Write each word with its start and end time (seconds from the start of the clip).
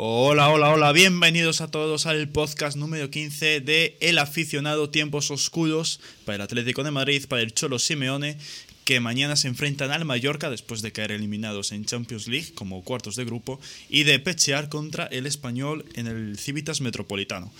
Hola, 0.00 0.50
hola, 0.50 0.70
hola, 0.70 0.92
bienvenidos 0.92 1.60
a 1.60 1.72
todos 1.72 2.06
al 2.06 2.28
podcast 2.28 2.76
número 2.76 3.10
15 3.10 3.60
de 3.60 3.96
El 4.00 4.18
aficionado 4.18 4.90
Tiempos 4.90 5.32
Oscuros 5.32 5.98
para 6.24 6.36
el 6.36 6.42
Atlético 6.42 6.84
de 6.84 6.92
Madrid, 6.92 7.24
para 7.28 7.42
el 7.42 7.52
Cholo 7.52 7.80
Simeone, 7.80 8.38
que 8.84 9.00
mañana 9.00 9.34
se 9.34 9.48
enfrentan 9.48 9.90
al 9.90 10.04
Mallorca 10.04 10.50
después 10.50 10.82
de 10.82 10.92
caer 10.92 11.10
eliminados 11.10 11.72
en 11.72 11.84
Champions 11.84 12.28
League 12.28 12.52
como 12.54 12.84
cuartos 12.84 13.16
de 13.16 13.24
grupo 13.24 13.58
y 13.88 14.04
de 14.04 14.20
pechear 14.20 14.68
contra 14.68 15.06
el 15.06 15.26
español 15.26 15.84
en 15.94 16.06
el 16.06 16.38
Civitas 16.38 16.80
Metropolitano. 16.80 17.52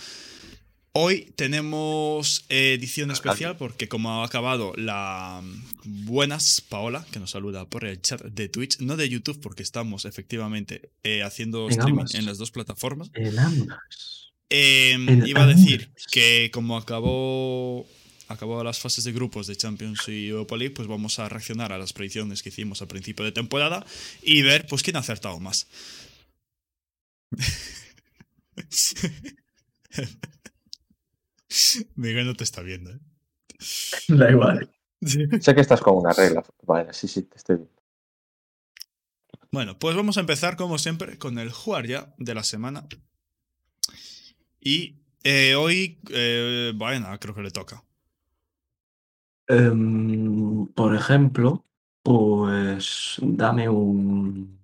Hoy 0.91 1.31
tenemos 1.35 2.45
edición 2.49 3.11
especial 3.11 3.57
porque 3.57 3.87
como 3.87 4.21
ha 4.21 4.25
acabado 4.25 4.73
la 4.75 5.41
buenas 5.83 6.61
Paola, 6.61 7.05
que 7.11 7.19
nos 7.19 7.31
saluda 7.31 7.69
por 7.69 7.85
el 7.85 8.01
chat 8.01 8.21
de 8.23 8.49
Twitch, 8.49 8.79
no 8.79 8.97
de 8.97 9.07
YouTube 9.07 9.39
porque 9.39 9.61
estamos 9.61 10.05
efectivamente 10.05 10.91
eh, 11.03 11.21
haciendo 11.21 11.65
En 11.65 11.71
streaming 11.71 11.99
ambas. 11.99 12.15
en 12.15 12.25
las 12.25 12.39
dos 12.39 12.49
plataformas. 12.49 13.11
En 13.13 13.37
ambas. 13.37 13.79
Eh, 14.49 14.93
En 14.93 15.27
iba 15.27 15.43
a 15.43 15.47
decir 15.47 15.91
que 16.11 16.49
como 16.51 16.75
acabó 16.75 17.87
acabó 18.27 18.63
las 18.63 18.79
fases 18.79 19.03
de 19.03 19.11
grupos 19.11 19.45
de 19.45 19.55
Champions 19.55 20.07
y 20.07 20.27
Europa 20.27 20.57
League, 20.57 20.73
pues 20.73 20.87
vamos 20.87 21.19
a 21.19 21.29
reaccionar 21.29 21.71
a 21.71 21.77
las 21.77 21.93
predicciones 21.93 22.41
que 22.41 22.49
hicimos 22.49 22.81
al 22.81 22.87
principio 22.87 23.23
de 23.25 23.31
temporada 23.31 23.85
y 24.23 24.41
ver 24.41 24.65
pues 24.67 24.81
quién 24.81 24.95
ha 24.95 24.99
acertado 24.99 25.39
más. 25.39 25.67
Miguel 31.95 32.25
no 32.25 32.35
te 32.35 32.43
está 32.43 32.61
viendo, 32.61 32.91
¿eh? 32.91 32.99
Da 34.07 34.31
igual. 34.31 34.69
Sé 35.01 35.55
que 35.55 35.61
estás 35.61 35.81
con 35.81 35.97
una 35.97 36.13
regla. 36.13 36.43
Vale, 36.63 36.93
sí, 36.93 37.07
sí, 37.07 37.23
te 37.23 37.37
estoy 37.37 37.57
viendo. 37.57 37.79
Bueno, 39.51 39.79
pues 39.79 39.95
vamos 39.95 40.17
a 40.17 40.19
empezar 40.19 40.55
como 40.55 40.77
siempre 40.77 41.17
con 41.17 41.39
el 41.39 41.51
jugar 41.51 41.87
ya 41.87 42.13
de 42.17 42.35
la 42.35 42.43
semana. 42.43 42.87
Y 44.59 44.99
eh, 45.23 45.55
hoy, 45.55 45.99
eh, 46.09 46.73
bueno, 46.75 47.07
creo 47.19 47.33
que 47.33 47.41
le 47.41 47.51
toca. 47.51 47.83
Em, 49.47 50.67
por 50.67 50.95
ejemplo, 50.95 51.65
pues 52.03 53.15
dame 53.21 53.67
un. 53.67 54.59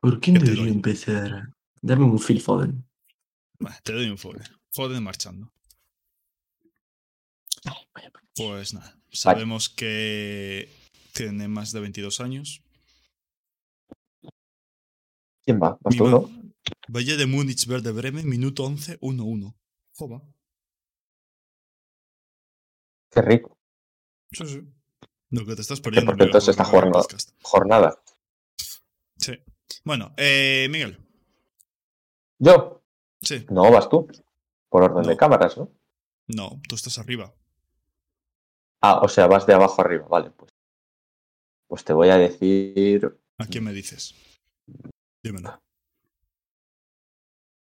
¿Por 0.00 0.20
quién 0.20 0.36
¿Qué 0.36 0.44
te 0.44 0.50
debería 0.52 0.72
empezar? 0.72 1.48
Dame 1.82 2.04
un 2.04 2.20
Phil 2.20 2.40
Foden. 2.40 2.84
Bueno, 3.58 3.76
te 3.82 3.92
doy 3.92 4.08
un 4.08 4.18
Foden. 4.18 4.44
Foden 4.76 5.02
marchando. 5.02 5.50
Pues 8.36 8.74
nada, 8.74 8.94
sabemos 9.10 9.70
que 9.70 10.68
tiene 11.14 11.48
más 11.48 11.72
de 11.72 11.80
22 11.80 12.20
años. 12.20 12.62
¿Quién 15.46 15.58
va? 15.62 15.78
¿Vas 15.80 15.96
tú, 15.96 16.06
no? 16.08 16.28
Valle 16.88 17.16
de 17.16 17.24
Múnich, 17.24 17.66
Verde 17.66 17.90
Bremen, 17.92 18.28
minuto 18.28 18.64
11, 18.64 19.00
1-1. 19.00 19.54
Joba. 19.94 20.22
Qué 23.10 23.22
rico. 23.22 23.56
Sí, 24.32 24.44
sí. 24.46 24.60
Lo 25.30 25.46
que 25.46 25.54
te 25.54 25.62
estás 25.62 25.80
perdiendo. 25.80 26.12
entonces 26.12 26.54
por 26.54 26.64
el 26.66 26.70
jugando- 26.70 26.98
podcast. 26.98 27.30
Jornada. 27.42 28.02
Sí. 29.16 29.32
Bueno, 29.84 30.12
eh, 30.18 30.68
Miguel. 30.70 30.98
¿Yo? 32.38 32.82
Sí. 33.22 33.46
No, 33.48 33.70
vas 33.72 33.88
tú. 33.88 34.06
Por 34.68 34.82
orden 34.82 35.02
No. 35.02 35.08
de 35.08 35.16
cámaras, 35.16 35.56
¿no? 35.56 35.70
No, 36.28 36.60
tú 36.68 36.74
estás 36.74 36.98
arriba. 36.98 37.32
Ah, 38.82 39.00
o 39.02 39.08
sea, 39.08 39.26
vas 39.26 39.46
de 39.46 39.54
abajo 39.54 39.80
arriba. 39.80 40.06
Vale, 40.08 40.30
pues. 40.30 40.52
Pues 41.68 41.84
te 41.84 41.92
voy 41.92 42.08
a 42.10 42.18
decir. 42.18 43.18
¿A 43.38 43.46
quién 43.46 43.64
me 43.64 43.72
dices? 43.72 44.14
Dímelo. 45.22 45.60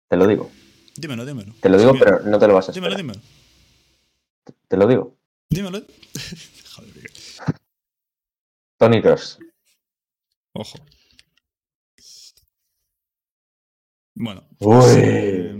Te 0.08 0.16
lo 0.16 0.26
digo. 0.26 0.50
Dímelo, 0.96 1.24
dímelo. 1.26 1.54
Te 1.60 1.68
lo 1.68 1.78
digo, 1.78 1.92
pero 1.98 2.20
no 2.20 2.38
te 2.38 2.46
lo 2.48 2.54
vas 2.54 2.68
a 2.68 2.72
Dímelo, 2.72 2.96
esperar. 2.96 3.16
dímelo. 3.16 3.32
Te 4.68 4.76
lo 4.76 4.86
digo. 4.86 5.16
Dímelo. 5.50 5.80
Joder. 6.76 7.10
Tony 8.78 9.02
Cross. 9.02 9.38
Ojo. 10.54 10.78
Bueno, 14.14 14.42
Uy. 14.50 14.56
pues, 14.58 14.96
eh, 14.96 15.52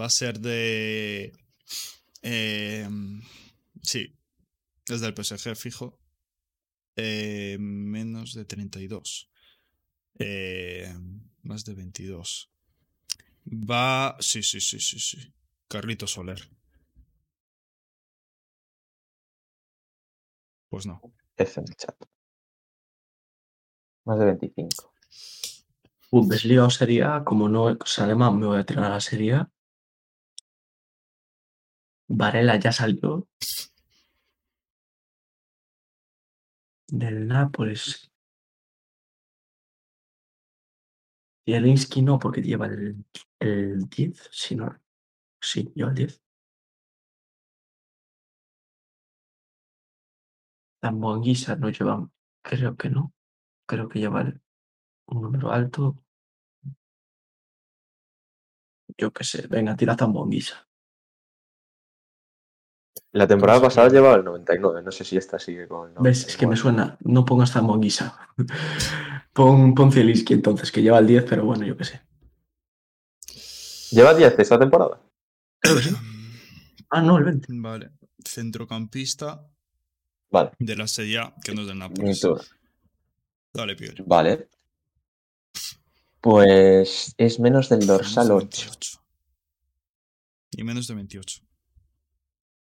va 0.00 0.06
a 0.06 0.10
ser 0.10 0.40
de. 0.40 1.32
eh, 2.22 2.88
sí, 3.82 4.14
es 4.88 5.00
del 5.00 5.14
PSG 5.14 5.56
fijo. 5.56 5.98
Eh, 6.96 7.56
menos 7.60 8.34
de 8.34 8.44
32. 8.44 9.30
Eh, 10.18 10.94
más 11.42 11.64
de 11.64 11.74
22. 11.74 12.50
Va. 13.70 14.16
Sí, 14.20 14.42
sí, 14.42 14.60
sí, 14.60 14.80
sí, 14.80 14.98
sí. 14.98 15.32
Carlito 15.68 16.06
Soler. 16.06 16.40
Pues 20.68 20.86
no. 20.86 21.00
Es 21.36 21.56
en 21.56 21.64
el 21.68 21.76
chat. 21.76 21.94
Más 24.04 24.18
de 24.20 24.26
25. 24.26 24.92
Bundesliga 26.12 26.64
o 26.64 26.70
Serie 26.70 27.02
A, 27.02 27.24
como 27.24 27.48
no 27.48 27.70
es 27.70 27.98
alemán, 27.98 28.38
me 28.38 28.46
voy 28.46 28.58
a 28.60 28.64
tirar 28.64 28.84
a 28.84 28.90
la 28.90 29.00
Serie 29.00 29.32
A. 29.34 29.50
Varela 32.14 32.56
ya 32.56 32.72
salió. 32.72 33.26
Del 36.88 37.26
Nápoles. 37.26 38.10
Zielinski 41.44 42.02
no, 42.02 42.18
porque 42.18 42.42
lleva 42.42 42.66
el, 42.66 43.04
el 43.40 43.88
10, 43.88 44.28
si 44.30 44.54
no. 44.56 44.78
Sí, 45.40 45.72
lleva 45.74 45.90
el 45.90 45.96
10. 45.96 46.22
Zambuanguisa 50.82 51.56
no 51.56 51.70
lleva, 51.70 52.08
creo 52.42 52.76
que 52.76 52.90
no. 52.90 53.14
Creo 53.66 53.88
que 53.88 54.00
lleva 54.00 54.22
un 55.06 55.22
número 55.22 55.50
alto. 55.50 55.96
Yo 58.98 59.12
qué 59.12 59.24
sé, 59.24 59.46
venga, 59.48 59.76
tira 59.76 59.96
Zambuanguisa. 59.96 60.68
La 63.12 63.26
temporada 63.26 63.60
Pues, 63.60 63.74
pasada 63.74 63.88
eh, 63.88 63.90
llevaba 63.92 64.16
el 64.16 64.24
99. 64.24 64.82
No 64.82 64.90
sé 64.90 65.04
si 65.04 65.16
esta 65.16 65.38
sigue 65.38 65.68
con 65.68 65.90
el 65.90 65.96
¿Ves? 66.00 66.26
Es 66.26 66.36
que 66.36 66.46
me 66.46 66.54
99. 66.54 66.56
suena. 66.56 66.98
No 67.00 67.24
pongas 67.24 67.52
Zambuanguisa. 67.52 68.18
pon, 69.32 69.74
pon 69.74 69.92
Zielinski 69.92 70.34
entonces, 70.34 70.72
que 70.72 70.82
lleva 70.82 70.98
el 70.98 71.06
10, 71.06 71.24
pero 71.28 71.44
bueno, 71.44 71.64
yo 71.66 71.76
qué 71.76 71.84
sé. 71.84 72.00
¿Lleva 73.90 74.14
10 74.14 74.38
esta 74.38 74.58
temporada? 74.58 75.00
Creo 75.60 75.76
que 75.76 75.82
sí. 75.82 75.96
Ah, 76.90 77.02
no, 77.02 77.18
el 77.18 77.24
20. 77.24 77.48
Vale. 77.56 77.90
Centrocampista 78.24 79.46
Vale. 80.30 80.52
de 80.58 80.76
la 80.76 80.86
Serie 80.86 81.18
A, 81.18 81.34
que 81.44 81.54
no 81.54 81.62
es 81.62 81.66
del 81.68 81.78
Nápoles. 81.78 82.26
Dale, 83.52 83.76
Piguel. 83.76 84.02
Vale. 84.06 84.48
Pues 86.22 87.14
es 87.18 87.40
menos 87.40 87.68
del 87.68 87.86
dorsal 87.86 88.28
Menos 88.28 88.40
de 88.42 88.46
8. 88.46 88.66
28. 88.70 88.98
Y 90.52 90.64
menos 90.64 90.86
de 90.86 90.94
28. 90.94 91.40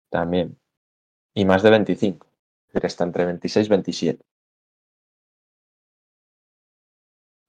También. 0.09 0.59
Y 1.35 1.45
más 1.45 1.63
de 1.63 1.71
25. 1.71 2.27
Es 2.67 2.73
decir, 2.73 2.85
está 2.85 3.03
entre 3.05 3.25
26 3.25 3.67
y 3.67 3.69
27. 3.69 4.25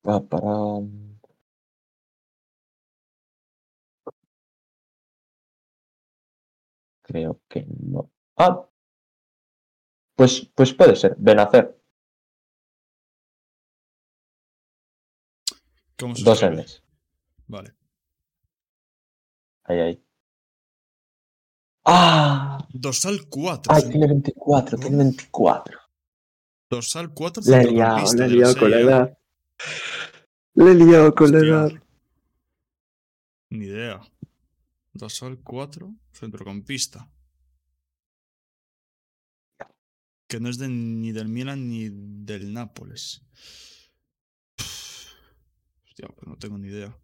Va 0.08 0.16
para. 0.28 0.80
Creo 7.02 7.40
que 7.48 7.64
no. 7.68 8.10
Ah. 8.36 8.68
Pues, 10.16 10.50
pues 10.54 10.74
puede 10.74 10.96
ser. 10.96 11.14
Benacer. 11.18 11.78
¿Cómo 15.98 16.14
se 16.14 16.24
Dos? 16.24 16.42
N's. 16.42 16.82
Vale. 17.46 17.74
Ahí, 19.64 19.80
ahí. 19.80 20.07
¡Ah! 21.84 22.58
Dorsal 22.72 23.28
4. 23.28 23.72
¡Ay, 23.74 23.82
tiene 23.90 24.06
24! 24.06 24.78
Tiene 24.78 24.96
24. 24.98 25.78
Dorsal 26.70 27.14
4 27.14 27.42
Le 27.46 27.56
he 27.56 27.70
liado, 27.72 28.14
le 28.14 28.24
he 28.24 28.28
liado 28.28 28.56
con 28.56 28.70
la 28.70 28.76
A. 28.76 28.80
edad. 28.80 29.18
Le 30.54 30.70
he 30.70 30.74
liado 30.74 31.14
con 31.14 31.32
la 31.32 31.38
edad. 31.38 31.70
Ni 33.50 33.64
idea. 33.64 34.00
Dorsal 34.92 35.38
4, 35.42 35.94
centrocampista. 36.12 37.10
Que 40.26 40.40
no 40.40 40.50
es 40.50 40.58
de, 40.58 40.68
ni 40.68 41.12
del 41.12 41.28
Milan 41.28 41.68
ni 41.70 41.88
del 41.90 42.52
Nápoles. 42.52 43.22
Hostia, 45.86 46.08
pues 46.08 46.26
no 46.26 46.36
tengo 46.36 46.58
ni 46.58 46.68
idea. 46.68 46.94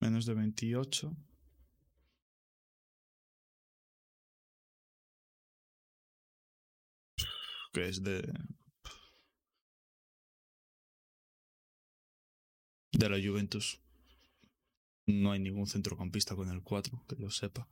Menos 0.00 0.26
de 0.26 0.34
28. 0.34 1.16
Que 7.74 7.88
es 7.88 8.02
de. 8.02 8.22
De 12.92 13.08
la 13.10 13.18
Juventus. 13.18 13.80
No 15.06 15.32
hay 15.32 15.40
ningún 15.40 15.66
centrocampista 15.66 16.36
con 16.36 16.48
el 16.48 16.62
4, 16.62 17.04
que 17.08 17.16
lo 17.16 17.30
sepa. 17.30 17.68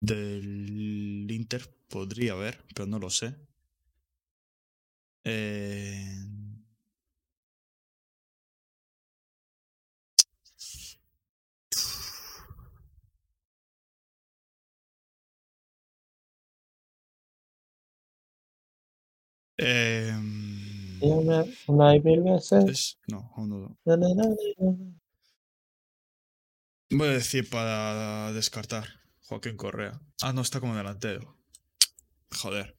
Del 0.00 1.26
Inter 1.30 1.74
podría 1.88 2.34
haber, 2.34 2.64
pero 2.74 2.86
no 2.86 2.98
lo 2.98 3.10
sé. 3.10 3.34
Eh, 5.24 6.28
Una, 21.00 21.44
una 21.66 21.96
y 21.96 22.00
mil 22.00 22.22
veces. 22.22 22.64
es- 22.68 22.98
no, 23.08 23.32
aún 23.36 23.50
no. 23.50 23.78
Na. 23.84 24.06
Voy 26.90 27.08
a 27.08 27.12
decir 27.12 27.48
para 27.50 28.32
descartar. 28.32 28.84
Joaquín 29.26 29.56
Correa. 29.56 30.00
Ah, 30.22 30.32
no, 30.32 30.40
está 30.40 30.58
como 30.60 30.74
delantero. 30.74 31.36
Joder. 32.40 32.76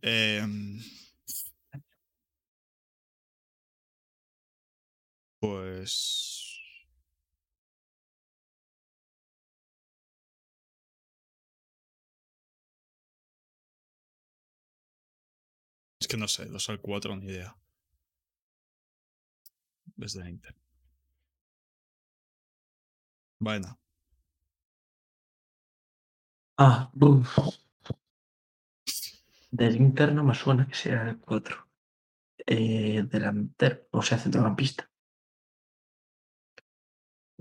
Em, 0.00 0.80
pues. 5.38 6.31
Que 16.12 16.18
no 16.18 16.28
sé, 16.28 16.46
los 16.46 16.68
al 16.68 16.78
4 16.78 17.16
ni 17.16 17.26
idea. 17.26 17.56
Desde 19.96 20.20
el 20.20 20.28
Inter. 20.28 20.54
Bueno. 23.38 23.78
Ah, 26.58 26.90
buf. 26.92 27.38
Del 29.50 29.76
Inter 29.76 30.12
no 30.12 30.22
me 30.22 30.34
suena 30.34 30.66
que 30.66 30.74
sea 30.74 31.08
el 31.08 31.18
4. 31.18 31.66
Eh, 32.46 33.02
delantero, 33.04 33.88
o 33.92 34.02
sea, 34.02 34.18
centrocampista. 34.18 34.90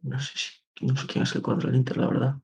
No 0.03 0.19
sé 0.19 0.33
si, 0.37 0.85
no 0.85 0.95
sé 0.95 1.07
quién 1.07 1.23
es 1.23 1.35
el 1.35 1.41
4 1.41 1.69
del 1.69 1.77
Inter, 1.77 1.97
la 1.97 2.07
verdad. 2.07 2.35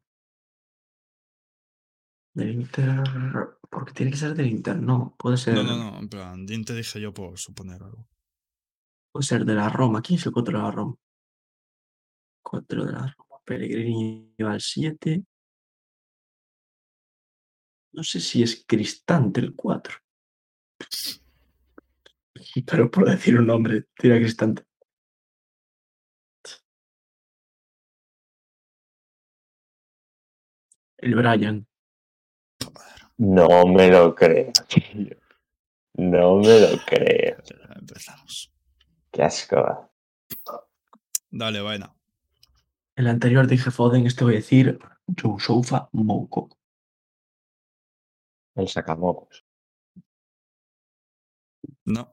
Del 2.33 2.51
Inter, 2.51 3.56
porque 3.69 3.93
tiene 3.93 4.11
que 4.11 4.17
ser 4.17 4.33
del 4.33 4.47
Inter, 4.47 4.77
no, 4.81 5.15
puede 5.17 5.37
ser, 5.37 5.55
No, 5.55 5.63
no, 5.63 5.77
no, 5.77 5.99
en 5.99 6.09
plan, 6.09 6.45
Din 6.45 6.63
te 6.65 6.73
dije 6.73 6.99
yo 7.01 7.13
por 7.13 7.37
suponer 7.37 7.81
algo. 7.83 8.07
puede 9.11 9.25
ser 9.25 9.45
de 9.45 9.55
la 9.55 9.69
Roma. 9.69 10.01
¿Quién 10.01 10.19
es 10.19 10.25
el 10.25 10.31
4 10.31 10.57
de 10.57 10.63
la 10.63 10.71
Roma? 10.71 10.95
4 12.43 12.85
de 12.85 12.91
la 12.91 12.99
Roma. 12.99 13.41
Pellegrini 13.45 14.33
lleva 14.37 14.53
el 14.55 14.61
7. 14.61 15.23
No 17.93 18.03
sé 18.03 18.19
si 18.19 18.43
es 18.43 18.65
Cristante 18.67 19.39
el 19.39 19.55
4. 19.55 19.97
Pero 22.65 22.91
por 22.91 23.09
decir 23.09 23.39
un 23.39 23.47
nombre, 23.47 23.85
tira 23.97 24.17
Cristante. 24.17 24.63
El 30.97 31.15
Brian. 31.15 31.67
No 33.17 33.65
me 33.65 33.89
lo 33.89 34.13
creo, 34.13 34.51
tío. 34.67 35.17
No 35.95 36.37
me 36.37 36.59
lo 36.59 36.77
creo. 36.85 37.37
Empezamos. 37.75 38.53
Qué 39.11 39.23
asco. 39.23 39.89
Dale, 41.31 41.61
vaina. 41.61 41.93
El 42.95 43.07
anterior 43.07 43.47
dije 43.47 43.71
Foden, 43.71 44.05
este 44.05 44.23
voy 44.23 44.33
a 44.33 44.37
decir 44.37 44.79
Joe 45.19 45.37
Mouko. 45.91 46.49
El 48.55 48.67
sacamocos. 48.67 49.45
No. 51.85 52.11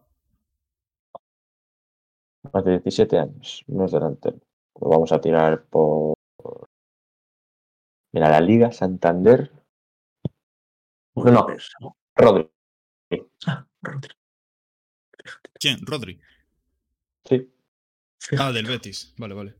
Más 2.52 2.64
de 2.64 2.72
17 2.72 3.18
años. 3.18 3.64
No 3.66 3.86
es 3.86 3.92
delantero. 3.92 4.38
Lo 4.80 4.88
vamos 4.88 5.12
a 5.12 5.20
tirar 5.20 5.64
por. 5.64 6.14
Mira, 8.12 8.28
la 8.30 8.40
Liga 8.40 8.72
Santander. 8.72 9.63
No. 11.14 11.46
Rodri. 12.16 12.50
Ah, 13.46 13.66
Rodri. 13.82 14.14
¿Quién? 15.58 15.78
Rodri. 15.86 16.20
Sí. 17.24 17.50
Ah, 18.38 18.52
del 18.52 18.66
Betis. 18.66 19.14
Vale, 19.16 19.34
vale. 19.34 19.54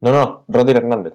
No, 0.00 0.12
no, 0.12 0.44
Rodri 0.48 0.76
Hernández. 0.76 1.14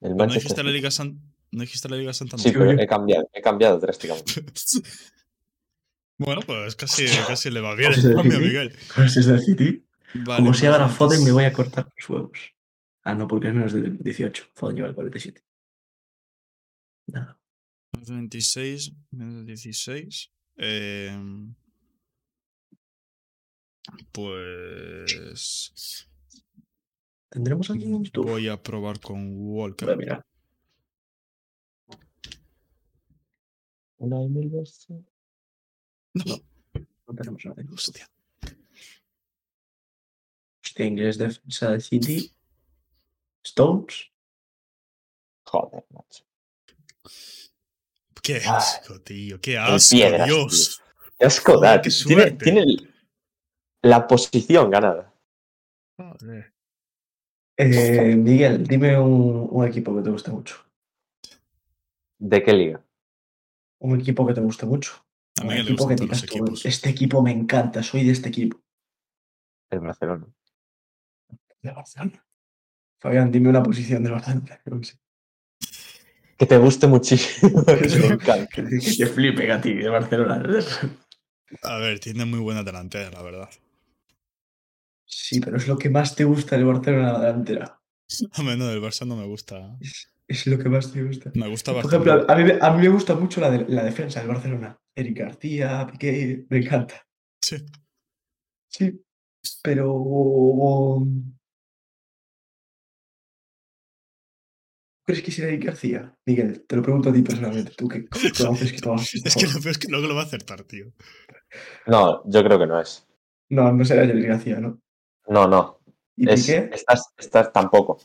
El 0.00 0.16
¿No 0.16 0.26
dijiste 0.26 0.62
la. 0.62 0.70
Liga 0.70 0.90
San... 0.90 1.20
¿No 1.50 1.62
dijiste 1.62 1.88
la 1.88 1.96
Liga 1.96 2.12
Santander? 2.12 2.52
Sí, 2.52 2.56
pero 2.56 2.70
he 2.70 2.86
cambiado, 2.86 3.28
he 3.32 3.40
cambiado 3.40 3.78
drásticamente. 3.78 4.44
bueno, 6.18 6.42
pues 6.46 6.76
casi, 6.76 7.06
casi 7.26 7.50
le 7.50 7.60
va 7.60 7.74
bien 7.74 7.92
el 7.92 8.14
cambio, 8.14 8.38
Miguel. 8.38 8.76
Es 8.96 9.26
del 9.26 9.40
City. 9.40 9.84
Vale, 10.14 10.42
Como 10.42 10.54
si 10.54 10.60
pues 10.60 10.72
ahora 10.72 10.88
Foden 10.88 11.24
me 11.24 11.32
voy 11.32 11.44
a 11.44 11.52
cortar 11.52 11.88
los 11.96 12.08
huevos. 12.08 12.38
Ah, 13.02 13.14
no, 13.14 13.26
porque 13.26 13.48
es 13.48 13.54
menos 13.54 13.72
de 13.72 13.90
18. 13.90 14.44
Foden 14.54 14.76
lleva 14.76 14.88
el 14.88 14.94
47. 14.94 15.42
Nada. 17.06 17.38
De 17.92 18.12
26, 18.12 18.92
menos 19.10 19.34
de 19.34 19.44
16. 19.44 20.30
Eh, 20.56 21.16
pues. 24.12 26.08
¿Tendremos 27.30 27.70
aquí 27.70 27.84
en 27.84 28.04
YouTube? 28.04 28.28
Voy 28.28 28.48
a 28.48 28.62
probar 28.62 29.00
con 29.00 29.34
Walker. 29.36 29.86
Voy 29.86 29.94
a 29.94 29.96
mirar. 29.96 30.26
Una 33.98 34.22
y 34.22 34.28
mil 34.28 34.48
veces. 34.48 34.88
No, 36.14 36.24
No 37.06 37.14
tenemos 37.14 37.44
nada 37.44 37.62
hostia. 37.72 38.08
Hostia, 40.62 40.86
inglés 40.86 41.18
defensa 41.18 41.70
del 41.72 41.82
City. 41.82 42.32
Stones. 43.42 44.10
Joder, 45.44 45.84
macho. 45.90 46.27
Qué 48.28 48.42
Ah. 48.46 48.56
asco, 48.58 49.00
tío. 49.00 49.40
Qué 49.40 49.56
asco, 49.56 49.96
piedras, 49.96 50.26
Dios. 50.26 50.82
Qué 51.18 51.24
asco 51.26 51.54
Joder, 51.54 51.70
da. 51.76 51.82
qué 51.82 51.88
Tiene, 51.90 52.22
suerte. 52.22 52.44
tiene 52.44 52.60
el- 52.60 52.94
la 53.82 54.06
posición 54.06 54.70
ganada. 54.70 55.14
Joder. 55.96 56.52
Eh, 57.56 58.14
Miguel, 58.16 58.66
dime 58.66 58.98
un, 58.98 59.48
un 59.50 59.66
equipo 59.66 59.96
que 59.96 60.02
te 60.02 60.10
guste 60.10 60.30
mucho. 60.30 60.56
¿De 62.18 62.42
qué 62.42 62.52
liga? 62.52 62.84
Un 63.80 63.98
equipo 63.98 64.26
que 64.26 64.34
te 64.34 64.40
guste 64.42 64.66
mucho. 64.66 64.92
A 65.40 65.44
Un 65.46 65.52
equipo 65.52 65.88
que. 65.88 65.96
Este 66.64 66.90
equipo 66.90 67.22
me 67.22 67.30
encanta, 67.32 67.82
soy 67.82 68.04
de 68.04 68.12
este 68.12 68.28
equipo. 68.28 68.60
El 69.70 69.80
Barcelona. 69.80 70.26
De 71.62 71.70
Barcelona. 71.72 72.24
Fabián, 73.00 73.30
dime 73.32 73.48
una 73.48 73.62
posición 73.62 74.02
de 74.04 74.10
Barcelona. 74.10 74.60
Que 76.38 76.46
te 76.46 76.56
guste 76.56 76.86
muchísimo. 76.86 77.64
que 77.66 78.62
te 78.62 79.06
flipe 79.06 79.50
a 79.50 79.60
ti 79.60 79.74
de 79.74 79.88
Barcelona. 79.88 80.42
A 81.62 81.78
ver, 81.78 81.98
tiene 81.98 82.24
muy 82.24 82.38
buena 82.38 82.62
delantera, 82.62 83.10
la 83.10 83.22
verdad. 83.22 83.50
Sí, 85.04 85.40
pero 85.40 85.56
es 85.56 85.66
lo 85.66 85.76
que 85.78 85.90
más 85.90 86.14
te 86.14 86.24
gusta 86.24 86.56
del 86.56 86.66
Barcelona 86.66 87.12
la 87.14 87.20
delantera. 87.20 87.80
A 88.32 88.42
menos 88.42 88.68
del 88.68 88.80
Barça 88.80 89.06
no 89.06 89.16
me 89.16 89.26
gusta. 89.26 89.76
Es, 89.80 90.12
es 90.28 90.46
lo 90.46 90.58
que 90.58 90.68
más 90.68 90.92
te 90.92 91.02
gusta. 91.02 91.30
Me 91.34 91.48
gusta 91.48 91.72
Por 91.72 91.82
bastante. 91.82 92.08
ejemplo, 92.10 92.32
a 92.32 92.36
mí, 92.36 92.44
me- 92.44 92.58
a 92.60 92.70
mí 92.72 92.82
me 92.82 92.88
gusta 92.88 93.14
mucho 93.14 93.40
la, 93.40 93.50
de- 93.50 93.66
la 93.68 93.82
defensa 93.82 94.20
del 94.20 94.28
Barcelona. 94.28 94.78
Eric 94.94 95.18
García, 95.18 95.86
Piqué, 95.90 96.46
me 96.48 96.58
encanta. 96.58 97.06
Sí. 97.42 97.56
Sí, 98.70 99.02
pero. 99.62 101.04
¿Crees 105.08 105.22
que 105.22 105.32
será 105.32 105.48
Eric 105.48 105.64
García? 105.64 106.14
Miguel, 106.26 106.66
te 106.66 106.76
lo 106.76 106.82
pregunto 106.82 107.08
a 107.08 107.12
ti 107.14 107.22
personalmente. 107.22 107.72
Tú 107.74 107.88
que 107.88 108.06
conoces 108.36 108.72
que 108.74 108.78
todas 108.78 109.14
Es 109.14 109.34
que 109.34 109.46
lo 109.46 109.54
peor 109.54 109.68
es 109.70 109.78
que 109.78 109.88
luego 109.88 110.06
lo 110.06 110.14
va 110.14 110.20
a 110.20 110.24
acertar, 110.26 110.64
tío. 110.64 110.92
No, 111.86 112.22
yo 112.26 112.44
creo 112.44 112.58
que 112.58 112.66
no 112.66 112.78
es. 112.78 113.08
No, 113.48 113.72
no 113.72 113.86
será 113.86 114.02
Eric 114.02 114.26
García, 114.26 114.60
¿no? 114.60 114.82
No, 115.26 115.48
no. 115.48 115.80
¿Y 116.14 116.28
Es, 116.28 116.42
Piqué? 116.42 116.68
estás, 116.74 117.14
estás 117.16 117.50
tampoco. 117.54 117.96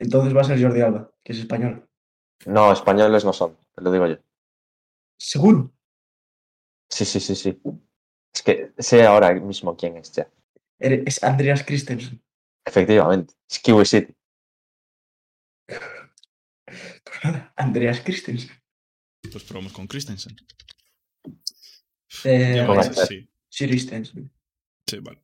Entonces 0.00 0.36
va 0.36 0.40
a 0.40 0.44
ser 0.44 0.60
Jordi 0.60 0.80
Alba, 0.80 1.14
que 1.22 1.30
es 1.32 1.38
español. 1.38 1.88
No, 2.44 2.72
españoles 2.72 3.24
no 3.24 3.32
son, 3.32 3.56
te 3.76 3.82
lo 3.82 3.92
digo 3.92 4.08
yo. 4.08 4.16
¿Seguro? 5.20 5.72
Sí, 6.88 7.04
sí, 7.04 7.20
sí, 7.20 7.36
sí. 7.36 7.62
Es 8.34 8.42
que 8.42 8.72
sé 8.78 9.06
ahora 9.06 9.32
mismo 9.32 9.76
quién 9.76 9.96
es 9.96 10.10
ya. 10.10 10.28
Es 10.80 11.22
Andreas 11.22 11.62
Christensen. 11.62 12.20
Efectivamente. 12.64 13.32
Es 13.48 13.60
Kiwi 13.60 13.86
City. 13.86 14.12
Pues 16.66 16.80
nada, 17.24 17.52
Andreas 17.56 18.00
Christensen. 18.00 18.50
Pues 19.30 19.44
probamos 19.44 19.72
con 19.72 19.86
Christensen. 19.86 20.36
Eh, 22.24 22.54
Ya 22.56 22.66
vais 22.66 22.88
así. 22.88 23.28
Christensen. 23.50 24.30
Sí, 24.86 24.98
vale. 25.00 25.20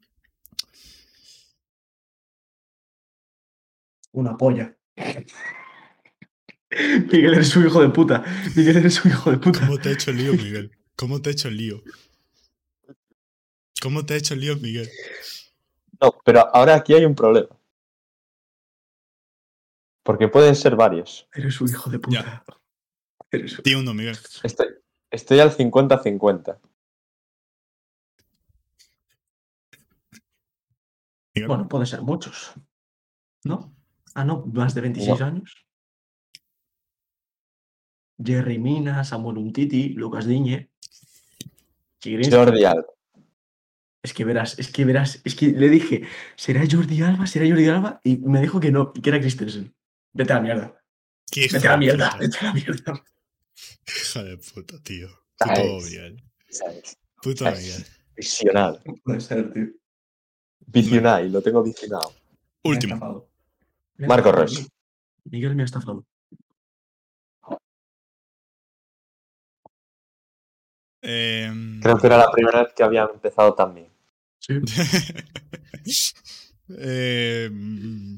Una 4.13 4.37
polla. 4.37 4.77
Miguel, 7.13 7.35
eres 7.35 7.55
un 7.57 7.67
hijo 7.67 7.83
de 7.83 7.91
puta. 7.91 8.25
Miguel, 8.57 8.79
eres 8.79 9.05
un 9.05 9.11
hijo 9.11 9.31
de 9.31 9.39
puta. 9.39 9.61
¿Cómo 9.61 9.79
te 9.79 9.91
ha 9.91 9.93
hecho 9.93 10.11
el 10.11 10.17
lío, 10.19 10.33
Miguel? 10.33 10.71
¿Cómo 10.97 11.21
te 11.21 11.29
ha 11.31 11.33
hecho 11.33 11.49
el 11.49 11.57
lío? 11.57 11.83
¿Cómo 13.81 14.07
te 14.07 14.15
ha 14.15 14.17
hecho 14.17 14.35
el 14.35 14.41
lío, 14.41 14.57
Miguel? 14.57 14.89
No, 16.01 16.15
pero 16.25 16.55
ahora 16.55 16.77
aquí 16.77 16.95
hay 16.95 17.05
un 17.05 17.15
problema. 17.15 17.49
Porque 20.03 20.29
pueden 20.29 20.57
ser 20.57 20.75
varios. 20.77 21.29
Eres 21.35 21.61
un 21.61 21.69
hijo 21.71 21.91
de 21.91 21.99
puta. 21.99 22.45
Eres 23.31 23.59
un- 23.59 23.63
Di 23.63 23.75
uno, 23.75 23.95
Miguel. 23.95 24.17
Estoy, 24.43 24.67
estoy 25.11 25.41
al 25.41 25.53
50-50. 25.53 26.59
Miguel. 31.35 31.49
Bueno, 31.49 31.69
puede 31.69 31.87
ser 31.87 32.03
muchos. 32.03 32.53
¿No? 33.45 33.75
Ah, 34.15 34.25
no, 34.25 34.45
más 34.47 34.75
de 34.75 34.81
26 34.83 35.19
Gua- 35.21 35.27
años. 35.27 35.67
Jerry 38.23 38.59
Mina, 38.59 39.03
Samuel 39.05 39.39
Umtiti, 39.39 39.91
Lucas 39.91 40.27
Diñe. 40.27 40.71
Jordi 42.05 42.65
Alba. 42.65 42.85
Es 44.03 44.13
que 44.13 44.25
verás, 44.25 44.59
es 44.59 44.71
que 44.73 44.85
verás, 44.85 45.21
es 45.25 45.35
que 45.37 45.47
le 45.49 45.69
dije, 45.69 46.03
¿será 46.37 46.63
Jordi 46.69 47.01
Alba? 47.03 47.27
¿Será 47.27 47.47
Jordi 47.49 47.69
Alba? 47.69 48.01
Y 48.03 48.17
me 48.19 48.41
dijo 48.41 48.59
que 48.61 48.73
no, 48.73 48.93
que 48.93 49.09
era 49.09 49.21
Christensen. 49.21 49.73
Vete 50.13 50.33
a 50.33 50.37
la 50.37 50.43
mierda. 50.43 50.75
Vete 51.35 51.67
a 51.67 51.71
la 51.71 51.77
mierda. 51.79 52.11
puta. 52.11 52.19
Vete 52.21 52.39
a 52.39 52.43
la 52.45 52.53
mierda. 52.53 53.05
Hija 53.87 54.23
de 54.25 54.39
puta, 54.39 54.83
tío. 54.83 55.09
Puto. 55.39 55.81
¿sabes? 56.49 56.99
Puto. 57.23 57.45
Miguel. 57.45 57.87
Visionado. 58.17 58.81
No 58.85 58.95
puede 59.03 59.21
ser, 59.21 59.53
tío. 59.53 59.67
Visionado, 60.67 61.25
y 61.25 61.31
lo 61.31 61.43
tengo 61.43 61.63
visionado. 61.63 62.15
Último. 62.65 63.29
Marco 63.99 64.33
Reus. 64.33 64.69
Miguel 65.25 65.55
me 65.55 65.63
ha 65.63 65.67
estafado. 65.67 66.07
Em, 71.01 71.81
Creo 71.81 71.99
que 71.99 72.07
era 72.07 72.17
la 72.17 72.31
primera 72.31 72.63
vez 72.63 72.73
que 72.75 72.83
había 72.85 73.09
empezado 73.13 73.55
también. 73.55 73.89
Sí. 74.39 74.55
Em, 76.69 78.17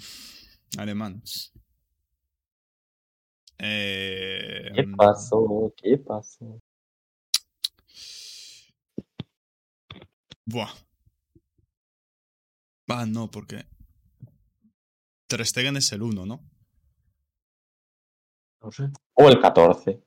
alemán. 0.78 1.20
¿Qué 3.58 4.80
Em, 4.80 4.96
pasó? 4.96 5.73
¿Qué 5.76 5.99
pasó? 5.99 6.61
Buah. 10.46 10.73
Ah, 12.88 13.06
no, 13.06 13.30
porque. 13.30 13.66
Ter 15.28 15.44
Stegen 15.46 15.76
es 15.76 15.90
el 15.92 16.02
1, 16.02 16.26
¿no? 16.26 16.44
No 18.62 18.70
sé. 18.73 18.84
O 19.14 19.28
el 19.28 19.40
14. 19.40 20.02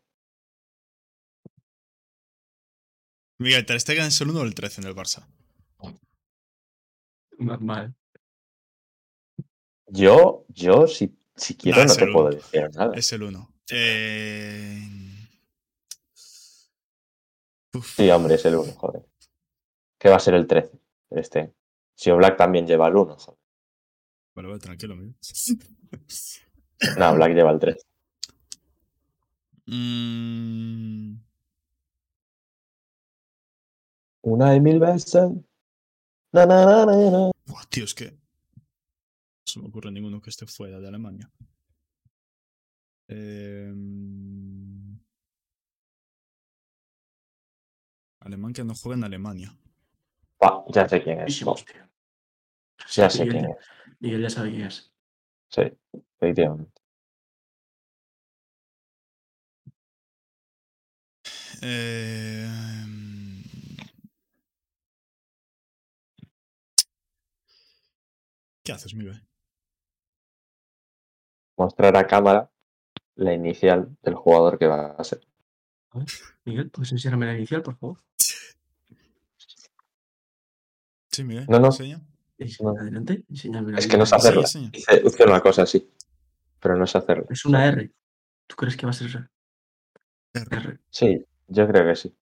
Miguel, 3.40 3.66
Ter 3.66 3.80
Stegen 3.80 4.06
es 4.06 4.22
el 4.22 4.30
1 4.30 4.40
o 4.40 4.44
el 4.44 4.54
13 4.56 4.82
en 4.82 4.88
el 4.88 4.96
Barça. 4.96 5.28
Normal. 7.40 7.96
Yo, 9.90 10.46
yo, 10.50 10.86
si, 10.88 11.17
si 11.38 11.56
quiero, 11.56 11.80
Nah, 11.80 11.86
no 11.86 11.96
te 11.96 12.04
el 12.06 12.12
puedo 12.12 12.28
uno. 12.28 12.36
decir 12.36 12.70
nada. 12.76 12.92
Es 12.96 13.14
el 13.14 13.24
1. 13.24 13.54
Eh... 13.72 14.82
Sí, 17.84 18.10
hombre, 18.10 18.36
es 18.36 18.46
el 18.46 18.56
1, 18.56 18.74
joder. 18.74 19.06
¿Qué 20.00 20.10
va 20.10 20.16
a 20.16 20.20
ser 20.20 20.34
el 20.34 20.48
13? 20.48 20.72
Este. 21.12 21.54
Si 21.96 22.12
Black 22.12 22.38
también 22.38 22.66
lleva 22.68 22.88
el 22.88 22.96
1, 22.96 23.16
joder. 23.18 23.40
Vale, 24.36 24.48
vale, 24.50 24.60
tranquilo, 24.60 24.96
Miguel. 24.96 25.16
No, 26.98 27.16
Black 27.16 27.34
lleva 27.34 27.52
el 27.52 27.60
3. 27.60 27.86
Mm, 29.68 31.16
Una 34.22 34.56
y 34.56 34.60
mil 34.62 34.80
veces. 34.80 35.14
Na, 36.32 36.46
na, 36.46 36.86
na. 36.86 37.32
buah, 37.46 37.66
tío, 37.70 37.84
es 37.86 37.94
que. 37.94 38.18
No 39.48 39.52
se 39.52 39.60
me 39.62 39.68
ocurre 39.70 39.92
ninguno 39.92 40.22
que 40.22 40.30
esté 40.30 40.46
fuera 40.46 40.78
de 40.78 40.90
Alemania. 40.90 41.32
Em, 43.08 45.00
Alemán 48.20 48.52
que 48.52 48.66
no 48.66 48.76
juega 48.76 48.98
en 48.98 49.04
Alemania. 49.06 49.58
Pa, 50.38 50.66
ya 50.68 50.90
sé 50.90 51.02
quién 51.02 51.22
es. 51.22 51.40
Ya 52.94 53.10
sé 53.10 53.24
Miguel, 53.24 53.40
quién 53.40 53.52
es. 53.52 53.68
Miguel 54.02 54.22
ya 54.24 54.30
sabe 54.30 54.50
quién 54.52 54.64
es. 54.64 54.94
Sí, 55.48 55.62
efectivamente. 56.18 56.82
Em, 61.62 63.44
¿Qué 68.62 68.74
haces, 68.74 68.94
Miguel? 68.94 69.27
Mostrar 71.58 71.98
a 71.98 72.06
cámara 72.06 72.52
la 73.16 73.34
inicial 73.34 73.98
del 74.04 74.16
jugador 74.16 74.60
que 74.60 74.68
va 74.68 74.92
a 74.92 75.04
ser. 75.04 75.22
Miguel, 76.46 76.70
¿puedes 76.70 76.92
enseñarme 76.92 77.26
la 77.26 77.36
inicial, 77.36 77.64
por 77.64 77.76
favor? 77.78 78.04
Sí, 81.12 81.24
Miguel. 81.24 81.48
No, 81.50 81.60
no. 81.60 81.68
enseña. 81.68 82.00
No. 82.62 82.70
Adelante, 82.80 83.26
enséñame 83.28 83.72
la 83.72 83.80
Es 83.80 83.88
que 83.88 83.98
no 83.98 84.06
sé 84.06 84.16
hacerla. 84.16 84.46
Sí, 84.46 84.70
una 85.26 85.42
cosa 85.42 85.64
así, 85.64 85.92
pero 86.60 86.78
no 86.78 86.86
sé 86.86 87.00
hacerla. 87.00 87.26
Es 87.32 87.44
una 87.46 87.66
R. 87.66 87.92
¿Tú 88.46 88.56
crees 88.56 88.78
que 88.78 88.86
va 88.86 88.92
a 88.92 88.94
ser 88.94 89.08
R? 89.08 89.28
R. 90.34 90.58
R. 90.58 90.80
Sí, 90.92 91.26
yo 91.48 91.68
creo 91.68 91.88
que 91.88 91.96
sí. 91.96 92.16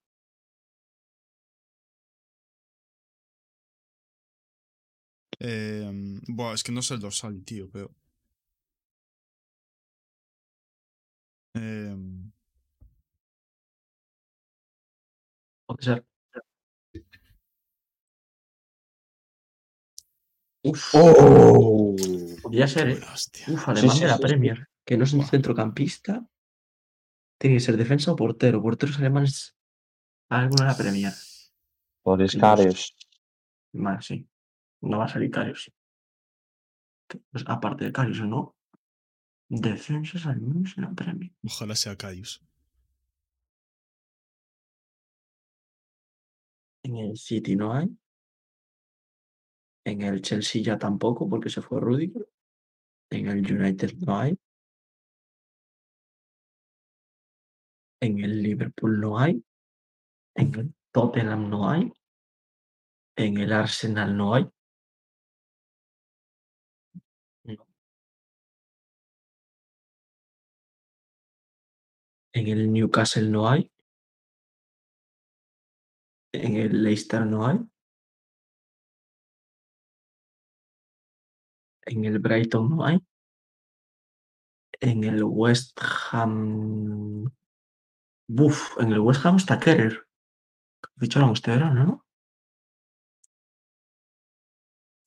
Buah, 6.28 6.54
es 6.54 6.64
que 6.64 6.72
no 6.72 6.82
sé 6.82 6.94
el 6.94 7.02
dorsal, 7.02 7.44
tío, 7.44 7.70
pero. 7.70 7.92
Em, 11.56 12.32
Puede 15.66 15.84
ser. 15.84 16.06
Uf, 20.64 20.96
¡Oh! 20.96 21.96
podría 22.42 22.68
ser, 22.68 22.90
¿eh? 22.90 23.00
hostia. 23.14 23.46
Uf, 23.50 23.70
alemán 23.70 23.96
sí, 23.96 24.02
de 24.02 24.08
la 24.08 24.14
sí, 24.18 24.22
sí. 24.22 24.28
Premier. 24.28 24.68
Que 24.84 24.98
no 24.98 25.04
es 25.04 25.14
un 25.14 25.26
centrocampista. 25.26 26.28
Tiene 27.40 27.58
que 27.58 27.60
ser 27.60 27.78
defensa 27.78 28.12
o 28.12 28.16
portero. 28.16 28.62
Porteros 28.62 28.98
alemanes. 29.00 29.56
Alguno 30.30 30.64
de 30.64 30.72
la 30.72 30.78
Premier. 30.78 31.14
Boris 32.04 32.32
Dios. 32.32 32.42
Karius. 32.42 32.96
Más, 33.74 34.06
sí. 34.06 34.28
No 34.82 35.00
va 35.00 35.06
a 35.06 35.10
salir 35.10 35.32
Carius. 35.32 35.72
Que, 37.08 37.20
pues, 37.32 37.44
aparte 37.48 37.86
de 37.86 37.92
Carius, 37.92 38.22
¿no? 38.22 38.55
Defensas 39.48 40.26
alemanes 40.26 40.78
en 40.78 40.84
la 40.84 40.94
Premier. 40.94 41.32
Ojalá 41.44 41.76
sea 41.76 41.96
Caius. 41.96 42.44
En 46.84 46.98
el 46.98 47.18
City 47.18 47.56
no 47.56 47.74
hay. 47.74 47.90
En 49.86 50.02
el 50.02 50.22
Chelsea 50.22 50.64
ya 50.64 50.78
tampoco, 50.78 51.30
porque 51.30 51.50
se 51.50 51.62
fue 51.62 51.80
Rudiger. 51.80 52.28
En 53.12 53.28
el 53.28 53.40
United 53.40 53.94
no 54.00 54.18
hay. 54.18 54.38
En 58.02 58.20
el 58.20 58.42
Liverpool 58.42 59.00
no 59.00 59.20
hay. 59.20 59.44
En 60.36 60.56
el 60.56 60.74
Tottenham 60.92 61.50
no 61.50 61.70
hay. 61.70 61.92
En 63.16 63.38
el 63.38 63.54
Arsenal 63.54 64.18
no 64.18 64.34
hay. 64.34 64.50
En 72.36 72.48
el 72.48 72.72
Newcastle 72.74 73.30
no 73.30 73.48
hay. 73.48 73.72
En 76.34 76.58
el 76.58 76.84
Leicester 76.84 77.26
no 77.26 77.48
hay. 77.48 77.60
En 81.86 82.04
el 82.04 82.20
Brighton 82.20 82.70
no 82.70 82.86
hay. 82.86 83.00
En 84.82 85.06
el 85.06 85.24
West 85.24 85.80
Ham. 86.12 87.32
Buf, 88.28 88.78
en 88.80 88.92
el 88.92 89.00
West 89.00 89.26
Ham 89.26 89.38
está 89.38 89.58
Kerer. 89.58 90.06
Ficharon 90.98 91.32
este 91.32 91.52
verano, 91.52 91.86
¿no? 91.86 92.06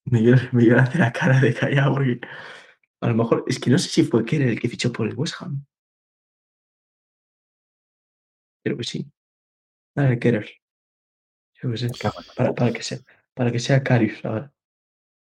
Miguel, 0.06 0.48
Miguel 0.52 0.78
hace 0.78 0.96
la 0.96 1.12
cara 1.12 1.38
de 1.40 1.52
callado 1.52 1.92
porque 1.92 2.20
a 3.02 3.08
lo 3.08 3.14
mejor 3.14 3.44
es 3.46 3.60
que 3.60 3.68
no 3.68 3.78
sé 3.78 3.90
si 3.90 4.02
fue 4.04 4.24
Kerer 4.24 4.48
el 4.48 4.60
que 4.60 4.70
fichó 4.70 4.90
por 4.90 5.06
el 5.06 5.14
West 5.14 5.34
Ham. 5.40 5.66
Creo 8.68 8.76
que 8.76 8.84
sí. 8.84 9.10
Yo 9.96 11.70
qué 11.70 11.78
sé. 11.78 11.90
Para, 12.36 12.54
para 12.54 12.70
que 12.70 12.82
se, 12.82 13.02
para 13.32 13.50
que 13.50 13.58
sea 13.58 13.82
Carius 13.82 14.22
ahora. 14.26 14.52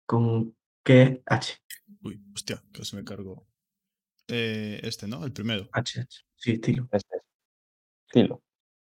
Con 0.07 0.57
qué 0.85 1.21
H. 1.27 1.59
Uy, 2.03 2.23
hostia, 2.33 2.63
que 2.73 2.85
se 2.85 2.95
me 2.95 3.03
cargó. 3.05 3.45
Eh, 4.29 4.79
este, 4.85 5.09
¿no? 5.09 5.25
El 5.25 5.33
primero. 5.33 5.69
H, 5.73 6.01
H. 6.01 6.21
Sí, 6.37 6.59
Tilo. 6.59 6.89
Este 6.93 7.17
es. 7.17 7.23
Tilo. 8.13 8.41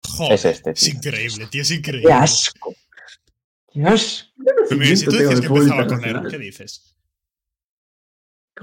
Joder, 0.08 0.34
Es 0.34 0.46
este, 0.46 0.70
Es 0.72 0.88
increíble, 0.88 1.48
tío, 1.48 1.64
es 1.64 1.70
¡Qué 1.70 1.76
increíble. 1.76 2.14
asco! 2.14 2.76
¡Qué 3.74 3.82
asco! 3.84 4.30
Pero 4.70 4.80
mira, 4.80 4.96
si 4.96 5.06
tú 5.06 5.12
dices 5.12 5.42
que 5.42 5.48
empezaba 5.48 5.88
con 5.88 6.04
él, 6.04 6.10
internacional. 6.10 6.32
¿qué 6.32 6.38
dices? 6.38 6.96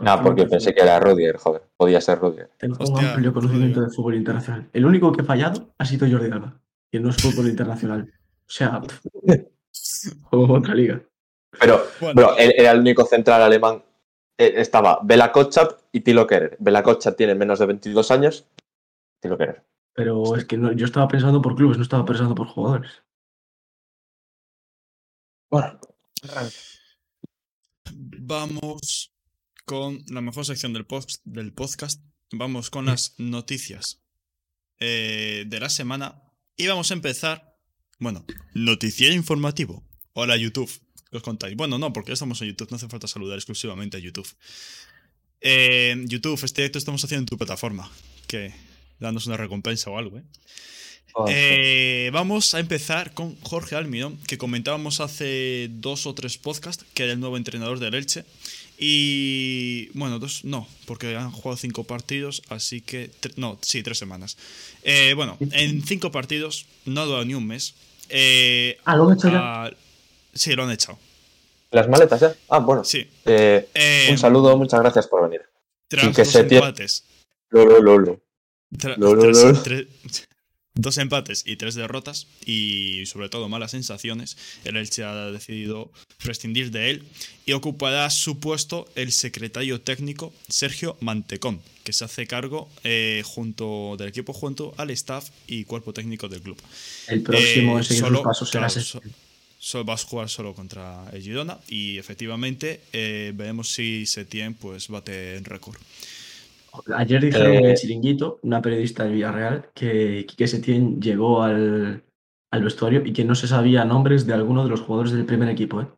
No, 0.02 0.22
porque 0.22 0.46
pensé 0.46 0.74
que 0.74 0.80
era 0.82 0.98
Rudiger, 0.98 1.36
joder. 1.36 1.62
Podía 1.76 2.00
ser 2.00 2.18
Rudiger. 2.18 2.50
Tengo 2.58 2.76
Hostia, 2.80 2.98
un 3.00 3.04
amplio 3.06 3.32
conocimiento 3.32 3.80
de 3.80 3.90
fútbol 3.90 4.14
internacional. 4.16 4.68
El 4.72 4.86
único 4.86 5.12
que 5.12 5.22
ha 5.22 5.24
fallado 5.24 5.72
ha 5.78 5.84
sido 5.84 6.08
Jordi 6.10 6.30
Alba, 6.30 6.60
que 6.90 7.00
no 7.00 7.10
es 7.10 7.16
fútbol 7.16 7.48
internacional. 7.48 8.12
O 8.46 8.50
sea, 8.50 8.82
juego 10.22 10.44
en 10.46 10.50
otra 10.50 10.74
liga. 10.74 11.00
Pero, 11.60 11.80
Bueno, 12.00 12.14
bro, 12.14 12.36
él 12.36 12.52
era 12.56 12.72
el 12.72 12.80
único 12.80 13.04
central 13.04 13.42
alemán. 13.42 13.82
Eh, 14.36 14.54
Estaba 14.56 14.98
Bela 15.04 15.30
Kotschap 15.30 15.78
y 15.92 16.00
Tilo 16.00 16.26
Kerer. 16.26 16.56
Bela 16.58 16.82
Kotschap 16.82 17.16
tiene 17.16 17.34
menos 17.36 17.60
de 17.60 17.66
22 17.66 18.10
años. 18.10 18.48
Tilo 19.20 19.38
Kerer. 19.38 19.62
Pero 19.94 20.34
es 20.34 20.44
que 20.44 20.56
no- 20.58 20.72
yo 20.72 20.86
estaba 20.86 21.06
pensando 21.06 21.40
por 21.40 21.54
clubes, 21.54 21.76
no 21.76 21.84
estaba 21.84 22.04
pensando 22.04 22.34
por 22.34 22.48
jugadores. 22.48 22.90
Bueno, 25.48 25.78
vamos 28.18 29.13
con 29.64 30.04
la 30.08 30.20
mejor 30.20 30.44
sección 30.44 30.72
del, 30.72 30.86
post, 30.86 31.20
del 31.24 31.52
podcast. 31.52 32.02
Vamos 32.32 32.70
con 32.70 32.86
las 32.86 33.14
noticias 33.18 34.02
eh, 34.78 35.44
de 35.46 35.60
la 35.60 35.70
semana. 35.70 36.22
Y 36.56 36.66
vamos 36.66 36.90
a 36.90 36.94
empezar. 36.94 37.56
Bueno, 37.98 38.24
noticiero 38.54 39.14
informativo. 39.14 39.84
Hola, 40.12 40.36
YouTube. 40.36 40.70
¿Qué 41.10 41.16
os 41.16 41.22
contáis? 41.22 41.56
Bueno, 41.56 41.78
no, 41.78 41.92
porque 41.92 42.12
estamos 42.12 42.40
en 42.42 42.48
YouTube. 42.48 42.70
No 42.70 42.76
hace 42.76 42.88
falta 42.88 43.08
saludar 43.08 43.38
exclusivamente 43.38 43.96
a 43.96 44.00
YouTube. 44.00 44.28
Eh, 45.40 45.96
YouTube, 46.06 46.42
este 46.42 46.62
directo 46.62 46.78
estamos 46.78 47.04
haciendo 47.04 47.22
en 47.22 47.26
tu 47.26 47.38
plataforma. 47.38 47.90
Que 48.26 48.52
danos 48.98 49.26
una 49.26 49.36
recompensa 49.36 49.90
o 49.90 49.98
algo, 49.98 50.18
¿eh? 50.18 50.24
Eh, 51.28 52.10
vamos 52.12 52.54
a 52.54 52.60
empezar 52.60 53.14
con 53.14 53.36
Jorge 53.40 53.76
Almirón, 53.76 54.18
que 54.26 54.36
comentábamos 54.36 54.98
hace 55.00 55.68
dos 55.70 56.06
o 56.06 56.14
tres 56.14 56.38
podcasts, 56.38 56.84
que 56.92 57.04
era 57.04 57.12
el 57.12 57.20
nuevo 57.20 57.36
entrenador 57.36 57.78
del 57.78 57.94
Elche. 57.94 58.24
Y 58.78 59.88
bueno, 59.94 60.18
dos, 60.18 60.44
no, 60.44 60.66
porque 60.86 61.16
han 61.16 61.30
jugado 61.30 61.56
cinco 61.56 61.84
partidos, 61.84 62.42
así 62.48 62.80
que. 62.80 63.10
tre- 63.20 63.32
No, 63.36 63.58
sí, 63.62 63.82
tres 63.82 63.98
semanas. 63.98 64.36
Eh, 64.82 65.12
bueno, 65.14 65.36
en 65.52 65.82
cinco 65.84 66.10
partidos, 66.10 66.66
no 66.84 67.00
ha 67.00 67.04
durado 67.04 67.24
ni 67.24 67.34
un 67.34 67.46
mes. 67.46 67.74
Eh, 68.08 68.78
Ah, 68.84 68.96
lo 68.96 69.08
han 69.08 69.16
hecho 69.16 69.28
ya. 69.30 69.38
ah, 69.66 69.70
sí, 70.34 70.52
lo 70.54 70.64
han 70.64 70.70
echado. 70.72 70.98
¿Las 71.70 71.88
maletas 71.88 72.20
ya? 72.20 72.34
Ah, 72.48 72.58
bueno. 72.58 72.84
Sí. 72.84 73.06
Eh, 73.24 73.68
Eh, 73.74 74.08
un 74.10 74.18
saludo, 74.18 74.56
muchas 74.56 74.80
gracias 74.80 75.06
por 75.08 75.22
venir. 75.22 75.42
Tras 75.88 76.14
que 76.14 76.22
dos 76.22 76.32
se 76.32 76.46
tie- 76.48 76.56
empates. 76.56 77.04
Lo, 77.50 77.64
lo, 77.64 77.80
lo, 77.80 77.98
lo. 77.98 78.20
Tra- 78.76 78.96
dos 80.76 80.98
empates 80.98 81.44
y 81.46 81.56
tres 81.56 81.76
derrotas 81.76 82.26
y 82.44 83.06
sobre 83.06 83.28
todo 83.28 83.48
malas 83.48 83.70
sensaciones, 83.70 84.36
el 84.64 84.76
Elche 84.76 85.04
ha 85.04 85.30
decidido 85.30 85.90
prescindir 86.22 86.70
de 86.72 86.90
él 86.90 87.04
y 87.46 87.52
ocupará 87.52 88.10
su 88.10 88.40
puesto 88.40 88.88
el 88.96 89.12
secretario 89.12 89.80
técnico 89.80 90.32
Sergio 90.48 90.96
Mantecón, 91.00 91.60
que 91.84 91.92
se 91.92 92.04
hace 92.04 92.26
cargo 92.26 92.68
eh, 92.82 93.22
junto 93.24 93.94
del 93.98 94.08
equipo 94.08 94.32
junto 94.32 94.74
al 94.76 94.90
staff 94.90 95.30
y 95.46 95.64
cuerpo 95.64 95.92
técnico 95.92 96.28
del 96.28 96.42
club. 96.42 96.60
El 97.06 97.22
próximo 97.22 97.76
Eh, 97.76 97.78
en 97.78 97.84
seguir 97.84 98.00
solo- 98.02 98.18
sus 98.18 98.24
pasos 98.26 98.50
será 98.50 98.66
claro, 98.66 98.74
Sessi. 98.74 98.90
so- 98.90 99.00
so- 99.60 99.84
vas 99.84 100.02
a 100.04 100.08
jugar 100.08 100.28
solo 100.28 100.54
contra 100.54 101.08
el 101.12 101.22
Girona 101.22 101.58
y 101.68 101.98
efectivamente 101.98 102.80
eh, 102.92 103.30
veremos 103.34 103.70
si 103.70 104.06
Setién 104.06 104.54
pues 104.54 104.88
bate 104.88 105.36
el 105.36 105.44
récord. 105.44 105.76
Ayer 106.96 107.20
dijeron 107.22 107.52
en 107.52 107.64
Eh, 107.66 107.70
el 107.70 107.76
chiringuito, 107.76 108.38
una 108.42 108.60
periodista 108.62 109.04
de 109.04 109.10
Villarreal, 109.12 109.70
que 109.74 110.24
Quique 110.26 110.46
Setién 110.48 111.00
llegó 111.00 111.42
al, 111.42 112.02
al 112.50 112.62
vestuario 112.64 113.02
y 113.04 113.12
que 113.12 113.24
no 113.24 113.34
se 113.34 113.46
sabía 113.48 113.84
nombres 113.84 114.26
de 114.26 114.34
alguno 114.34 114.64
de 114.64 114.70
los 114.70 114.80
jugadores 114.80 115.12
del 115.12 115.24
primer 115.26 115.48
equipo, 115.48 115.80
¿eh? 115.82 115.88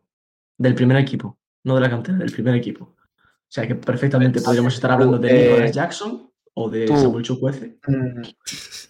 Del 0.57 0.75
primer 0.75 0.97
equipo, 0.97 1.37
no 1.63 1.75
de 1.75 1.81
la 1.81 1.89
cantera, 1.89 2.17
del 2.17 2.31
primer 2.31 2.55
equipo. 2.55 2.85
O 2.85 3.49
sea 3.49 3.67
que 3.67 3.75
perfectamente 3.75 4.41
podríamos 4.41 4.73
estar 4.75 4.91
hablando 4.91 5.17
de 5.17 5.65
Eh, 5.67 5.71
Jackson 5.71 6.29
o 6.53 6.69
de 6.69 6.85
tú- 6.85 6.97
Samuel 6.97 7.23
Chukwueze. 7.23 7.77
Mm, 7.87 8.21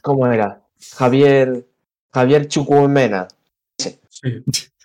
¿Cómo 0.01 0.25
era? 0.27 0.61
Javier. 0.95 1.67
Javier 2.13 2.47
Chukwumena. 2.47 3.27
Sí. 3.77 3.99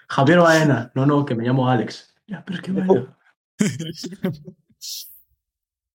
Javier 0.09 0.41
Baena. 0.41 0.91
No, 0.95 1.07
no, 1.07 1.25
que 1.25 1.35
me 1.35 1.45
llamo 1.45 1.69
Alex. 1.71 2.15
Ya, 2.27 2.45
pero 2.45 2.57
es 2.59 2.63
que 2.63 2.73
Baena. 2.73 3.17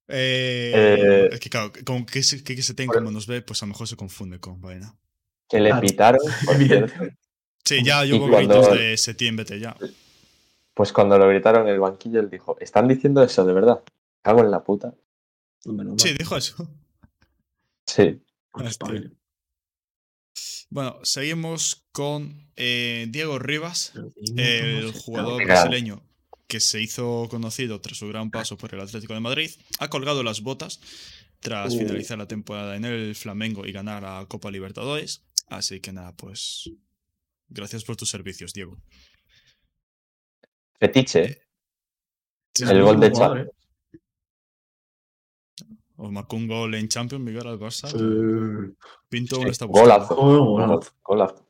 Eh, 0.10 0.72
Eh, 0.76 1.30
es 1.34 1.40
que 1.40 1.50
claro, 1.50 1.72
como 1.86 2.06
que 2.06 2.24
se, 2.24 2.44
que 2.44 2.62
se 2.62 2.74
ten 2.74 2.88
como 2.88 3.12
nos 3.12 3.28
ve, 3.28 3.42
pues 3.42 3.62
a 3.62 3.66
lo 3.66 3.72
mejor 3.72 3.88
se 3.88 3.96
confunde 3.98 4.40
con 4.40 4.62
vaina. 4.62 4.96
Que 5.50 5.60
le 5.60 5.74
pitaron. 5.76 6.22
Sí, 7.66 7.84
ya 7.84 8.06
yo 8.06 8.16
hubo 8.16 8.30
cuando- 8.30 8.62
gritos 8.62 8.78
de 8.80 8.96
septiembre, 8.98 9.44
vete 9.44 9.60
ya. 9.60 9.76
Pues 10.74 10.94
cuando 10.94 11.18
lo 11.18 11.28
gritaron 11.28 11.68
en 11.68 11.74
el 11.74 11.82
banquillo, 11.82 12.22
él 12.22 12.30
dijo: 12.30 12.56
¿Están 12.62 12.88
diciendo 12.88 13.22
eso 13.22 13.44
de 13.44 13.52
verdad? 13.52 13.84
Cago 14.22 14.40
en 14.40 14.52
la 14.52 14.64
puta. 14.64 14.94
Menos 15.66 16.02
Sí, 16.02 16.10
mal, 16.10 16.18
dijo 16.18 16.38
eso. 16.38 16.70
Sí. 17.86 18.22
Bueno, 20.70 21.00
seguimos 21.04 21.86
con 21.92 22.50
eh, 22.56 23.08
Diego 23.10 23.38
Rivas, 23.40 23.94
el 24.38 24.92
jugador 24.94 25.44
brasileño 25.44 26.04
que 26.48 26.60
se 26.60 26.82
hizo 26.82 27.28
conocido 27.30 27.82
tras 27.82 27.98
su 27.98 28.08
gran 28.08 28.32
paso 28.32 28.58
por 28.58 28.74
el 28.74 28.80
Atlético 28.82 29.14
de 29.14 29.20
Madrid. 29.20 29.52
Ha 29.80 29.90
colgado 29.90 30.24
las 30.24 30.42
botas 30.42 30.80
tras 31.40 31.74
Uh. 31.74 31.78
finalizar 31.80 32.18
la 32.18 32.28
temporada 32.28 32.76
en 32.76 32.86
el 32.86 33.16
Flamengo 33.16 33.66
y 33.66 33.72
ganar 33.72 34.04
la 34.04 34.26
Copa 34.28 34.50
Libertadores. 34.50 35.24
Así 35.48 35.80
que 35.80 35.92
nada, 35.94 36.14
pues 36.16 36.70
Gracias 37.50 37.86
por 37.86 37.96
tus 37.96 38.10
servicios, 38.10 38.52
Diego. 38.54 38.78
Fetiche. 40.80 41.24
¿eh? 41.24 41.42
Sí, 42.54 42.64
El 42.64 42.70
sí, 42.70 42.80
gol 42.82 43.00
de 43.00 43.12
Champions. 43.12 43.50
Os 45.96 46.12
marcó 46.12 46.36
un 46.36 46.48
gol 46.48 46.76
en 46.76 46.88
Champions, 46.90 47.24
Miguel 47.24 47.48
al 47.48 47.58
Barça. 47.60 47.88
¿eh? 47.90 48.74
Pinto 49.10 49.38
Sí, 49.38 49.44
está 49.48 49.66
buscando. 49.66 50.06
Golazo. 50.08 50.16
Golazo. 50.16 50.92
Golazo. 51.04 51.47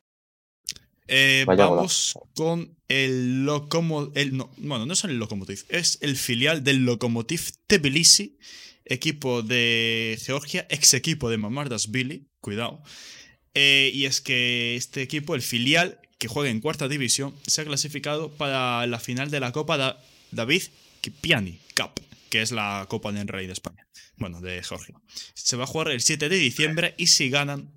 Eh, 1.07 1.43
vamos 1.47 2.13
golazo. 2.13 2.29
con 2.35 2.77
el 2.87 3.45
Lokomotiv. 3.45 4.33
No, 4.33 4.51
bueno, 4.57 4.85
no 4.85 4.93
es 4.93 5.03
el 5.03 5.17
Lokomotiv, 5.17 5.63
es 5.69 5.97
el 6.01 6.15
filial 6.17 6.63
del 6.63 6.85
Lokomotiv 6.85 7.51
Tbilisi, 7.67 8.37
equipo 8.85 9.41
de 9.41 10.19
Georgia, 10.23 10.65
ex 10.69 10.93
equipo 10.93 11.29
de 11.29 11.37
Billy, 11.89 12.27
cuidado. 12.41 12.81
Eh, 13.53 13.91
y 13.93 14.05
es 14.05 14.21
que 14.21 14.75
este 14.75 15.01
equipo, 15.01 15.33
el 15.35 15.41
filial, 15.41 15.99
que 16.19 16.27
juega 16.27 16.49
en 16.49 16.61
cuarta 16.61 16.87
división, 16.87 17.33
se 17.47 17.61
ha 17.61 17.65
clasificado 17.65 18.31
para 18.31 18.85
la 18.87 18.99
final 18.99 19.31
de 19.31 19.39
la 19.39 19.51
Copa 19.51 19.77
Da- 19.77 20.03
David 20.31 20.63
Kipiani 21.01 21.59
Cup, 21.75 21.91
que 22.29 22.41
es 22.41 22.51
la 22.51 22.85
Copa 22.89 23.11
del 23.11 23.27
Rey 23.27 23.47
de 23.47 23.53
España. 23.53 23.87
Bueno, 24.17 24.41
de 24.41 24.61
Georgia. 24.63 24.95
Se 25.35 25.55
va 25.57 25.63
a 25.63 25.67
jugar 25.67 25.89
el 25.89 26.01
7 26.01 26.27
de 26.29 26.37
diciembre 26.37 26.95
y 26.97 27.07
si 27.07 27.29
ganan, 27.29 27.71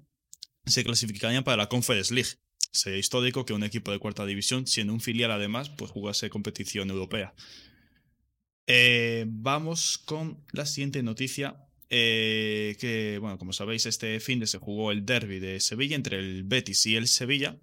se 0.67 0.85
clasificarían 0.85 1.45
para 1.45 1.57
la 1.59 1.69
Conference 1.69 2.13
League. 2.15 2.31
Sería 2.73 2.99
histórico 2.99 3.45
que 3.45 3.53
un 3.53 3.65
equipo 3.65 3.91
de 3.91 3.99
cuarta 3.99 4.25
división, 4.27 4.67
siendo 4.67 4.93
un 4.93 5.01
filial 5.01 5.33
además, 5.33 5.71
pues 5.71 5.91
jugase 5.91 6.31
competición 6.31 6.91
europea. 6.91 7.35
Eh, 8.67 9.25
vamos 9.29 9.99
con 9.99 10.39
la 10.53 10.67
siguiente 10.67 11.03
noticia. 11.03 11.67
eh, 11.93 12.77
que, 12.79 13.19
bueno, 13.21 13.37
como 13.37 13.53
sabéis, 13.53 13.85
este 13.87 14.21
fin 14.21 14.39
de 14.39 14.47
se 14.47 14.59
jugó 14.59 14.93
el 14.93 15.05
derby 15.05 15.41
de 15.41 15.59
Sevilla 15.59 15.97
entre 15.97 16.19
el 16.21 16.45
Betis 16.45 16.87
y 16.87 16.95
el 16.97 17.09
Sevilla. 17.09 17.57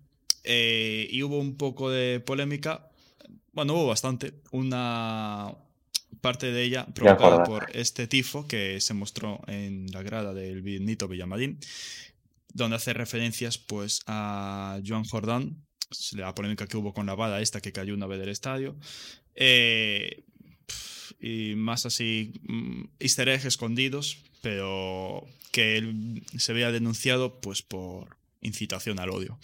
eh, 0.43 1.08
y 1.10 1.24
hubo 1.24 1.39
un 1.39 1.56
poco 1.58 1.89
de 1.89 2.20
polémica. 2.20 2.89
Bueno, 3.54 3.74
hubo 3.74 3.88
bastante. 3.88 4.34
Una 4.52 5.56
parte 6.22 6.52
de 6.52 6.63
ella 6.63 6.86
provocada 6.93 7.43
por 7.43 7.67
este 7.74 8.08
tifo 8.08 8.48
que 8.48 8.82
se 8.82 8.93
mostró 8.93 9.41
en 9.48 9.91
la 9.91 10.04
grada 10.04 10.34
del 10.34 10.62
Benito 10.62 11.08
Villamarín 11.08 11.60
donde 12.58 12.76
hace 12.76 12.93
referencias 12.93 13.58
pues 13.58 14.02
a 14.08 14.80
Joan 14.86 15.06
Jordán, 15.06 15.63
la 16.13 16.36
polémica 16.36 16.67
que 16.67 16.78
hubo 16.78 16.93
con 16.93 17.06
la 17.06 17.15
bala 17.15 17.41
esta 17.41 17.62
que 17.62 17.72
cayó 17.72 17.93
una 17.93 18.08
vez 18.08 18.20
del 18.20 18.30
estadio, 18.30 18.76
eh, 19.36 20.26
y 21.20 21.56
más 21.56 21.86
así 21.86 22.34
mm, 22.43 22.84
easter 23.00 23.30
escondidos, 23.30 24.17
pero 24.41 25.26
que 25.52 25.78
él 25.78 26.24
se 26.38 26.52
había 26.52 26.72
denunciado 26.72 27.39
pues 27.39 27.62
por 27.62 28.17
incitación 28.41 29.00
al 29.00 29.12
odio. 29.12 29.39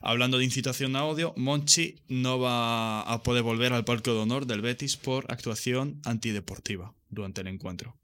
Hablando 0.00 0.38
de 0.38 0.44
incitación 0.44 0.94
a 0.96 1.04
odio, 1.04 1.34
Monchi 1.36 1.96
no 2.08 2.38
va 2.38 3.02
a 3.02 3.22
poder 3.22 3.42
volver 3.42 3.72
al 3.72 3.84
Parque 3.84 4.10
de 4.10 4.18
Honor 4.18 4.46
del 4.46 4.60
Betis 4.60 4.96
por 4.96 5.30
actuación 5.32 6.00
antideportiva 6.04 6.94
durante 7.10 7.40
el 7.40 7.48
encuentro. 7.48 7.96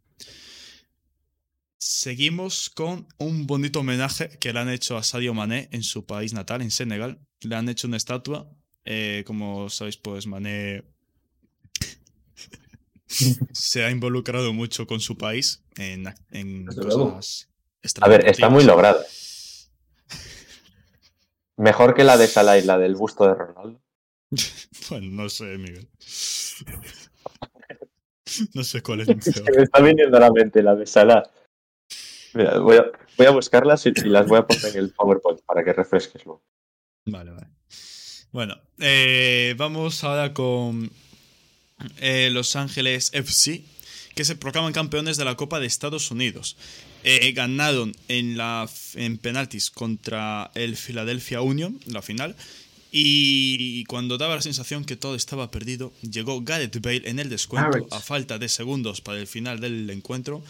Seguimos 1.84 2.70
con 2.70 3.08
un 3.18 3.48
bonito 3.48 3.80
homenaje 3.80 4.28
que 4.38 4.52
le 4.52 4.60
han 4.60 4.68
hecho 4.68 4.96
a 4.96 5.02
Sadio 5.02 5.34
Mané 5.34 5.68
en 5.72 5.82
su 5.82 6.06
país 6.06 6.32
natal, 6.32 6.62
en 6.62 6.70
Senegal. 6.70 7.18
Le 7.40 7.56
han 7.56 7.68
hecho 7.68 7.88
una 7.88 7.96
estatua 7.96 8.48
Eh, 8.84 9.24
como 9.26 9.68
sabéis, 9.68 9.96
pues 9.96 10.28
Mané 10.28 10.84
se 13.52 13.84
ha 13.84 13.90
involucrado 13.90 14.52
mucho 14.52 14.86
con 14.86 15.00
su 15.00 15.18
país 15.18 15.64
en, 15.76 16.04
en 16.30 16.66
cosas 16.66 17.48
A 18.00 18.08
ver, 18.08 18.28
está 18.28 18.48
muy 18.48 18.62
lograda. 18.62 19.04
Mejor 21.56 21.94
que 21.94 22.04
la 22.04 22.16
de 22.16 22.28
Salah 22.28 22.58
y 22.58 22.62
la 22.62 22.78
del 22.78 22.94
busto 22.94 23.26
de 23.26 23.34
Ronaldo. 23.34 23.82
Bueno, 24.88 25.08
no 25.10 25.28
sé, 25.28 25.58
Miguel. 25.58 25.88
No 28.54 28.62
sé 28.62 28.82
cuál 28.82 29.00
es 29.00 29.08
que 29.08 29.52
me 29.56 29.62
está 29.64 29.80
viniendo 29.80 30.16
a 30.16 30.20
la 30.20 30.30
mente 30.30 30.62
la 30.62 30.76
de 30.76 30.86
Salah. 30.86 31.24
Voy 32.34 32.76
a, 32.76 32.84
voy 33.16 33.26
a 33.26 33.30
buscarlas 33.30 33.86
y, 33.86 33.90
y 33.90 34.08
las 34.08 34.26
voy 34.26 34.38
a 34.38 34.46
poner 34.46 34.66
en 34.66 34.78
el 34.78 34.90
PowerPoint 34.90 35.40
para 35.42 35.62
que 35.64 35.72
refresques 35.72 36.24
luego. 36.24 36.42
Vale, 37.04 37.30
vale. 37.32 37.46
Bueno, 38.32 38.56
eh, 38.78 39.54
vamos 39.58 40.02
ahora 40.04 40.32
con 40.32 40.90
eh, 41.98 42.30
Los 42.32 42.56
Ángeles 42.56 43.10
FC, 43.12 43.62
que 44.14 44.24
se 44.24 44.36
proclaman 44.36 44.72
campeones 44.72 45.18
de 45.18 45.26
la 45.26 45.36
Copa 45.36 45.60
de 45.60 45.66
Estados 45.66 46.10
Unidos. 46.10 46.56
Eh, 47.04 47.32
ganaron 47.32 47.94
en, 48.08 48.38
la, 48.38 48.68
en 48.94 49.18
penaltis 49.18 49.70
contra 49.70 50.50
el 50.54 50.76
Philadelphia 50.76 51.42
Union, 51.42 51.78
la 51.86 52.00
final. 52.00 52.36
Y 52.94 53.84
cuando 53.84 54.18
daba 54.18 54.34
la 54.36 54.42
sensación 54.42 54.84
que 54.84 54.96
todo 54.96 55.14
estaba 55.14 55.50
perdido, 55.50 55.94
llegó 56.02 56.42
Gareth 56.42 56.78
Bale 56.82 57.08
en 57.08 57.18
el 57.18 57.30
descuento 57.30 57.70
a 57.90 58.00
falta 58.00 58.38
de 58.38 58.50
segundos 58.50 59.00
para 59.00 59.18
el 59.18 59.26
final 59.26 59.60
del 59.60 59.88
encuentro 59.88 60.42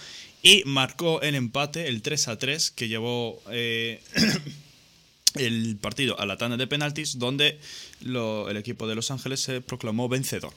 y 0.43 0.65
marcó 0.67 1.23
el 1.23 1.37
empate, 1.37 1.87
el 1.89 2.03
3 2.03 2.27
a 2.29 2.39
3, 2.39 2.73
que 2.73 2.89
llevó 2.89 3.41
eh, 3.53 4.03
el 5.37 5.77
partido 5.81 6.19
a 6.19 6.27
la 6.27 6.37
tanda 6.37 6.57
de 6.57 6.67
penaltis, 6.67 7.17
donde 7.19 7.61
lo- 8.01 8.51
el 8.51 8.57
equipo 8.57 8.89
de 8.89 8.97
Los 8.97 9.13
Ángeles 9.13 9.39
se 9.41 9.61
proclamó 9.61 10.09
vencedor. 10.09 10.53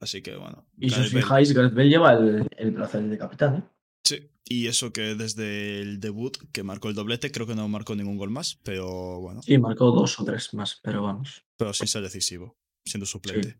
Así 0.00 0.22
que 0.22 0.34
bueno. 0.36 0.64
Y 0.78 0.88
si 0.88 1.00
os 1.00 1.10
fijáis, 1.20 1.52
Gareth 1.52 1.74
Bale 1.74 1.88
lleva 1.88 2.12
el, 2.14 2.46
el 2.56 2.70
brazalete 2.72 3.10
de 3.10 3.18
capitán. 3.18 3.56
¿eh? 3.56 3.62
Sí, 4.04 4.30
y 4.44 4.66
eso 4.66 4.92
que 4.92 5.14
desde 5.14 5.80
el 5.80 5.98
debut, 6.00 6.36
que 6.52 6.62
marcó 6.62 6.88
el 6.88 6.94
doblete, 6.94 7.32
creo 7.32 7.46
que 7.46 7.54
no 7.54 7.66
marcó 7.68 7.94
ningún 7.94 8.18
gol 8.18 8.30
más, 8.30 8.56
pero 8.62 9.20
bueno, 9.20 9.42
Sí, 9.42 9.56
marcó 9.58 9.90
dos 9.92 10.20
o 10.20 10.24
tres 10.24 10.52
más, 10.54 10.78
pero 10.82 11.02
vamos. 11.02 11.44
pero 11.56 11.72
sin 11.72 11.86
ser 11.88 12.02
decisivo, 12.02 12.56
siendo 12.84 13.06
suplente. 13.06 13.58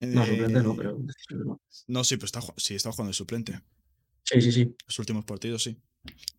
No, 0.00 0.22
Eh, 0.22 0.26
suplente 0.26 0.62
no, 0.62 0.76
pero 0.76 0.98
no. 1.44 1.60
No, 1.86 2.04
sí, 2.04 2.16
pero 2.16 2.26
está, 2.26 2.40
sí, 2.56 2.74
está 2.74 2.90
jugando 2.92 3.08
de 3.10 3.14
suplente. 3.14 3.60
Sí, 4.24 4.40
sí, 4.42 4.52
sí. 4.52 4.74
Los 4.86 4.98
últimos 4.98 5.24
partidos, 5.24 5.62
sí. 5.62 5.76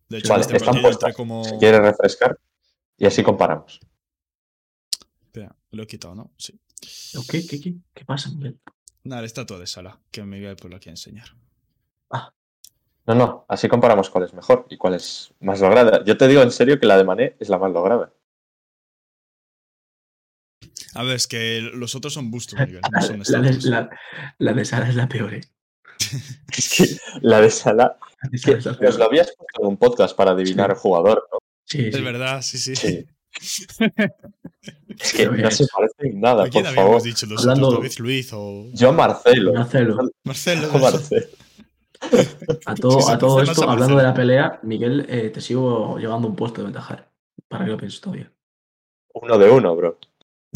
De 0.08 0.18
hecho, 0.18 0.28
Vale, 0.28 0.42
este 0.42 0.56
están 0.56 0.74
partido 0.74 0.88
puestas. 0.90 1.14
como. 1.16 1.44
Si 1.44 1.56
quieres 1.58 1.80
refrescar 1.80 2.38
y 2.98 3.06
así 3.06 3.22
comparamos. 3.22 3.80
Espera, 5.24 5.56
lo 5.72 5.82
he 5.82 5.86
quitado, 5.86 6.14
¿no? 6.14 6.32
Sí. 6.38 6.60
¿O 7.16 7.24
¿Qué, 7.28 7.44
qué, 7.46 7.58
qué, 7.60 7.74
qué 7.94 8.04
pasa, 8.04 8.30
Miguel? 8.30 8.60
Nada, 9.02 9.22
la 9.22 9.26
estatua 9.26 9.58
de 9.58 9.66
Sala, 9.66 10.00
que 10.10 10.22
Miguel 10.22 10.56
pues 10.56 10.72
la 10.72 10.78
quiere 10.78 10.92
enseñar. 10.92 11.34
No, 13.06 13.14
no, 13.14 13.44
así 13.48 13.68
comparamos 13.68 14.08
cuál 14.08 14.24
es 14.24 14.32
mejor 14.32 14.66
y 14.70 14.76
cuál 14.78 14.94
es 14.94 15.32
más 15.40 15.60
lograda. 15.60 16.02
Yo 16.04 16.16
te 16.16 16.26
digo 16.26 16.40
en 16.42 16.50
serio 16.50 16.80
que 16.80 16.86
la 16.86 16.96
de 16.96 17.04
Mané 17.04 17.36
es 17.38 17.48
la 17.50 17.58
más 17.58 17.70
lograda. 17.70 18.12
A 20.94 21.02
ver, 21.02 21.16
es 21.16 21.26
que 21.26 21.60
los 21.60 21.94
otros 21.94 22.14
son 22.14 22.30
bustos, 22.30 22.58
Miguel, 22.66 22.80
no 22.90 23.02
son 23.02 23.22
La 23.28 23.40
de, 23.40 23.58
la, 23.68 23.90
la 24.38 24.52
de 24.52 24.64
Sara 24.64 24.88
es 24.88 24.94
la 24.94 25.08
peor, 25.08 25.34
¿eh? 25.34 25.40
Es 26.56 26.74
que 26.76 27.18
la 27.20 27.40
de 27.40 27.50
Salah, 27.50 27.96
La 28.22 28.30
de 28.30 28.38
que 28.38 28.60
Sara 28.62 28.72
es 28.72 28.78
peor. 28.78 28.98
lo 28.98 29.04
habías 29.04 29.26
puesto 29.36 29.60
en 29.62 29.66
un 29.68 29.76
podcast 29.76 30.16
para 30.16 30.30
adivinar 30.32 30.70
Sí. 30.70 30.72
el 30.74 30.78
jugador, 30.78 31.28
¿no? 31.30 31.38
Sí, 31.66 31.78
sí. 31.82 31.88
Es 31.88 32.04
verdad, 32.04 32.42
sí, 32.42 32.58
sí. 32.58 32.76
Sí. 32.76 33.06
Es 33.40 33.66
que 35.16 35.26
no 35.26 35.50
se 35.50 35.66
parece 35.66 35.94
en 36.08 36.20
nada, 36.20 36.44
¿A 36.44 36.48
quién 36.48 36.64
por 36.64 36.74
favor. 36.74 37.02
dicho? 37.02 37.26
Hablando- 37.36 37.72
David 37.72 37.92
Luiz 37.98 38.30
o 38.32 38.66
Yo 38.72 38.92
Marcelo. 38.92 39.52
Marcelo, 39.52 39.96
Marcelo. 40.24 40.68
Marcelo. 40.78 41.26
A 42.66 42.74
todo, 42.74 43.08
a 43.08 43.18
todo 43.18 43.42
esto, 43.42 43.68
hablando 43.68 43.96
de 43.96 44.02
la 44.02 44.14
pelea, 44.14 44.60
Miguel, 44.62 45.06
eh, 45.08 45.30
te 45.30 45.40
sigo 45.40 45.98
llevando 45.98 46.28
un 46.28 46.36
puesto 46.36 46.58
de 46.60 46.64
ventaja. 46.64 47.08
Para 47.48 47.64
que 47.64 47.70
lo 47.72 47.76
pienses 47.76 48.00
todavía. 48.00 48.32
Uno 49.14 49.38
de 49.38 49.50
uno, 49.50 49.76
bro. 49.76 49.98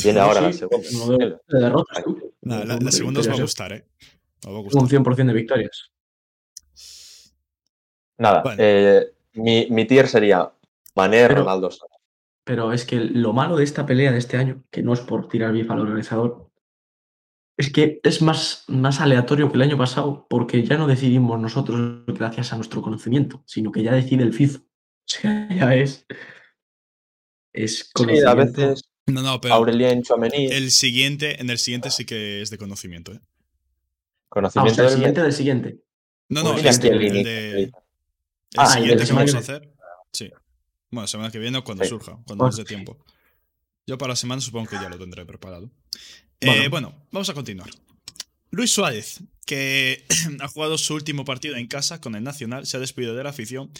Viene 0.02 0.20
ahora 0.20 0.40
sí, 0.40 0.46
la 0.46 0.52
segunda. 0.52 0.88
uno 1.04 1.18
de, 1.18 1.26
de 1.48 1.60
derrotas, 1.60 2.04
tú. 2.04 2.32
Nada, 2.42 2.64
la, 2.64 2.76
Un 2.76 2.84
la 2.84 2.90
segunda 2.92 3.20
os 3.20 3.28
va 3.28 3.34
a 3.34 3.40
gustar, 3.40 3.72
¿eh? 3.72 3.84
Os 4.46 4.52
va 4.52 4.56
a 4.56 4.58
Un 4.60 4.64
gustar. 4.64 4.82
100% 5.00 5.26
de 5.26 5.32
victorias. 5.32 5.90
Nada, 8.18 8.42
Bueno. 8.42 8.56
eh, 8.62 9.12
mi, 9.34 9.66
mi 9.70 9.84
tier 9.86 10.08
sería 10.08 10.50
Mané, 10.96 11.26
Pero- 11.28 11.40
Ronaldo. 11.40 11.70
Pero 12.44 12.72
es 12.72 12.86
que 12.86 12.96
lo 12.96 13.32
malo 13.34 13.56
de 13.56 13.64
esta 13.64 13.84
pelea 13.84 14.10
de 14.10 14.18
este 14.18 14.38
año, 14.38 14.64
que 14.70 14.82
no 14.82 14.94
es 14.94 15.00
por 15.00 15.28
tirar 15.28 15.52
bien 15.52 15.70
al 15.70 15.80
organizador, 15.80 16.47
es 17.58 17.70
que 17.72 18.00
es 18.04 18.22
más, 18.22 18.64
más 18.68 19.00
aleatorio 19.00 19.50
que 19.50 19.56
el 19.56 19.62
año 19.62 19.76
pasado, 19.76 20.26
porque 20.30 20.64
ya 20.64 20.78
no 20.78 20.86
decidimos 20.86 21.38
nosotros 21.40 22.04
gracias 22.06 22.52
a 22.52 22.56
nuestro 22.56 22.80
conocimiento, 22.82 23.42
sino 23.46 23.70
que 23.72 23.82
ya 23.82 23.92
decide 23.92 24.22
el 24.22 24.32
FIFO. 24.32 24.58
O 24.60 24.64
sea, 25.04 25.48
ya 25.54 25.74
es. 25.74 26.06
Es 27.52 27.78
Sí, 27.78 27.90
conocimiento. 27.94 28.30
a 28.30 28.34
veces 28.34 28.82
No, 29.06 29.22
no, 29.22 29.40
pero 29.40 29.54
Aurelien 29.54 30.02
Chouameni, 30.02 30.46
el 30.46 30.70
siguiente, 30.70 31.40
en 31.40 31.50
el 31.50 31.58
siguiente 31.58 31.90
sí 31.90 32.04
que 32.04 32.42
es 32.42 32.50
de 32.50 32.58
conocimiento, 32.58 33.12
¿eh? 33.12 33.20
Ah, 33.22 33.26
o 34.26 34.28
conocimiento 34.28 34.74
sea, 34.74 34.84
el 34.84 34.90
del 34.90 34.96
siguiente 34.98 35.22
del 35.22 35.32
siguiente. 35.32 35.82
No, 36.28 36.42
no, 36.42 36.50
Pues 36.50 36.58
Mira, 36.62 36.70
este, 36.70 36.88
el 36.88 37.02
el, 37.02 37.24
de, 37.24 37.50
el- 37.50 37.56
el 37.58 37.72
Ah, 38.56 38.64
el 38.64 38.68
siguiente 38.70 38.94
la 38.96 39.00
que 39.00 39.06
semana 39.06 39.26
vamos 39.26 39.34
a 39.34 39.38
que 39.38 39.52
hacer. 39.52 39.74
Sí. 40.12 40.30
Bueno, 40.90 41.06
semana 41.06 41.30
que 41.30 41.38
viene 41.38 41.58
o 41.58 41.64
cuando 41.64 41.84
Sí. 41.84 41.90
surja, 41.90 42.18
cuando 42.26 42.44
nos 42.46 42.56
dé 42.56 42.64
tiempo. 42.64 42.98
Yo 43.86 43.96
para 43.98 44.10
la 44.12 44.16
semana 44.16 44.40
supongo 44.42 44.68
que 44.68 44.76
ya 44.76 44.88
lo 44.90 44.98
tendré 44.98 45.24
preparado. 45.24 45.70
Bueno. 46.40 46.62
Eh, 46.62 46.68
bueno, 46.68 46.94
vamos 47.10 47.28
a 47.28 47.34
continuar. 47.34 47.68
Luis 48.50 48.72
Suárez, 48.72 49.20
que 49.46 50.04
ha 50.40 50.48
jugado 50.48 50.78
su 50.78 50.94
último 50.94 51.24
partido 51.24 51.56
en 51.56 51.66
casa 51.66 52.00
con 52.00 52.14
el 52.14 52.22
Nacional, 52.22 52.66
se 52.66 52.76
ha 52.76 52.80
despedido 52.80 53.14
de 53.14 53.24
la 53.24 53.30
afición 53.30 53.70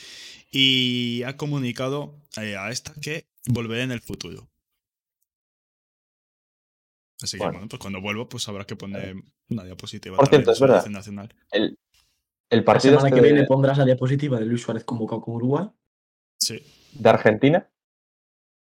y 0.51 1.23
ha 1.25 1.37
comunicado 1.37 2.17
eh, 2.41 2.57
a 2.57 2.71
esta 2.71 2.93
que 3.01 3.27
volverá 3.47 3.83
en 3.83 3.93
el 3.93 4.01
futuro. 4.01 4.49
Así 7.21 7.37
que 7.37 7.43
Bueno. 7.45 7.59
bueno, 7.59 7.69
pues 7.69 7.81
cuando 7.81 8.01
vuelva, 8.01 8.29
pues 8.29 8.49
habrá 8.49 8.65
que 8.65 8.77
poner 8.77 9.17
una 9.49 9.65
diapositiva. 9.65 10.17
Por 10.17 10.29
cierto, 10.29 10.53
es 10.53 10.61
verdad. 10.61 10.87
Nacional. 10.87 11.35
el, 11.51 11.79
el 12.51 12.59
La 12.61 12.65
partido 12.65 12.95
semana 12.95 13.09
este 13.09 13.21
que 13.21 13.27
de, 13.27 13.33
viene 13.33 13.47
pondrás 13.47 13.79
la 13.79 13.85
diapositiva 13.85 14.39
de 14.39 14.47
Luis 14.47 14.63
Suárez 14.63 14.85
convocado 14.85 15.21
con 15.23 15.35
Uruguay. 15.35 15.67
Sí. 16.39 16.63
de 16.93 17.09
Argentina, 17.09 17.69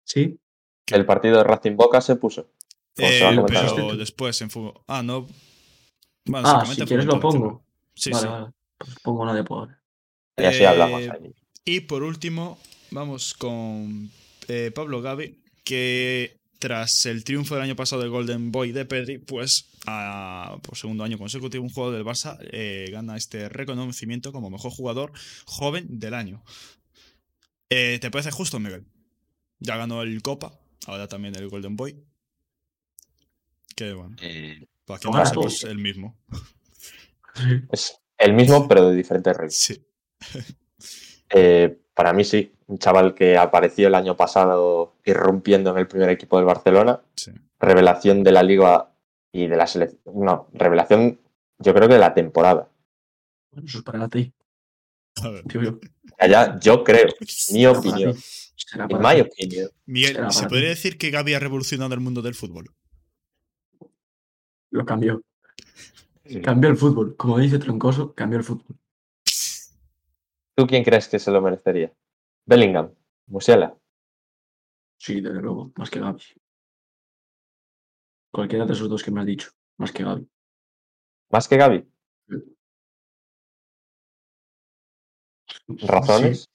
Sí. 0.03 0.39
el 0.87 1.05
partido 1.05 1.37
de 1.37 1.43
Racing 1.43 1.75
Boca 1.75 1.99
se 2.01 2.15
puso. 2.15 2.51
A 2.97 3.01
Eh, 3.03 3.43
pero 3.47 3.95
después 3.97 4.39
en 4.41 4.49
fútbol. 4.49 4.81
Ah, 4.87 5.03
no. 5.03 5.27
Bueno, 6.25 6.47
Ah, 6.47 6.65
si 6.65 6.81
quieres 6.85 7.05
lo 7.05 7.19
pongo. 7.19 7.63
Sí, 7.93 8.09
vale, 8.11 8.25
sí. 8.27 8.31
vale. 8.31 8.51
Pues 8.77 8.95
pongo 9.03 9.21
una 9.23 9.33
de 9.33 9.43
por. 9.43 9.69
Y 10.37 10.43
así 10.43 10.63
Eh, 10.63 10.67
hablamos 10.67 11.01
ahí. 11.09 11.33
Y 11.65 11.81
por 11.81 12.03
último, 12.03 12.59
vamos 12.91 13.33
con 13.33 14.09
eh, 14.47 14.71
Pablo 14.73 15.01
Gavi, 15.01 15.41
que 15.63 16.39
tras 16.59 17.05
el 17.05 17.23
triunfo 17.23 17.55
del 17.55 17.63
año 17.63 17.75
pasado 17.75 18.01
del 18.01 18.11
Golden 18.11 18.51
Boy 18.51 18.71
de 18.71 18.85
Pedri, 18.85 19.17
pues 19.19 19.71
a- 19.85 20.57
por 20.63 20.77
segundo 20.77 21.03
año 21.03 21.17
consecutivo 21.17 21.63
un 21.63 21.69
jugador 21.69 21.95
del 21.95 22.05
Barça 22.05 22.37
eh, 22.51 22.89
gana 22.91 23.17
este 23.17 23.49
reconocimiento 23.49 24.31
como 24.31 24.49
mejor 24.49 24.71
jugador 24.71 25.11
joven 25.45 25.99
del 25.99 26.13
año. 26.13 26.43
Eh, 27.69 27.97
¿Te 27.99 28.09
parece 28.11 28.31
justo, 28.31 28.59
Miguel? 28.59 28.85
Ya 29.59 29.77
ganó 29.77 30.01
el 30.01 30.21
Copa, 30.21 30.57
ahora 30.87 31.07
también 31.07 31.35
el 31.35 31.49
Golden 31.49 31.75
Boy. 31.75 31.95
Que 33.75 33.93
bueno, 33.93 34.15
Eh, 34.21 34.65
no 34.87 35.69
el 35.69 35.77
mismo. 35.77 36.15
Es 37.69 37.99
el 38.17 38.31
mismo, 38.31 38.65
pero 38.65 38.89
de 38.89 38.95
diferentes 38.95 39.35
reglas. 39.35 39.55
Sí. 39.55 39.85
Eh, 41.31 41.77
para 41.93 42.13
mí 42.13 42.23
sí, 42.23 42.53
un 42.67 42.77
chaval 42.77 43.13
que 43.13 43.37
apareció 43.37 43.87
el 43.87 43.95
año 43.95 44.15
pasado 44.15 44.95
irrumpiendo 45.03 45.71
en 45.71 45.77
el 45.79 45.87
primer 45.87 46.09
equipo 46.09 46.37
del 46.37 46.45
Barcelona, 46.45 47.01
sí. 47.15 47.31
revelación 47.59 48.23
de 48.23 48.31
la 48.31 48.41
liga 48.41 48.93
y 49.33 49.47
de 49.47 49.57
la 49.57 49.67
selección. 49.67 50.01
No, 50.15 50.47
revelación 50.53 51.19
yo 51.59 51.73
creo 51.73 51.89
que 51.89 51.95
de 51.95 51.99
la 51.99 52.13
temporada. 52.13 52.69
Bueno, 53.51 53.67
eso 53.67 53.79
es 53.79 53.83
para 53.83 54.07
ti. 54.07 54.33
A 55.21 55.29
ver, 55.29 55.43
digo 55.45 55.63
yo. 55.63 55.79
Allá 56.17 56.57
yo 56.59 56.83
creo, 56.83 57.07
mi 57.51 57.65
opinión. 57.65 58.13
ti. 58.13 59.21
opinion. 59.21 59.69
Miguel, 59.85 60.31
¿se 60.31 60.47
podría 60.47 60.69
decir 60.69 60.97
que 60.97 61.09
Gavi 61.09 61.33
ha 61.33 61.39
revolucionado 61.39 61.93
el 61.93 61.99
mundo 61.99 62.21
del 62.21 62.35
fútbol? 62.35 62.71
Lo 64.75 64.85
cambió. 64.85 65.23
Cambió 66.43 66.69
el 66.69 66.75
fútbol. 66.75 67.15
Como 67.15 67.39
dice 67.39 67.59
Troncoso, 67.59 68.13
cambió 68.13 68.37
el 68.37 68.43
fútbol. 68.43 68.77
¿Tú 70.53 70.67
quién 70.67 70.83
crees 70.83 71.07
que 71.07 71.17
se 71.17 71.31
lo 71.31 71.41
merecería? 71.41 71.93
Bellingham, 72.45 72.93
Musiala. 73.27 73.77
Sí, 74.97 75.21
desde 75.21 75.41
luego. 75.41 75.71
Más 75.77 75.89
que 75.89 76.01
Gaby. 76.01 76.21
Cualquiera 78.33 78.65
de 78.65 78.73
esos 78.73 78.89
dos 78.89 79.01
que 79.01 79.11
me 79.11 79.21
has 79.21 79.25
dicho. 79.25 79.49
Más 79.77 79.93
que 79.93 80.03
Gaby. 80.03 80.27
¿Más 81.29 81.47
que 81.47 81.55
Gaby? 81.55 81.87
¿Razones? 85.67 86.49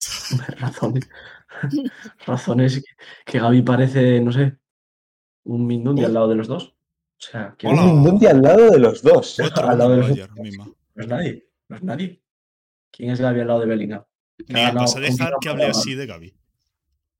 Razones. 0.60 1.10
Razones 2.24 2.76
que, 2.76 3.32
que 3.32 3.40
Gaby 3.40 3.62
parece, 3.62 4.20
no 4.20 4.30
sé, 4.30 4.56
Un 5.42 5.66
Mindundi 5.66 6.04
al 6.04 6.14
lado 6.14 6.28
de 6.28 6.36
los 6.36 6.46
dos. 6.46 6.75
O 7.18 7.22
sea, 7.22 7.54
que 7.56 7.66
Hola. 7.66 7.82
Un 7.84 7.98
Mundi 8.00 8.26
al 8.26 8.42
lado 8.42 8.70
de 8.70 8.78
los 8.78 9.02
dos. 9.02 9.40
Otro 9.40 9.68
al 9.68 9.78
lado 9.78 9.90
de 9.90 9.96
los- 9.96 10.30
mima. 10.36 10.66
no 10.94 11.02
es 11.02 11.08
nadie. 11.08 11.48
No 11.68 11.76
es 11.76 11.82
nadie. 11.82 12.22
¿Quién 12.92 13.10
es 13.10 13.20
Gaby 13.20 13.40
al 13.40 13.46
lado 13.48 13.60
de 13.60 13.66
Bellingham? 13.66 14.04
Ganado 14.48 14.80
¿vas 14.80 14.96
a 14.96 15.00
dejar 15.00 15.32
que 15.40 15.48
hable 15.48 15.64
así 15.66 15.94
de 15.94 16.06
Gaby? 16.06 16.34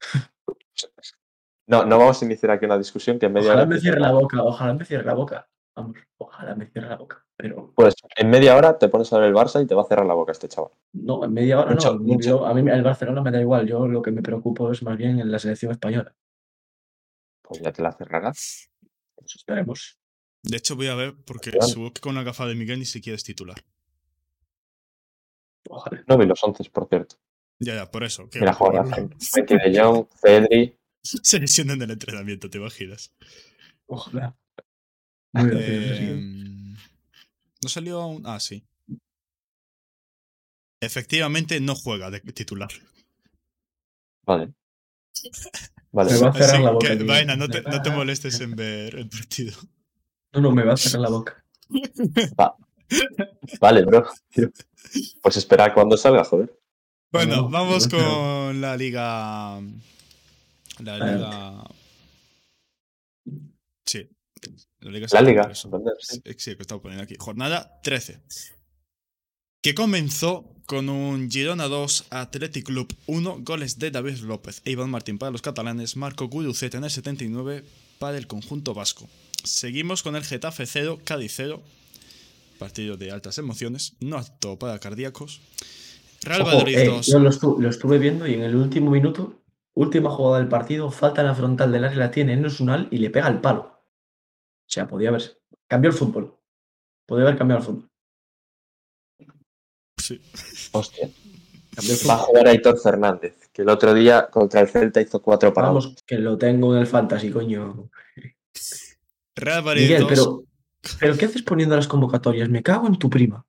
No, 1.69 1.85
no 1.85 1.99
vamos 1.99 2.23
a 2.23 2.25
iniciar 2.25 2.53
aquí 2.53 2.65
una 2.65 2.79
discusión 2.79 3.19
que 3.19 3.27
en 3.27 3.33
media 3.33 3.49
Ojalá 3.49 3.63
hora. 3.63 3.71
me 3.75 3.81
cierre 3.81 3.99
la 3.99 4.13
boca, 4.13 4.41
ojalá 4.41 4.75
me 4.75 4.85
cierre 4.85 5.05
la 5.05 5.15
boca. 5.15 5.49
Vamos, 5.75 5.97
ojalá 6.17 6.55
me 6.55 6.67
cierre 6.67 6.89
la 6.89 6.97
boca. 6.97 7.27
Pero 7.37 7.73
Pues 7.75 7.95
en 8.17 8.31
media 8.31 8.55
hora 8.57 8.79
te 8.79 8.89
pones 8.89 9.13
a 9.13 9.19
ver 9.19 9.31
el 9.31 9.35
Barça 9.35 9.61
y 9.61 9.67
te 9.67 9.75
va 9.75 9.83
a 9.83 9.87
cerrar 9.87 10.07
la 10.07 10.15
boca 10.15 10.31
este 10.31 10.47
chaval. 10.49 10.71
no, 10.93 11.25
en 11.25 11.33
media 11.33 11.59
hora 11.59 11.73
Mucho, 11.73 11.95
no. 11.95 12.01
mucho. 12.05 12.29
Yo- 12.29 12.47
a 12.47 12.55
mí 12.55 12.71
el 12.71 12.83
Barcelona 12.85 13.21
me 13.21 13.33
da 13.33 13.41
igual. 13.41 13.67
Yo 13.67 13.89
lo 13.89 14.01
que 14.01 14.13
me 14.13 14.23
preocupo 14.23 14.71
es 14.71 14.81
más 14.85 14.97
bien 14.97 15.19
en 15.19 15.29
la 15.33 15.41
selección 15.41 15.73
española. 15.73 16.15
Pues 17.43 17.61
ya 17.61 17.73
te 17.73 17.83
la 17.83 17.91
cerrará. 17.91 18.33
Eso 19.27 19.39
esperemos. 19.39 19.99
De 20.43 20.57
hecho, 20.57 20.77
voy 20.77 20.87
a 20.87 20.95
ver 20.95 21.15
porque 21.27 21.51
Claro. 21.51 21.67
seguro 21.67 21.93
que 21.93 22.01
con 22.01 22.15
la 22.15 22.23
gafa 22.23 22.47
de 22.47 22.55
Miguel 22.55 22.79
ni 22.79 22.85
siquiera 22.85 23.17
es 23.17 23.25
titular. 23.25 23.57
Ojalá. 25.69 26.05
No 26.07 26.17
vi 26.17 26.27
los 26.27 26.43
once, 26.45 26.63
por 26.71 26.89
cierto. 26.89 27.17
Ya, 27.59 27.75
ya, 27.75 27.91
por 27.91 28.05
eso. 28.05 28.29
Que 28.31 28.39
Mira. 28.39 28.55
Frankie 28.55 29.57
de 29.57 29.79
Jong, 29.81 30.07
Pedri. 30.23 30.79
Se 31.03 31.41
lesiona 31.41 31.73
en 31.73 31.83
el 31.83 31.91
entrenamiento, 31.91 32.49
¿te 32.49 32.59
imaginas? 32.59 33.13
Ojalá. 33.87 34.37
Muy. 35.33 35.51
Em, 35.53 36.75
¿No 37.63 37.69
salió 37.69 38.01
aún? 38.01 38.23
Ah, 38.27 38.39
sí. 38.39 38.65
Efectivamente, 40.81 41.61
no 41.61 41.75
juega 41.75 42.11
de 42.11 42.21
titular. 42.21 42.71
Vale. 44.25 44.53
Vale. 45.97 46.13
Me 46.13 46.19
va 46.21 46.29
a 46.29 46.33
cerrar 46.35 46.55
Así 46.57 46.63
la 46.63 46.71
boca. 46.73 46.89
que, 46.99 47.05
vaina, 47.05 47.37
no 47.37 47.49
te, 47.49 47.63
no 47.63 47.81
te 47.81 47.89
va- 47.89 47.97
molestes 47.97 48.39
en 48.41 48.55
ver 48.55 48.95
el 48.97 49.09
partido. 49.09 49.57
No, 50.35 50.41
no, 50.43 50.51
me 50.53 50.63
va 50.63 50.75
a 50.75 50.77
cerrar 50.77 51.01
la 51.01 51.09
boca. 51.09 51.43
Vale, 53.61 53.83
bro. 53.85 54.07
Pues 55.23 55.37
espera 55.39 55.73
cuando 55.73 55.97
salga, 55.97 56.23
joder. 56.25 56.55
Bueno, 57.11 57.37
No, 57.37 57.49
vamos 57.49 57.91
no, 57.91 57.99
con 57.99 58.61
la 58.61 58.77
liga. 58.77 59.59
La 60.81 60.99
liga. 60.99 61.65
Sí. 63.87 64.09
La 64.81 64.91
liga. 64.91 65.07
La 65.13 65.23
liga. 65.23 65.55
Sí, 65.55 66.21
que 66.57 66.61
estaba 66.63 66.83
poniendo 66.83 67.05
aquí. 67.05 67.17
Jornada 67.19 67.81
13. 67.83 68.21
Que 69.63 69.75
comenzó 69.75 70.45
con 70.67 70.89
un 70.89 71.31
Girona 71.31 71.69
2, 71.69 72.07
Athletic 72.11 72.67
Club 72.67 72.93
1, 73.07 73.39
goles 73.41 73.79
de 73.79 73.91
David 73.91 74.19
López 74.19 74.63
e 74.65 74.73
Iván 74.73 74.91
Martín 74.91 75.19
para 75.19 75.31
los 75.31 75.43
catalanes, 75.43 75.97
Marco 75.97 76.27
Guruceta 76.29 76.79
en 76.79 76.85
el 76.85 76.91
79 76.91 77.65
para 77.99 78.19
el 78.19 78.27
conjunto 78.27 78.75
vasco. 78.75 79.09
Seguimos 79.45 80.03
con 80.03 80.17
el 80.17 80.25
Getafe 80.25 80.67
0, 80.67 80.99
Cádiz 81.05 81.33
0, 81.37 81.63
partido 82.59 82.97
de 82.97 83.11
altas 83.13 83.39
emociones, 83.39 83.95
no 84.01 84.19
apto 84.19 84.59
para 84.59 84.79
cardíacos. 84.79 85.41
Real 86.23 86.43
Ojo, 86.43 86.59
Madrid 86.59 86.79
eh, 86.79 86.87
2. 86.87 87.07
yo 87.07 87.19
lo, 87.21 87.31
estu- 87.31 87.59
lo 87.61 87.69
estuve 87.69 87.99
viendo 87.99 88.27
y 88.27 88.35
en 88.35 88.43
el 88.43 88.57
último 88.57 88.91
minuto, 88.91 89.41
última 89.75 90.11
jugada 90.11 90.39
del 90.39 90.49
partido, 90.49 90.91
falta 90.91 91.21
en 91.21 91.29
la 91.29 91.35
frontal 91.35 91.71
del 91.71 91.85
área, 91.85 91.99
la 91.99 92.11
tiene 92.11 92.33
en 92.33 92.45
Osunal 92.45 92.89
y 92.91 92.99
le 92.99 93.11
pega 93.11 93.29
el 93.29 93.41
palo. 93.41 93.63
O 93.63 94.69
sea, 94.69 94.89
podía 94.89 95.11
haber. 95.11 95.41
Cambió 95.69 95.91
el 95.91 95.97
fútbol. 95.97 96.35
Podía 97.07 97.25
haber 97.25 97.39
cambiado 97.39 97.61
el 97.61 97.67
fútbol. 97.67 97.91
Sí. 100.07 100.21
Hostia. 100.73 101.09
Va 102.09 102.15
a 102.15 102.19
jugar 102.19 102.47
Aitor 102.49 102.81
Fernández, 102.81 103.35
que 103.53 103.63
el 103.63 103.69
otro 103.69 103.93
día 103.93 104.29
contra 104.31 104.61
el 104.61 104.69
Celta 104.69 105.01
hizo 105.01 105.21
cuatro 105.21 105.53
paradas. 105.53 105.85
Vamos, 105.85 106.03
que 106.07 106.17
lo 106.19 106.39
tengo 106.39 106.75
en 106.75 106.81
el 106.81 106.87
fantasy, 106.87 107.31
coño. 107.31 107.91
Real 109.35 109.63
Madrid 109.65 109.83
Miguel, 109.83 110.01
2. 110.03 110.09
pero, 110.09 110.45
pero 111.01 111.17
¿qué 111.19 111.25
haces 111.27 111.43
poniendo 111.43 111.77
las 111.77 111.89
convocatorias? 111.89 112.49
Me 112.49 112.63
cago 112.63 112.87
en 112.87 112.99
tu 112.99 113.11
prima. 113.11 113.45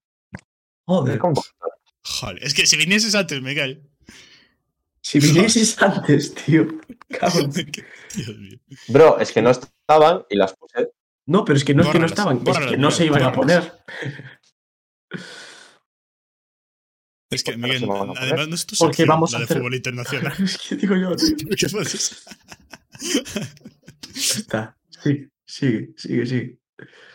Joder. 0.85 1.19
Joder, 2.03 2.43
es 2.43 2.53
que 2.53 2.65
si 2.65 2.75
vinieses 2.75 3.13
antes, 3.15 3.41
Miguel. 3.41 3.83
si 5.01 5.19
vinieses 5.19 5.81
antes, 5.81 6.33
tío. 6.33 6.67
Cago 7.09 7.39
en- 7.39 7.51
Dios 8.15 8.37
mío. 8.37 8.57
Bro, 8.87 9.19
es 9.19 9.31
que 9.31 9.41
no 9.41 9.51
estaban 9.51 10.25
y 10.29 10.35
las 10.35 10.53
puse. 10.55 10.89
No, 11.27 11.45
pero 11.45 11.57
es 11.57 11.63
que 11.63 11.73
no 11.73 11.83
es 11.83 11.87
que 11.89 11.99
no 11.99 12.07
Bórralas, 12.07 12.11
estaban, 12.11 12.41
es 12.45 12.71
que 12.71 12.77
no 12.77 12.91
se 12.91 13.05
iban 13.05 13.23
a 13.23 13.31
poner. 13.31 13.71
Es 17.29 17.43
que, 17.43 17.51
¿Por 17.53 17.61
qué 17.61 17.67
no 17.67 17.67
Miguel, 17.67 17.85
poner? 17.87 18.17
además 18.17 18.47
no 18.47 18.55
es 18.55 18.65
tu 18.65 18.75
Porque 18.77 18.93
sección, 18.97 19.09
vamos 19.09 19.31
la 19.33 19.37
a 19.37 19.41
de 19.41 19.47
fútbol 19.47 19.75
internacional. 19.75 20.33
es 20.43 20.57
que 20.57 20.75
digo 20.75 20.95
yo, 20.95 21.15
tío. 21.15 21.35
¿Qué 21.57 21.67
pasa? 21.69 22.15
Ya 23.01 23.41
Está. 24.15 24.77
Sigue, 25.03 25.29
sigue, 25.45 25.89
sigue, 25.97 26.25
sigue. 26.25 26.57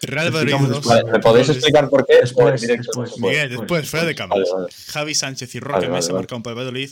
Real 0.03 0.33
Madrid 0.33 0.53
Explicamos 0.55 0.69
2. 0.69 0.77
después. 0.79 1.03
Vale, 1.03 1.13
¿Me 1.13 1.21
podéis 1.21 1.49
explicar 1.49 1.89
por 1.89 2.07
qué? 2.07 2.17
Después, 2.21 2.61
directo? 2.61 3.05
Miguel, 3.19 3.49
después, 3.51 3.89
fuera 3.89 4.05
de. 4.07 4.15
Vale, 4.15 4.45
vale. 4.53 4.69
Javi 4.89 5.15
Sánchez 5.15 5.55
y 5.55 5.61
Roque 5.61 5.87
Vale, 5.87 5.89
Mesa 5.91 6.09
vale. 6.09 6.23
marcaron 6.23 6.43
para 6.43 6.53
el 6.53 6.59
Valladolid. 6.59 6.91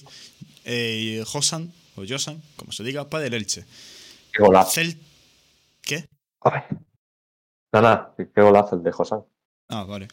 Eh, 0.65 0.99
y 1.21 1.25
Josan, 1.25 1.73
o 1.97 2.05
Josan, 2.09 2.41
como 2.57 2.73
se 2.73 2.85
diga, 2.85 3.09
para 3.11 3.27
el 3.27 3.35
Elche. 3.35 3.65
Qué 4.33 4.43
golazo. 4.43 4.71
Cel... 4.73 4.97
¿Qué? 5.83 6.07
Ay. 6.43 6.63
Nada, 7.73 8.15
qué 8.17 8.41
golazo 8.41 8.77
el 8.77 8.83
de 8.83 8.93
Josán. 8.93 9.21
Ah, 9.69 9.85
vale. 9.85 10.09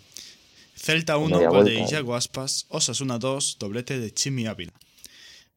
Celta 0.87 1.17
1, 1.17 1.35
Media 1.35 1.49
gol 1.49 1.65
de 1.65 1.71
vuelta, 1.75 1.89
eh. 1.91 1.93
Iago 1.97 2.15
Aspas. 2.15 2.65
Osasuna 2.69 3.19
2, 3.19 3.57
doblete 3.59 3.99
de 3.99 4.13
Chimi 4.13 4.47
Ávila. 4.47 4.71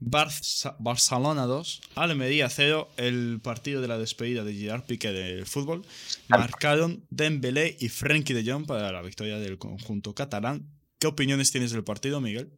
Barça- 0.00 0.74
Barcelona 0.80 1.44
2, 1.46 1.82
Almería 1.94 2.48
0, 2.48 2.88
el 2.96 3.38
partido 3.40 3.80
de 3.80 3.86
la 3.86 3.96
despedida 3.96 4.42
de 4.42 4.54
Gerard 4.54 4.82
Piqué 4.82 5.12
del 5.12 5.46
fútbol. 5.46 5.84
Marcaron 6.28 7.06
Dembélé 7.10 7.76
y 7.78 7.88
Frenkie 7.90 8.34
de 8.34 8.42
Jong 8.50 8.66
para 8.66 8.90
la 8.90 9.02
victoria 9.02 9.38
del 9.38 9.56
conjunto 9.58 10.16
catalán. 10.16 10.66
¿Qué 10.98 11.06
opiniones 11.06 11.52
tienes 11.52 11.70
del 11.70 11.84
partido, 11.84 12.20
Miguel? 12.20 12.50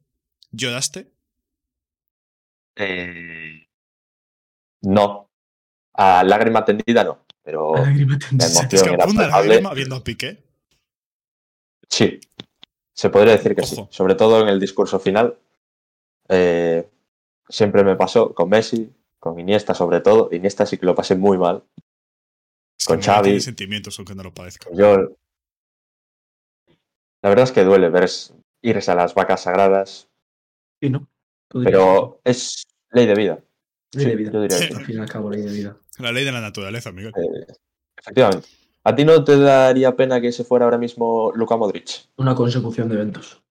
¿Lloraste? 0.51 1.13
Eh, 2.77 3.67
no. 4.81 5.29
A 5.93 6.25
lágrima 6.25 6.65
tendida 6.65 7.05
no. 7.05 7.27
Pero 7.43 7.75
Lágrima 7.77 8.19
tendida. 8.19 8.47
emoción 8.47 8.69
Es 8.73 8.83
que 8.83 8.89
era 8.95 9.05
una 9.05 9.27
lágrima 9.29 9.75
viendo 9.75 9.97
a 9.97 10.03
Piqué. 10.05 10.43
Sí. 11.91 12.19
Se 13.03 13.11
podría 13.11 13.33
decir 13.33 13.57
que 13.57 13.65
sí. 13.65 13.85
Sobre 13.91 14.15
todo 14.15 14.41
en 14.43 14.47
el 14.49 14.61
discurso 14.61 15.01
final. 15.01 15.37
Eh, 16.29 16.89
siempre 17.49 17.83
me 17.83 17.97
pasó 17.97 18.33
con 18.33 18.49
Messi, 18.49 18.93
con 19.19 19.41
Iniesta 19.41 19.75
sobre 19.75 20.01
todo. 20.01 20.29
Iniesta 20.31 20.67
sí 20.67 20.79
que 20.79 20.87
lo 20.87 20.95
pasé 20.95 21.17
muy 21.17 21.37
mal. 21.37 21.65
Es 22.79 22.87
Con 22.87 23.01
que 23.01 23.07
Xavi. 23.07 23.25
tiene 23.25 23.41
sentimientos, 23.41 23.99
aunque 23.99 24.15
no 24.15 24.23
lo 24.23 24.33
parezca. 24.33 24.71
Yo. 24.73 25.17
La 27.23 27.29
verdad 27.29 27.43
es 27.43 27.51
que 27.51 27.65
duele 27.65 27.89
ver 27.89 28.09
irse 28.63 28.91
a 28.93 28.95
las 28.95 29.15
vacas 29.17 29.43
sagradas. 29.43 30.09
Sí, 30.81 30.89
¿no? 30.89 31.09
Podría 31.49 31.73
Pero 31.73 32.21
es 32.23 32.63
ley 32.93 33.07
de 33.07 33.15
vida. 33.17 33.41
Ley 33.95 34.05
de 34.05 34.11
sí, 34.13 34.17
vida. 34.17 34.31
yo 34.31 34.43
diría 34.43 34.59
que 34.69 34.75
Al 34.77 34.85
fin 34.85 34.97
y 34.97 35.01
al 35.01 35.09
cabo, 35.09 35.29
ley 35.29 35.43
de 35.43 35.51
vida. 35.51 35.77
La 35.99 36.13
ley 36.13 36.25
de 36.25 36.31
la 36.31 36.41
naturaleza, 36.41 36.93
Miguel. 36.93 37.13
Eh, 37.17 37.53
efectivamente. 37.97 38.47
¿A 38.85 38.95
ti 38.97 39.05
no 39.05 39.23
te 39.23 39.39
daría 39.39 39.95
pena 39.97 40.21
que 40.21 40.33
se 40.33 40.45
fuera 40.45 40.65
ahora 40.65 40.79
mismo 40.79 41.33
Luka 41.35 41.57
Modric? 41.57 42.09
Una 42.17 42.35
consecución 42.35 42.89
de 42.89 42.97
eventos. 42.97 43.43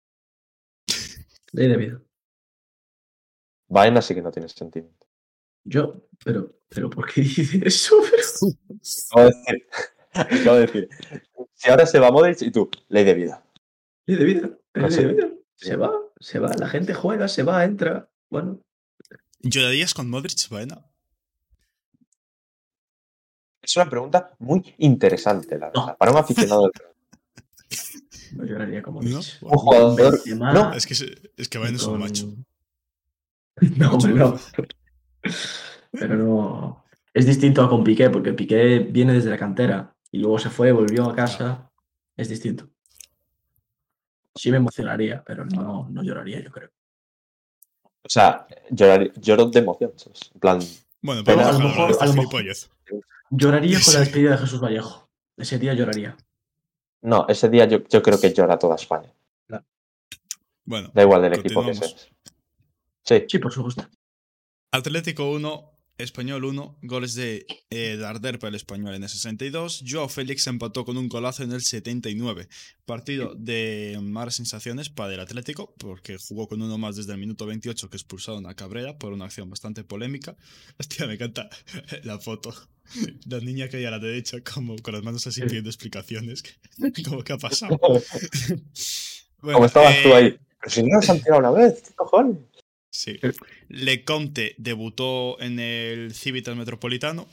Ley 1.54 1.68
de 1.68 1.78
vida. 1.78 2.02
Vaina 3.70 4.02
sí 4.02 4.14
que 4.14 4.22
no 4.22 4.32
tiene 4.32 4.50
sentido. 4.50 4.90
Yo, 5.64 5.94
pero, 6.24 6.52
pero 6.68 6.90
¿por 6.90 7.12
qué 7.12 7.22
dices 7.22 7.62
eso? 7.64 7.96
Pero- 9.16 9.30
Acabo 9.30 9.30
de 9.30 9.32
decir, 9.32 9.68
acabo 10.42 10.56
de 10.56 10.62
decir, 10.66 10.90
si 11.54 11.70
ahora 11.70 11.86
se 11.86 12.00
va 12.00 12.12
Modric 12.12 12.42
y 12.42 12.52
tú, 12.52 12.70
ley 12.90 13.06
de 13.06 13.14
vida. 13.14 13.46
Ley 14.08 14.18
de 14.18 14.26
vida. 14.26 14.50
No 14.74 14.82
ley 14.88 14.92
sé. 14.92 15.06
de 15.08 15.14
vida. 15.14 15.30
Se 15.56 15.76
va, 15.78 15.92
se 16.20 16.40
va. 16.40 16.52
La 16.60 16.68
gente 16.68 16.94
juega, 16.94 17.30
se 17.30 17.44
va, 17.44 17.64
entra. 17.64 18.10
Bueno, 18.30 18.60
¿Llorarías 19.40 19.94
con 19.94 20.10
Modric, 20.10 20.50
Baena? 20.50 20.91
Es 23.62 23.76
una 23.76 23.90
pregunta 23.90 24.32
muy 24.40 24.74
interesante, 24.80 25.58
la 25.58 25.68
verdad. 25.68 25.88
No. 25.88 25.98
Para 25.98 26.12
un 26.12 26.18
aficionado 26.18 26.64
del 26.64 26.72
no 28.34 28.46
lloraría 28.46 28.82
como 28.82 29.02
No. 29.02 29.20
Un 29.42 29.58
jugador- 29.58 29.96
Benzema, 29.98 30.54
no, 30.54 30.74
Es 30.74 30.86
que, 30.88 30.94
es 30.94 31.50
que 31.50 31.62
es 31.64 31.84
un 31.84 32.00
macho. 32.00 32.34
No, 33.78 33.92
hombre, 33.94 34.14
no. 34.14 34.40
Pero 35.92 36.16
no. 36.16 36.84
Es 37.14 37.26
distinto 37.28 37.62
a 37.62 37.70
con 37.70 37.84
Piqué, 37.84 38.10
porque 38.10 38.34
Piqué 38.34 38.80
viene 38.80 39.14
desde 39.14 39.30
la 39.30 39.38
cantera 39.38 39.94
y 40.10 40.18
luego 40.20 40.40
se 40.40 40.50
fue, 40.50 40.72
volvió 40.72 41.10
a 41.10 41.16
casa. 41.16 41.70
Es 42.18 42.30
distinto. 42.30 42.70
Sí 44.36 44.50
me 44.50 44.58
emocionaría, 44.58 45.22
pero 45.24 45.46
no, 45.46 45.88
no 45.92 46.02
lloraría, 46.04 46.40
yo 46.40 46.50
creo. 46.52 46.70
O 48.04 48.10
sea, 48.10 48.48
llorar- 48.72 49.12
lloro 49.20 49.48
de 49.48 49.60
emoción. 49.60 49.92
En 50.34 50.40
plan, 50.40 50.60
Bueno, 51.04 51.22
Pero 51.26 51.38
pero 51.38 51.50
a 51.50 51.52
lo 51.52 51.58
a 51.58 51.62
mejor- 51.64 51.82
a 51.84 51.86
lo 51.88 51.92
esta 51.92 52.06
mejor-. 52.06 52.72
Lloraría 53.32 53.80
con 53.84 53.94
la 53.94 54.02
despedida 54.02 54.32
de 54.32 54.38
Jesús 54.38 54.60
Vallejo. 54.62 55.10
Ese 55.38 55.58
día 55.58 55.74
lloraría. 55.74 56.16
no, 57.02 57.26
ese 57.28 57.50
día 57.50 57.66
yo, 57.66 57.80
yo 57.88 58.04
creo 58.04 58.20
que 58.20 58.32
llora 58.34 58.60
toda 58.60 58.76
España. 58.76 59.12
Bueno, 60.64 60.92
Da 60.94 61.02
igual 61.02 61.24
del 61.24 61.34
equipo 61.34 61.66
que 61.66 61.74
seas. 61.74 62.10
Sí, 63.04 63.26
Sí, 63.28 63.40
por 63.40 63.52
supuesto. 63.52 63.88
Atlético 64.72 65.32
1, 65.32 65.71
Español 66.04 66.46
1, 66.46 66.80
goles 66.84 67.16
de 67.16 67.46
eh, 67.70 67.98
Darder 67.98 68.40
para 68.40 68.50
el 68.50 68.56
Español 68.56 68.96
en 68.96 69.04
el 69.04 69.10
62. 69.10 69.84
Joao 69.88 70.10
Félix 70.10 70.48
empató 70.48 70.86
con 70.86 70.98
un 70.98 71.08
golazo 71.10 71.44
en 71.44 71.52
el 71.52 71.62
79. 71.62 72.48
Partido 72.86 73.34
de 73.36 74.00
malas 74.02 74.36
sensaciones 74.36 74.90
para 74.90 75.14
el 75.14 75.20
Atlético, 75.20 75.74
porque 75.78 76.18
jugó 76.18 76.48
con 76.48 76.62
uno 76.62 76.78
más 76.78 76.96
desde 76.96 77.14
el 77.14 77.20
minuto 77.20 77.46
28 77.46 77.90
que 77.90 77.98
expulsaron 77.98 78.46
a 78.48 78.56
Cabrera 78.56 78.98
por 78.98 79.14
una 79.14 79.26
acción 79.26 79.50
bastante 79.50 79.84
polémica. 79.84 80.36
Hostia, 80.80 81.08
me 81.08 81.14
encanta 81.14 81.50
la 82.04 82.20
foto. 82.20 82.54
La 83.26 83.40
niña 83.40 83.70
que 83.70 83.78
hay 83.78 83.86
a 83.86 83.92
la 83.92 84.00
derecha, 84.00 84.40
como 84.42 84.76
con 84.78 84.94
las 84.94 85.04
manos 85.04 85.26
así 85.28 85.42
pidiendo 85.42 85.70
explicaciones. 85.70 86.44
Como 87.06 87.24
que 87.24 87.34
ha 87.34 87.38
pasado. 87.38 87.78
Bueno, 87.80 88.02
Como 89.40 89.66
estabas 89.66 89.96
tú 90.04 90.10
eh, 90.10 90.14
ahí. 90.14 90.40
Pero 90.60 90.72
si 90.72 90.84
no 90.84 90.98
nos 90.98 91.10
han 91.10 91.20
tirado 91.20 91.40
una 91.40 91.52
vez, 91.52 91.82
¿qué 91.82 91.94
cojones? 91.96 92.38
Sí. 92.92 93.18
Lecomte 93.70 94.54
debutó 94.58 95.40
en 95.42 95.60
el 95.60 96.14
Civitas 96.14 96.56
Metropolitano 96.56 97.26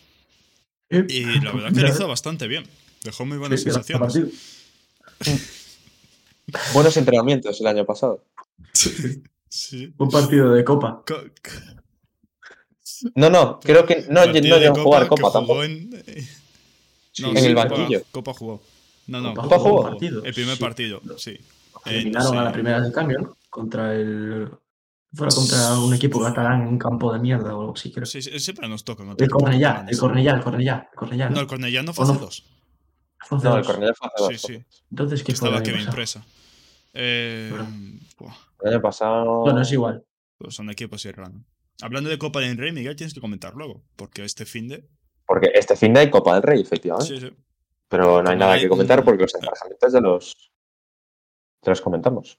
y 0.89 1.25
la 1.41 1.53
verdad 1.53 1.73
que 1.75 1.81
lo 1.81 1.89
hizo 1.89 2.09
bastante 2.09 2.47
bien. 2.49 2.65
Dejó 3.05 3.27
muy 3.27 3.39
buenas 3.39 3.61
Sí, 3.61 3.65
sí, 3.71 3.73
sensaciones. 3.75 4.65
Buenos 6.73 6.97
entrenamientos 6.97 7.61
el 7.61 7.67
año 7.67 7.85
pasado. 7.85 8.25
Sí. 8.73 9.93
Un 9.99 10.09
partido 10.11 10.53
de 10.53 10.65
copa. 10.65 11.03
Co- 11.07 11.23
co- 11.23 13.11
No, 13.15 13.29
no, 13.31 13.61
creo 13.61 13.85
que 13.85 14.07
no, 14.09 14.25
no 14.27 14.33
llegó 14.33 14.79
a 14.81 14.83
jugar 14.83 15.09
Copa 15.09 15.23
jugó 15.29 15.33
tampoco. 15.33 15.65
En, 15.65 15.91
eh, 16.07 16.27
Sí, 17.13 17.23
no, 17.23 17.31
en 17.31 17.39
sí, 17.39 17.47
el 17.47 17.55
Copa- 17.55 17.69
banquillo. 17.69 18.03
Copa 18.11 18.33
jugó. 18.35 18.63
No, 19.09 19.21
no. 19.21 19.35
Copa 19.35 19.43
Copa 19.49 19.59
jugó. 19.59 19.99
El 20.25 20.35
primer 20.35 20.57
Sí. 20.57 20.61
partido, 20.63 21.03
sí. 21.19 21.31
Eh, 21.33 21.41
Eliminaron 21.87 22.39
a 22.39 22.45
la 22.45 22.53
primera 22.53 22.81
de 22.81 22.93
cambio, 22.93 23.19
¿no? 23.19 23.37
Contra 23.51 23.95
el. 23.95 24.49
Fuera 25.15 25.35
contra 25.35 25.79
un 25.79 25.95
equipo 25.95 26.21
catalán 26.23 26.63
en 26.63 26.69
un 26.69 26.79
campo 26.79 27.13
de 27.13 27.19
mierda 27.19 27.55
o 27.57 27.61
algo 27.61 27.73
así, 27.73 27.91
creo. 27.93 28.05
Sí, 28.05 28.21
sí, 28.21 28.39
siempre 28.41 28.69
nos 28.69 28.85
tocan. 28.85 29.15
El 29.19 29.31
Cornellá, 29.31 29.87
el 29.89 29.99
Cornellá, 29.99 30.35
el 30.35 30.43
Cornellá, 30.43 30.89
el 30.93 30.97
Cornellá. 30.97 31.29
No, 31.31 31.35
¿no? 31.37 31.41
el 31.41 31.47
Cornellá 31.47 31.83
no 31.83 31.95
fue 31.95 32.05
¿O 32.05 32.09
hace 32.09 32.19
no? 32.19 32.27
dos. 32.27 32.45
Fue 33.27 33.39
No, 33.43 33.57
el. 33.57 33.65
Cornellá 33.65 33.93
fue 33.95 34.09
hace 34.15 34.23
dos. 34.35 34.41
Sí, 34.43 34.55
sí. 34.55 34.65
Entonces, 34.91 35.23
¿qué 35.25 35.33
Estaba 35.33 35.63
Kevin? 35.63 35.87
Presa. 35.91 36.25
Eh, 36.93 37.51
Bueno. 38.19 38.37
El 38.63 38.73
año 38.75 38.83
pasado. 38.83 39.41
Bueno, 39.43 39.63
es 39.63 39.73
igual. 39.73 40.05
pues 40.37 40.55
son 40.55 40.69
equipos 40.71 41.05
y 41.07 41.11
random. 41.11 41.43
Hablando 41.81 42.11
de 42.11 42.19
Copa 42.19 42.41
del 42.41 42.57
Rey, 42.59 42.73
Miguel, 42.73 42.97
tienes 42.97 43.15
que 43.15 43.21
comentar 43.21 43.55
luego. 43.55 43.83
Porque 43.97 44.25
este 44.25 44.45
fin 44.45 44.69
de. 44.69 44.89
Porque 45.27 45.51
este 45.55 45.75
fin 45.77 45.95
de 45.95 46.01
hay 46.01 46.11
Copa 46.11 46.35
del 46.35 46.43
Rey, 46.43 46.61
efectivamente. 46.61 47.15
Sí, 47.15 47.21
sí. 47.29 47.33
Pero 47.89 48.23
no 48.23 48.29
hay 48.31 48.37
nada 48.37 48.53
hay 48.53 48.61
que 48.63 48.69
comentar 48.69 48.99
un- 48.99 49.05
porque 49.07 49.23
los 49.23 49.35
emparejamientos 49.35 49.93
de 49.93 50.01
los. 50.03 50.51
Te 51.63 51.71
los 51.71 51.81
comentamos. 51.81 52.39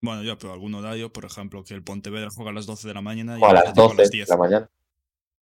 Bueno, 0.00 0.22
ya, 0.22 0.36
pero 0.38 0.52
algún 0.52 0.74
horario, 0.74 1.12
por 1.12 1.24
ejemplo, 1.24 1.64
que 1.64 1.74
el 1.74 1.82
Pontevedra 1.82 2.30
juega 2.30 2.50
a 2.50 2.54
las 2.54 2.66
12 2.66 2.86
de 2.88 2.94
la 2.94 3.02
mañana 3.02 3.38
y 3.38 3.42
O 3.42 3.46
a 3.46 3.52
las 3.52 3.62
Atlético 3.68 3.94
12 3.96 4.16
de 4.16 4.26
la 4.28 4.36
mañana. 4.36 4.70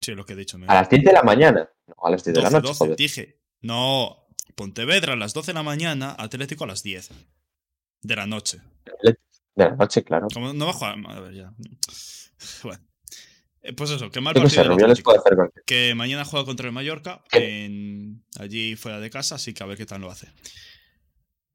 Sí, 0.00 0.14
lo 0.14 0.24
que 0.24 0.32
he 0.32 0.36
dicho. 0.36 0.58
A 0.66 0.74
las 0.74 0.90
10 0.90 1.04
de 1.04 1.12
la 1.12 1.22
mañana. 1.22 1.70
No, 1.86 1.94
a 2.02 2.10
las 2.10 2.24
10 2.24 2.34
de 2.34 2.42
la 2.42 2.50
12, 2.50 2.56
noche, 2.56 2.68
12, 2.68 2.78
joder. 2.78 2.96
dije. 2.96 3.38
No, 3.60 4.26
Pontevedra 4.56 5.12
a 5.12 5.16
las 5.16 5.32
12 5.32 5.52
de 5.52 5.54
la 5.54 5.62
mañana, 5.62 6.16
Atlético 6.18 6.64
a 6.64 6.66
las 6.66 6.82
10 6.82 7.10
de 8.02 8.16
la 8.16 8.26
noche. 8.26 8.58
De 9.02 9.16
la 9.54 9.76
noche, 9.76 10.02
claro. 10.02 10.26
Como 10.32 10.52
no 10.52 10.64
va 10.66 10.70
a 10.72 10.74
jugar. 10.74 10.96
A 11.08 11.20
ver, 11.20 11.34
ya. 11.34 11.52
Bueno. 12.64 12.82
Eh, 13.62 13.72
Pues 13.72 13.90
eso, 13.90 14.10
que 14.10 14.20
mal 14.20 14.34
Yo 14.34 14.48
sé, 14.48 14.64
partido 14.64 14.94
puede 15.04 15.18
hacer 15.18 15.52
Que 15.64 15.94
mañana 15.94 16.24
juega 16.24 16.44
contra 16.44 16.66
el 16.66 16.72
Mallorca, 16.72 17.22
en, 17.30 18.24
allí 18.40 18.74
fuera 18.74 18.98
de 18.98 19.10
casa, 19.10 19.36
así 19.36 19.54
que 19.54 19.62
a 19.62 19.66
ver 19.66 19.78
qué 19.78 19.86
tal 19.86 20.00
lo 20.00 20.10
hace. 20.10 20.28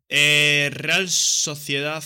Eh, 0.07 0.69
Real 0.73 1.09
Sociedad. 1.09 2.03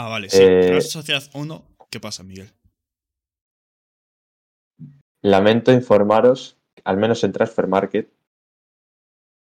Ah, 0.00 0.08
vale, 0.08 0.30
sí. 0.30 0.40
Eh, 0.42 0.68
Real 0.68 0.82
Sociedad 0.82 1.22
1. 1.34 1.64
¿Qué 1.90 1.98
pasa, 2.00 2.22
Miguel? 2.22 2.52
Lamento 5.22 5.72
informaros, 5.72 6.56
al 6.84 6.96
menos 6.98 7.24
en 7.24 7.32
Transfer 7.32 7.66
Market, 7.66 8.12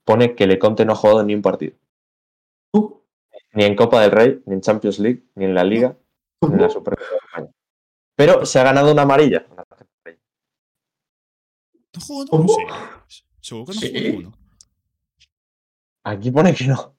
pone 0.04 0.36
que 0.36 0.46
Leconte 0.46 0.84
no 0.84 0.92
ha 0.92 0.96
jugado 0.96 1.24
ni 1.24 1.34
un 1.34 1.42
partido. 1.42 1.76
Uh, 2.72 3.00
Ni 3.54 3.64
en 3.64 3.74
Copa 3.74 4.00
del 4.02 4.12
Rey, 4.12 4.42
ni 4.46 4.54
en 4.54 4.60
Champions 4.60 4.98
League, 5.00 5.24
ni 5.34 5.44
en 5.46 5.54
la 5.54 5.64
Liga, 5.64 5.96
ni 6.42 6.54
en 6.54 6.60
la 6.62 6.70
Supercopa 6.70 7.10
de 7.10 7.16
España. 7.26 7.50
Pero 8.16 8.46
se 8.46 8.60
ha 8.60 8.64
ganado 8.64 8.92
una 8.92 9.02
amarilla. 9.02 9.46
¿No 11.94 12.00
jugó 12.00 12.26
¿Cómo? 12.26 12.44
ninguno? 12.44 12.74
Sí. 13.08 13.22
Seguro 13.40 13.66
que 13.66 13.74
no 13.74 13.80
Sí. 13.80 13.88
jugó 13.88 14.00
ninguno. 14.02 14.38
Aquí 16.04 16.30
pone 16.30 16.54
que 16.54 16.66
no. 16.68 16.96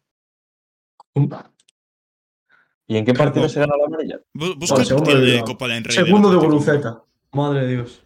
¿Y 2.87 2.97
en 2.97 3.05
qué 3.05 3.13
partido 3.13 3.49
se 3.49 3.59
ganó 3.59 3.75
la 3.77 3.85
amarilla? 3.85 4.19
Bu- 4.33 4.55
Busca 4.57 4.75
Bueno, 4.75 4.81
el 4.81 4.85
segundo 4.87 5.05
partido 5.11 5.25
de 5.25 5.31
de. 5.31 5.41
Copa 5.43 5.67
del 5.67 5.83
Rey. 5.83 5.95
Segundo 5.95 6.29
de 6.29 6.35
Atlético. 6.37 6.53
Guruceta. 6.63 7.03
Madre 7.31 7.65
de 7.65 7.71
Dios. 7.73 8.03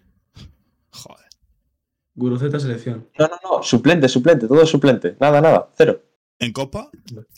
Joder. 0.92 1.26
Guruceta 2.16 2.60
selección. 2.60 3.10
No, 3.18 3.28
no, 3.28 3.36
no. 3.58 3.64
Suplente, 3.64 4.08
suplente, 4.08 4.48
todo 4.48 4.66
suplente. 4.66 5.16
Nada, 5.20 5.42
nada. 5.42 5.70
Cero. 5.78 6.02
En 6.42 6.54
Copa, 6.54 6.90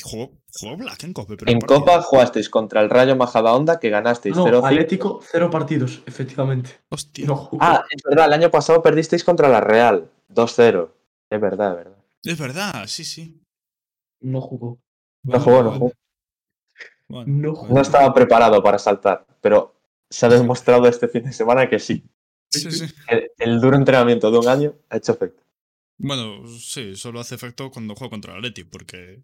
jugó, 0.04 0.30
jugó 0.60 0.77
Black 0.77 1.04
en 1.06 1.13
Copa. 1.13 1.34
pero 1.36 1.51
En. 1.51 1.60
Copa 1.62 2.04
jugasteis 2.04 2.49
contra 2.49 2.82
el 2.82 2.89
Rayo 2.91 3.15
Majadahonda 3.15 3.80
que 3.80 3.89
ganasteis 3.89 4.36
No, 4.36 4.45
0-5. 4.45 4.65
Atlético, 4.67 5.19
cero 5.23 5.49
partidos, 5.49 6.04
efectivamente. 6.06 6.69
Hostia. 6.89 7.25
No. 7.25 7.49
Ah, 7.60 7.84
es 7.89 8.04
verdad, 8.04 8.27
el 8.27 8.34
año 8.34 8.51
pasado 8.51 8.84
perdisteis 8.84 9.23
contra 9.23 9.49
la 9.49 9.60
Real. 9.60 10.12
2-0. 10.30 10.91
Es 11.32 11.41
verdad, 11.41 11.71
es 11.71 11.77
verdad. 11.77 11.97
Es 12.23 12.38
verdad, 12.38 12.84
sí, 12.88 13.04
sí. 13.04 13.41
No 14.19 14.39
jugó. 14.41 14.80
No 15.23 15.39
jugó, 15.39 15.63
no 15.63 15.71
jugó. 15.71 15.91
Bueno, 17.12 17.26
No 17.28 17.41
bueno. 17.52 17.56
jugó. 17.56 17.74
No 17.76 17.82
estaba 17.82 18.13
preparado 18.13 18.62
para 18.63 18.80
saltar, 18.80 19.26
pero 19.41 19.76
se 20.10 20.26
ha 20.26 20.30
demostrado 20.30 20.88
este 20.88 21.08
fin 21.08 21.24
de 21.24 21.34
semana 21.34 21.69
que 21.69 21.80
sí. 21.80 22.04
Sí, 22.50 22.69
sí. 22.71 22.86
El, 23.08 23.32
el 23.38 23.62
duro 23.62 23.78
entrenamiento 23.78 24.30
de 24.32 24.38
un 24.39 24.47
año 24.47 24.74
ha 24.89 24.97
hecho 24.97 25.13
efecto. 25.13 25.41
Bueno, 25.97 26.45
sí, 26.47 26.95
solo 26.95 27.19
hace 27.19 27.36
efecto 27.36 27.69
cuando 27.71 27.95
juego 27.95 28.10
contra 28.12 28.34
el 28.34 28.39
Atleti, 28.39 28.63
porque 28.63 29.21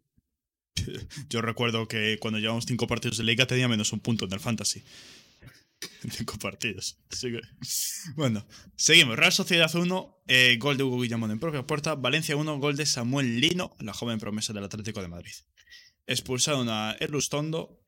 yo 1.29 1.41
recuerdo 1.41 1.87
que 1.87 2.17
cuando 2.19 2.39
llevamos 2.39 2.65
cinco 2.65 2.87
partidos 2.87 3.17
de 3.17 3.23
liga 3.23 3.45
tenía 3.47 3.67
menos 3.67 3.91
un 3.93 3.99
punto 3.99 4.25
en 4.25 4.33
el 4.33 4.39
fantasy. 4.39 4.83
Cinco 6.09 6.37
partidos. 6.39 6.97
Así 7.11 7.31
que- 7.31 7.41
Bueno, 8.15 8.45
seguimos. 8.75 9.15
Real 9.15 9.31
Sociedad 9.31 9.73
1, 9.75 10.23
eh, 10.27 10.57
gol 10.59 10.75
de 10.77 10.83
Hugo 10.83 10.99
Guillamón 11.01 11.29
en 11.31 11.39
propia 11.39 11.67
puerta. 11.67 11.93
Valencia 11.95 12.35
1, 12.35 12.57
gol 12.59 12.75
de 12.75 12.85
Samuel 12.87 13.39
Lino, 13.39 13.75
la 13.79 13.93
joven 13.93 14.17
promesa 14.19 14.53
del 14.53 14.63
Atlético 14.63 15.01
de 15.01 15.07
Madrid. 15.07 15.33
Expulsaron 16.07 16.69
a 16.69 16.95
Erlustondo 16.99 17.79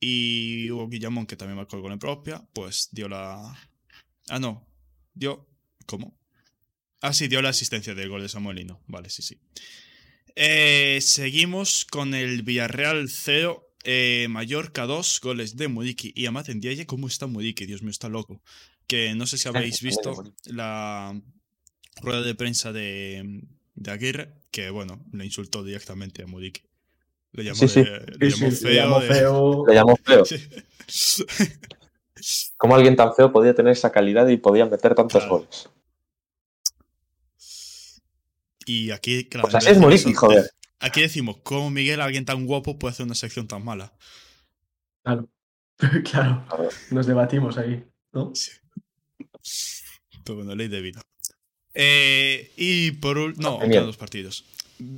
y 0.00 0.70
Hugo 0.70 0.88
Guillamón, 0.88 1.26
que 1.26 1.36
también 1.36 1.56
marcó 1.56 1.76
el 1.76 1.82
gol 1.82 1.92
en 1.92 1.98
propia, 1.98 2.48
pues 2.52 2.88
dio 2.92 3.08
la... 3.08 3.56
Ah, 4.28 4.38
no. 4.38 4.66
Dio... 5.12 5.46
¿Cómo? 5.86 6.18
Ah, 7.00 7.12
sí, 7.12 7.28
dio 7.28 7.42
la 7.42 7.48
asistencia 7.48 7.94
del 7.94 8.08
gol 8.08 8.22
de 8.22 8.28
Samuel 8.28 8.56
Lino. 8.58 8.80
Vale, 8.86 9.10
sí, 9.10 9.22
sí. 9.22 9.40
Eh, 10.36 10.98
seguimos 11.00 11.84
con 11.84 12.14
el 12.14 12.42
Villarreal 12.42 13.08
0, 13.08 13.74
eh, 13.84 14.26
Mallorca 14.30 14.86
2, 14.86 15.20
goles 15.20 15.56
de 15.56 15.66
Mudiki 15.68 16.12
y 16.14 16.26
Amat 16.26 16.48
Ndiaye. 16.48 16.86
¿Cómo 16.86 17.08
está 17.08 17.26
Mudiki? 17.26 17.66
Dios 17.66 17.82
mío, 17.82 17.90
está 17.90 18.08
loco. 18.08 18.42
Que 18.86 19.14
no 19.14 19.26
sé 19.26 19.36
si 19.38 19.48
habéis 19.48 19.82
visto 19.82 20.34
la 20.46 21.20
rueda 22.00 22.22
de 22.22 22.34
prensa 22.34 22.72
de, 22.72 23.42
de 23.74 23.90
Aguirre, 23.90 24.34
que 24.50 24.70
bueno, 24.70 25.04
le 25.12 25.24
insultó 25.24 25.64
directamente 25.64 26.22
a 26.22 26.26
Mudiki. 26.26 26.67
Le 27.38 27.44
llamó, 27.44 27.56
Sí, 27.56 27.68
sí. 27.68 27.82
de- 27.84 28.16
le 28.18 28.30
Sí, 28.32 28.40
llamó 28.40 28.50
sí, 28.50 28.56
feo. 28.56 28.68
le 28.68 28.74
llamó 28.74 29.00
de- 29.00 29.06
feo. 29.08 29.64
Le 29.68 29.74
llamó 29.74 29.96
feo. 29.96 30.24
Sí. 30.24 30.48
¿Cómo 32.56 32.74
alguien 32.74 32.96
tan 32.96 33.14
feo 33.14 33.30
podía 33.32 33.54
tener 33.54 33.72
esa 33.72 33.92
calidad 33.92 34.26
y 34.26 34.36
podía 34.38 34.66
meter 34.66 34.94
tantos 34.96 35.22
Claro. 35.22 35.38
goles? 35.38 35.68
Y 38.66 38.90
aquí, 38.90 39.24
claro, 39.24 39.42
Pues 39.44 39.54
así 39.54 39.68
es 39.68 39.74
de 39.76 39.80
Muriqui, 39.80 40.10
eso, 40.10 40.20
joder. 40.20 40.50
Aquí 40.80 41.00
decimos, 41.00 41.36
¿cómo 41.42 41.70
Miguel, 41.70 42.00
alguien 42.00 42.24
tan 42.24 42.44
guapo, 42.44 42.78
puede 42.78 42.92
hacer 42.92 43.06
una 43.06 43.14
sección 43.14 43.46
tan 43.46 43.64
mala? 43.64 43.92
Claro. 45.04 45.28
claro. 46.10 46.44
Nos 46.90 47.06
debatimos 47.06 47.56
ahí. 47.56 47.84
¿no? 48.12 48.32
Pero 50.24 50.36
bueno, 50.36 50.54
ley 50.56 50.66
de 50.68 50.80
vida. 50.80 51.00
Eh, 51.74 52.52
y 52.56 52.90
por 52.92 53.16
último, 53.16 53.60
no, 53.62 53.68
quedan 53.68 53.86
dos 53.86 53.96
partidos. 53.96 54.44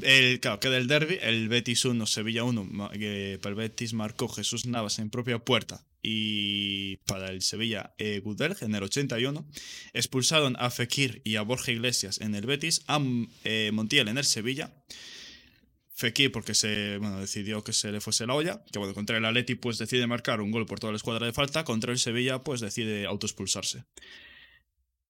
El, 0.02 0.40
claro, 0.40 0.60
queda 0.60 0.76
el 0.76 0.86
derby, 0.86 1.18
el 1.22 1.48
Betis 1.48 1.84
1, 1.84 2.06
Sevilla 2.06 2.44
1, 2.44 2.64
ma- 2.64 2.90
que 2.90 3.38
para 3.40 3.50
el 3.50 3.56
Betis 3.56 3.94
marcó 3.94 4.28
Jesús 4.28 4.66
Navas 4.66 4.98
en 4.98 5.10
propia 5.10 5.38
puerta 5.38 5.84
y 6.02 6.96
para 7.06 7.28
el 7.28 7.42
Sevilla 7.42 7.94
eh, 7.98 8.22
en 8.60 8.74
el 8.74 8.82
81. 8.82 9.46
Expulsaron 9.92 10.56
a 10.58 10.70
Fekir 10.70 11.22
y 11.24 11.36
a 11.36 11.42
Borja 11.42 11.72
Iglesias 11.72 12.20
en 12.20 12.34
el 12.34 12.46
Betis, 12.46 12.82
a 12.86 13.00
eh, 13.44 13.70
Montiel 13.72 14.08
en 14.08 14.18
el 14.18 14.24
Sevilla. 14.24 14.72
Fekir 15.94 16.32
porque 16.32 16.54
se 16.54 16.98
decidió 16.98 17.62
que 17.62 17.74
se 17.74 17.92
le 17.92 18.00
fuese 18.00 18.26
la 18.26 18.34
olla, 18.34 18.64
que 18.72 18.78
bueno, 18.78 18.94
contra 18.94 19.18
el 19.18 19.24
Atleti 19.24 19.54
pues 19.54 19.76
decide 19.76 20.06
marcar 20.06 20.40
un 20.40 20.50
gol 20.50 20.64
por 20.64 20.80
toda 20.80 20.92
la 20.92 20.96
escuadra 20.96 21.26
de 21.26 21.32
falta, 21.34 21.64
contra 21.64 21.92
el 21.92 21.98
Sevilla 21.98 22.38
pues 22.40 22.60
decide 22.60 23.04
autoexpulsarse. 23.04 23.84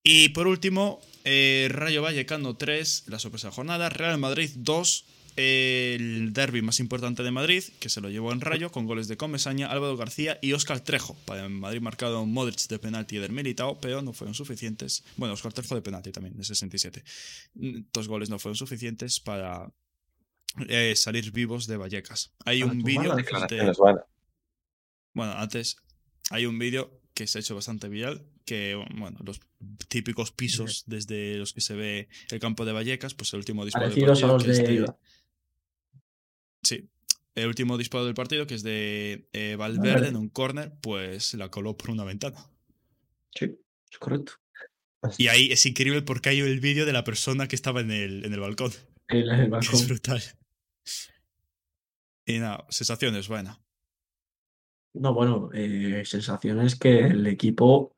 Y 0.03 0.31
por 0.31 0.47
último, 0.47 1.01
eh, 1.25 1.69
Rayo 1.71 2.03
Vallecano 2.03 2.57
3, 2.57 3.05
la 3.09 3.19
sorpresa 3.19 3.49
de 3.49 3.51
la 3.51 3.55
jornada, 3.57 3.89
Real 3.91 4.19
Madrid 4.19 4.51
2, 4.57 5.07
el 5.37 6.33
derby 6.33 6.61
más 6.63 6.81
importante 6.81 7.23
de 7.23 7.31
Madrid, 7.31 7.63
que 7.79 7.89
se 7.89 8.01
lo 8.01 8.11
llevó 8.11 8.33
en 8.33 8.41
rayo, 8.41 8.73
con 8.73 8.87
goles 8.87 9.09
de 9.09 9.17
Comesaña, 9.17 9.69
Álvaro 9.71 9.97
García 9.97 10.39
y 10.43 10.53
Óscar 10.53 10.81
Trejo. 10.81 11.15
Para 11.25 11.45
el 11.45 11.51
Madrid 11.51 11.81
marcado 11.81 12.25
Modric 12.27 12.67
de 12.69 12.79
penalti 12.79 13.17
y 13.17 13.19
del 13.21 13.33
Militao, 13.33 13.79
pero 13.81 14.03
no 14.03 14.13
fueron 14.13 14.35
suficientes. 14.35 15.05
Bueno, 15.17 15.35
Óscar 15.35 15.53
Trejo 15.53 15.75
de 15.75 15.83
penalti 15.83 16.11
también, 16.13 16.37
de 16.37 16.45
67. 16.45 17.05
Dos 17.93 18.09
goles 18.09 18.29
no 18.31 18.39
fueron 18.39 18.57
suficientes 18.57 19.21
para 19.21 19.71
eh, 20.69 20.95
salir 20.97 21.31
vivos 21.31 21.67
de 21.67 21.77
Vallecas. 21.77 22.33
Hay 22.45 22.61
Para 22.61 22.73
un 22.73 22.83
vídeo 22.83 23.15
de- 23.15 23.25
bueno, 25.15 25.33
antes 25.33 25.77
hay 26.31 26.47
un 26.47 26.59
vídeo 26.59 27.00
que 27.21 27.27
se 27.27 27.39
ha 27.39 27.41
hecho 27.41 27.55
bastante 27.55 27.89
viral, 27.91 28.25
que, 28.47 28.75
bueno, 28.97 29.19
los 29.25 29.41
típicos 29.89 30.33
pisos 30.33 30.85
desde 30.87 31.37
los 31.37 31.53
que 31.53 31.61
se 31.61 31.75
ve 31.75 32.09
el 32.31 32.41
campo 32.41 32.65
de 32.65 32.73
Vallecas, 32.73 33.13
pues 33.15 33.31
el 33.35 33.39
último 33.41 33.65
disparo 33.67 33.91
del 33.91 33.95
Parecidos 34.07 34.21
partido, 34.23 34.45
que 34.47 34.51
es 34.53 34.57
de 34.59 34.63
de- 34.65 34.79
Eibar. 34.79 34.99
Sí, 36.63 36.89
el 37.35 37.47
último 37.47 37.77
disparo 37.77 38.07
del 38.07 38.15
partido, 38.15 38.47
que 38.47 38.55
es 38.55 38.63
de 38.63 39.29
eh, 39.35 39.57
Valverde 39.59 40.09
en 40.09 40.17
un 40.17 40.31
córner, 40.31 40.73
pues 40.81 41.35
la 41.35 41.51
coló 41.51 41.77
por 41.77 41.91
una 41.91 42.05
ventana. 42.05 42.39
Sí, 43.35 43.55
es 43.91 43.99
correcto. 43.99 44.33
Y 45.19 45.29
ahí 45.29 45.53
es 45.53 45.65
increíble 45.67 46.01
porque 46.03 46.31
hay 46.31 46.41
el 46.41 46.61
vídeo 46.61 46.87
de 46.87 46.93
la 46.95 47.05
persona 47.05 47.49
que 47.49 47.57
estaba 47.57 47.81
en 47.83 47.91
el, 47.91 48.25
en 48.25 48.33
el 48.33 48.41
balcón, 48.41 48.73
El, 49.09 49.29
el 49.31 49.37
que 49.45 49.49
balcón. 49.49 49.75
es 49.75 49.87
brutal. 49.89 50.23
Y 52.25 52.39
nada, 52.39 52.67
sensaciones, 52.71 53.29
buena. 53.29 53.61
No, 54.95 55.15
bueno, 55.15 55.51
eh, 55.53 56.03
sensaciones 56.05 56.77
que 56.77 56.99
el 57.07 57.27
equipo, 57.27 57.97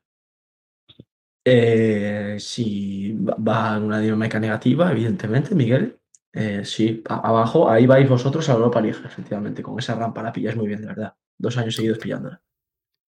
eh, 1.44 2.36
si 2.38 3.12
va- 3.14 3.76
en 3.76 3.84
una 3.84 3.98
dinámica 4.00 4.38
negativa, 4.38 4.90
evidentemente, 4.92 5.54
Miguel, 5.54 5.98
eh, 6.32 6.64
sí, 6.64 7.02
abajo, 7.06 7.68
ahí 7.68 7.86
vais 7.86 8.08
vosotros 8.08 8.48
a 8.48 8.52
Europa 8.54 8.80
League, 8.80 8.98
efectivamente, 9.04 9.62
con 9.62 9.78
esa 9.78 9.94
rampa 9.94 10.22
la 10.22 10.32
pilláis 10.32 10.56
muy 10.56 10.68
bien, 10.68 10.80
de 10.82 10.86
verdad. 10.88 11.14
Dos 11.38 11.56
años 11.58 11.74
seguidos 11.74 11.98
pillándola. 11.98 12.40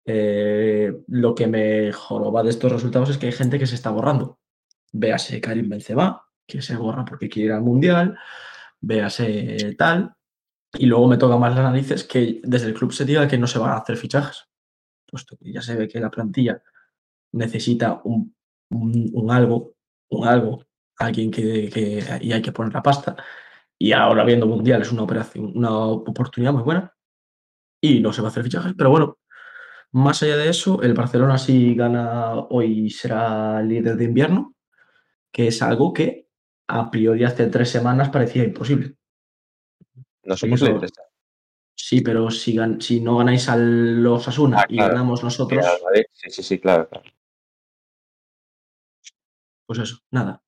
Eh, 0.07 0.93
lo 1.09 1.35
que 1.35 1.47
me 1.47 1.93
joroba 1.93 2.43
de 2.43 2.51
estos 2.51 2.73
resultados 2.73 3.11
es 3.11 3.19
que 3.19 3.27
hay 3.27 3.33
gente 3.33 3.59
que 3.59 3.67
se 3.67 3.75
está 3.77 3.91
borrando. 3.91 4.39
Véase 4.93 5.41
Karim 5.41 5.69
Benzema, 5.69 6.25
que 6.47 6.63
se 6.63 6.77
borra 6.77 7.05
porque 7.05 7.29
quiere 7.29 7.47
ir 7.49 7.53
al 7.53 7.63
Mundial, 7.63 8.19
véase 8.81 9.75
tal, 9.79 10.15
y 10.79 10.87
luego 10.87 11.09
me 11.09 11.17
toca 11.17 11.37
más 11.37 11.55
las 11.55 11.65
narices 11.65 12.05
que 12.05 12.41
desde 12.45 12.69
el 12.69 12.75
club 12.75 12.93
se 12.93 13.05
diga 13.05 13.29
que 13.29 13.39
no 13.39 13.47
se 13.47 13.59
van 13.59 13.71
a 13.71 13.77
hacer 13.79 13.97
fichajes. 13.97 14.47
Puesto 15.11 15.37
que 15.37 15.53
ya 15.53 15.63
se 15.63 15.77
ve 15.77 15.89
que 15.89 16.01
la 16.01 16.11
plantilla 16.11 16.63
necesita 17.33 18.01
un, 18.05 18.35
un- 18.71 19.11
un 19.13 19.31
algo, 19.31 19.75
un 20.11 20.27
algo, 20.29 20.65
alguien 20.99 21.31
que, 21.31 21.69
que- 21.71 22.05
y 22.21 22.33
hay 22.33 22.43
que 22.43 22.53
poner 22.53 22.73
la 22.75 22.83
pasta. 22.83 23.17
Y 23.79 23.93
ahora 23.93 24.25
viendo 24.25 24.47
mundial 24.47 24.83
es 24.83 24.93
una 24.93 25.03
operación, 25.03 25.53
una 25.57 25.77
oportunidad 25.77 26.53
muy 26.53 26.63
buena. 26.63 26.95
Y 27.81 28.01
no 28.01 28.13
se 28.13 28.23
va 28.23 28.29
a 28.29 28.31
hacer 28.31 28.45
fichajes. 28.45 28.75
Pero 28.77 28.91
bueno, 28.91 29.19
más 29.93 30.23
allá 30.23 30.37
de 30.37 30.49
eso, 30.51 30.83
el 30.83 30.95
Barcelona 30.95 31.39
si 31.39 31.75
gana 31.75 32.35
hoy 32.51 32.91
será 32.91 33.63
líder 33.63 33.97
de 33.97 34.05
invierno, 34.05 34.55
que 35.33 35.49
es 35.49 35.63
algo 35.63 35.93
que 35.93 36.29
a 36.69 36.91
priori 36.91 37.25
hace 37.25 37.47
tres 37.49 37.71
semanas 37.71 38.11
parecía 38.11 38.45
imposible. 38.45 38.97
No 40.25 40.37
somos 40.37 40.61
Eso- 40.63 40.73
libres. 40.73 40.93
Sí, 41.77 42.01
pero 42.01 42.31
si, 42.31 42.55
gan- 42.57 42.81
si 42.81 43.01
no 43.01 43.19
ganáis 43.19 43.49
a 43.49 43.57
los 43.57 44.27
Asuna 44.29 44.61
Ah, 44.61 44.67
y 44.69 44.77
ganamos 44.77 45.23
nosotros, 45.25 45.65
Sí, 46.13 46.31
sí, 46.31 46.43
sí, 46.43 46.59
claro. 46.61 46.89
claro. 46.89 47.05
pues 49.67 49.79
eso, 49.81 49.99
nada. 50.11 50.43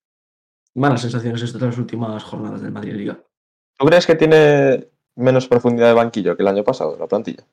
Malas 0.74 1.00
sensaciones 1.00 1.40
estas 1.42 1.62
las 1.62 1.78
últimas 1.78 2.22
jornadas 2.22 2.60
del 2.62 2.70
Madrid 2.70 2.92
Liga. 2.94 3.18
¿Tú 3.78 3.86
crees 3.86 4.06
que 4.06 4.14
tiene 4.14 4.88
menos 5.14 5.48
profundidad 5.48 5.88
de 5.88 5.94
banquillo 5.94 6.36
que 6.36 6.42
el 6.42 6.48
año 6.48 6.62
pasado, 6.64 6.96
la 6.98 7.06
plantilla? 7.06 7.44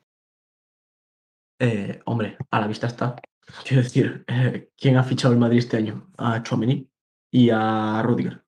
Eh, 1.60 2.02
hombre, 2.06 2.38
a 2.52 2.60
la 2.60 2.68
vista 2.68 2.88
está. 2.88 3.16
Quiero 3.66 3.82
decir, 3.84 4.26
eh, 4.28 4.72
¿quién 4.78 4.98
ha 4.98 5.04
fichado 5.04 5.34
el 5.34 5.40
Madrid 5.40 5.60
este 5.60 5.78
año? 5.78 6.12
A 6.18 6.44
Chouameni 6.44 6.86
y 7.32 7.50
a 7.50 8.02
Rudiger. 8.04 8.44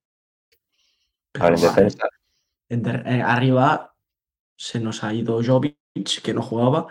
A 1.40 1.44
ver, 1.46 1.54
en 1.56 1.62
defensa. 1.62 2.08
Eh, 2.70 3.22
arriba 3.22 3.96
se 4.58 4.80
nos 4.80 5.04
ha 5.04 5.14
ido 5.14 5.42
Jovic, 5.44 5.78
que 6.24 6.34
no 6.34 6.42
jugaba. 6.42 6.88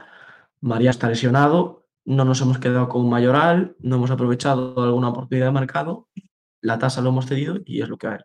María 0.60 0.90
está 0.90 1.08
lesionado. 1.08 1.86
No 2.04 2.24
nos 2.24 2.40
hemos 2.40 2.58
quedado 2.58 2.88
con 2.88 3.08
Mayoral. 3.08 3.76
No 3.78 3.96
hemos 3.96 4.10
aprovechado 4.10 4.82
alguna 4.82 5.08
oportunidad 5.08 5.46
de 5.46 5.52
mercado. 5.52 6.08
La 6.60 6.78
tasa 6.78 7.00
lo 7.00 7.10
hemos 7.10 7.26
cedido 7.26 7.58
y 7.64 7.82
es 7.82 7.88
lo 7.88 7.98
que 7.98 8.06
hay. 8.08 8.18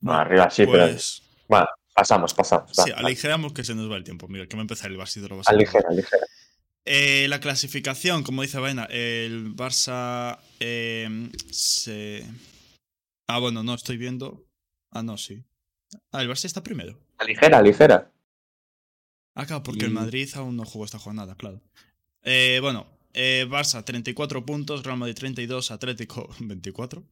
No, 0.00 0.12
arriba 0.12 0.50
sí, 0.50 0.66
pero 0.66 0.88
pues, 0.88 1.22
pasamos, 1.94 2.34
pasamos. 2.34 2.70
sí, 2.72 2.90
va. 2.90 2.98
aligeramos 2.98 3.52
que 3.52 3.64
se 3.64 3.74
nos 3.74 3.90
va 3.90 3.96
el 3.96 4.04
tiempo. 4.04 4.28
Mira, 4.28 4.46
que 4.46 4.56
va 4.56 4.60
a 4.60 4.62
empezar 4.62 4.90
el 4.90 4.98
Barça 4.98 5.16
lo 5.26 5.40
Aligera, 5.46 5.88
aligera. 5.88 6.26
Eh, 6.84 7.26
la 7.28 7.40
clasificación, 7.40 8.22
como 8.22 8.42
dice 8.42 8.58
Vaina, 8.58 8.84
el 8.84 9.54
Barça 9.54 10.38
eh, 10.60 11.30
se... 11.50 12.26
Ah, 13.30 13.38
bueno, 13.38 13.62
no, 13.62 13.74
estoy 13.74 13.96
viendo... 13.96 14.44
Ah, 14.90 15.04
no, 15.04 15.16
sí. 15.16 15.44
Ah, 16.10 16.22
el 16.22 16.28
Barça 16.28 16.46
está 16.46 16.64
primero. 16.64 16.98
Aligera, 17.16 17.58
aligera. 17.58 18.12
Ah, 19.34 19.46
claro, 19.46 19.62
porque 19.62 19.84
el 19.84 19.92
Madrid 19.92 20.28
aún 20.34 20.56
no 20.56 20.64
jugó 20.64 20.84
esta 20.84 20.98
jornada, 20.98 21.36
claro. 21.36 21.62
Eh, 22.22 22.58
bueno, 22.60 22.88
eh, 23.12 23.46
Barça 23.48 23.84
34 23.84 24.44
puntos, 24.44 24.82
Real 24.82 24.98
Madrid 24.98 25.14
32, 25.14 25.70
Atlético 25.70 26.28
24, 26.40 27.04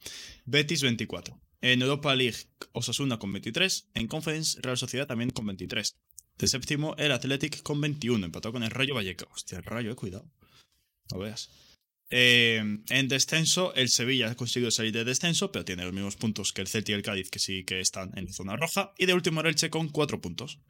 Betis 0.45 0.83
24. 0.83 1.41
En 1.61 1.83
Europa 1.83 2.15
League, 2.17 2.39
Osasuna 2.73 3.21
con 3.21 3.33
23, 3.33 3.91
en 3.95 4.09
Conference, 4.09 4.61
Real 4.61 4.77
Sociedad 4.77 5.07
también 5.07 5.31
con 5.31 5.47
23. 5.47 5.97
De 6.37 6.47
séptimo, 6.49 6.97
el 6.99 7.13
Athletic 7.13 7.63
con 7.63 7.81
21, 7.81 8.27
empató 8.27 8.51
con 8.51 8.65
el 8.65 8.71
Rayo 8.71 8.95
Vallecas. 8.95 9.29
Hostia, 9.33 9.59
el 9.59 9.65
Rayo, 9.65 9.93
eh, 9.93 9.97
cuidado. 9.97 10.29
No 11.13 11.19
veas. 11.21 11.49
Eh, 12.11 12.63
en 12.89 13.09
descenso, 13.09 13.75
el 13.75 13.89
Sevilla 13.91 14.31
ha 14.31 14.35
conseguido 14.35 14.71
salir 14.71 14.93
de 14.93 15.05
descenso, 15.05 15.53
pero 15.53 15.65
tiene 15.65 15.85
los 15.85 15.93
mismos 15.93 16.17
puntos 16.17 16.53
que 16.53 16.63
el 16.63 16.69
Celtic 16.69 16.91
y 16.91 16.93
el 16.95 17.03
Cádiz, 17.03 17.31
que 17.31 17.39
sí 17.39 17.65
que 17.65 17.81
están 17.81 18.17
en 18.17 18.33
zona 18.33 18.57
roja. 18.57 18.93
Y 18.97 19.07
de 19.07 19.15
último, 19.15 19.41
el 19.41 19.49
Elche 19.49 19.71
con 19.71 19.89
4 19.89 20.21
puntos. 20.21 20.61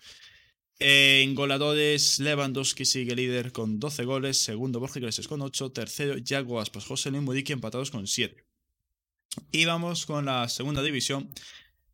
En 0.81 1.35
goleadores, 1.35 2.21
Lewandowski 2.21 2.85
sigue 2.85 3.17
líder 3.17 3.51
con 3.51 3.81
12 3.81 4.05
goles, 4.05 4.39
segundo 4.39 4.79
Borja 4.79 5.01
Iglesias 5.01 5.27
con 5.27 5.43
8, 5.43 5.73
tercero 5.73 6.19
Yago 6.19 6.61
Aspas, 6.61 6.85
José 6.85 7.11
Luis 7.11 7.23
Muriqui 7.23 7.53
empatados 7.53 7.91
con 7.91 8.07
7. 8.07 8.45
Y 9.51 9.65
vamos 9.65 10.07
con 10.07 10.27
la 10.27 10.49
segunda 10.49 10.83
división. 10.83 11.31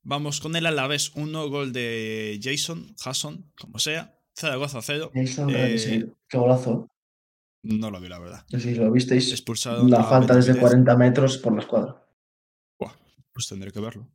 Vamos 0.02 0.40
con 0.40 0.54
el 0.54 0.66
Alavés, 0.66 1.12
1 1.14 1.48
gol 1.48 1.72
de 1.72 2.38
Jason, 2.42 2.94
Hasson, 3.02 3.50
como 3.56 3.78
sea, 3.78 4.18
Zaragoza 4.36 4.82
0. 4.82 5.10
Eh, 5.14 6.04
Qué 6.28 6.36
golazo. 6.36 6.90
No 7.64 7.90
lo 7.90 8.00
vi, 8.00 8.08
la 8.08 8.18
verdad. 8.18 8.44
Si 8.58 8.74
lo 8.74 8.90
visteis. 8.92 9.32
Expulsado. 9.32 9.88
La 9.88 10.04
falta 10.04 10.36
desde 10.36 10.52
Benavidez. 10.52 10.70
40 10.84 10.96
metros 10.96 11.38
por 11.38 11.54
la 11.54 11.60
escuadra. 11.60 12.06
Buah, 12.78 12.92
pues 13.32 13.48
tendré 13.48 13.72
que 13.72 13.80
verlo. 13.80 14.08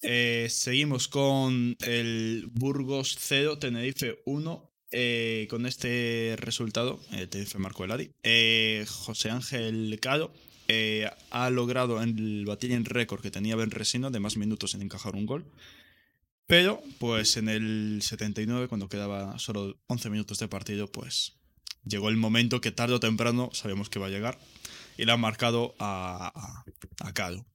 Eh, 0.00 0.46
seguimos 0.48 1.08
con 1.08 1.76
el 1.84 2.48
Burgos 2.52 3.16
0, 3.18 3.58
Tenerife 3.58 4.22
1. 4.24 4.70
Eh, 4.90 5.46
con 5.50 5.66
este 5.66 6.36
resultado, 6.38 6.98
el 7.12 7.28
Tenerife 7.28 7.58
marcó 7.58 7.84
el 7.84 7.90
Adi. 7.90 8.10
eh, 8.22 8.86
José 8.88 9.30
Ángel 9.30 9.98
Caro 10.00 10.32
eh, 10.68 11.10
ha 11.30 11.50
logrado 11.50 12.00
el 12.02 12.44
batir 12.46 12.72
en 12.72 12.84
récord 12.84 13.20
que 13.20 13.30
tenía 13.30 13.56
Ben 13.56 13.70
Resino 13.70 14.10
de 14.10 14.20
más 14.20 14.36
minutos 14.36 14.74
en 14.74 14.82
encajar 14.82 15.14
un 15.14 15.26
gol. 15.26 15.44
Pero, 16.46 16.82
pues 16.98 17.36
en 17.36 17.48
el 17.50 18.00
79, 18.00 18.68
cuando 18.68 18.88
quedaba 18.88 19.38
solo 19.38 19.76
11 19.88 20.08
minutos 20.08 20.38
de 20.38 20.48
partido, 20.48 20.90
pues 20.90 21.37
llegó 21.88 22.08
el 22.08 22.16
momento 22.16 22.60
que 22.60 22.70
tarde 22.72 22.94
o 22.94 23.00
temprano 23.00 23.50
sabemos 23.52 23.88
que 23.90 23.98
va 23.98 24.06
a 24.06 24.10
llegar. 24.10 24.38
Y 24.96 25.04
le 25.04 25.12
han 25.12 25.20
marcado 25.20 25.74
a, 25.78 26.32
a, 26.34 26.64
a 27.08 27.12
Caro. 27.14 27.46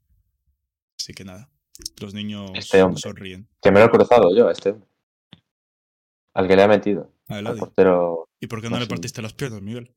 Así 0.99 1.13
que 1.13 1.25
nada, 1.25 1.49
los 1.99 2.13
niños 2.13 2.51
Este 2.55 2.81
hombre. 2.81 3.01
sonríen. 3.01 3.49
Que 3.61 3.71
me 3.71 3.79
lo 3.79 3.87
he 3.87 3.89
cruzado 3.89 4.33
yo 4.35 4.47
a 4.47 4.51
este. 4.53 4.69
hombre. 4.71 4.87
Al 6.33 6.47
que 6.47 6.55
le 6.55 6.63
ha 6.63 6.67
metido. 6.67 7.11
A 7.27 7.39
el 7.39 7.47
Al 7.47 7.57
portero. 7.57 8.29
¿Y 8.39 8.47
por 8.47 8.61
qué 8.61 8.69
no 8.69 8.77
le 8.77 8.83
sí. 8.85 8.89
partiste 8.89 9.21
las 9.21 9.33
piernas, 9.33 9.61
Miguel? 9.61 9.93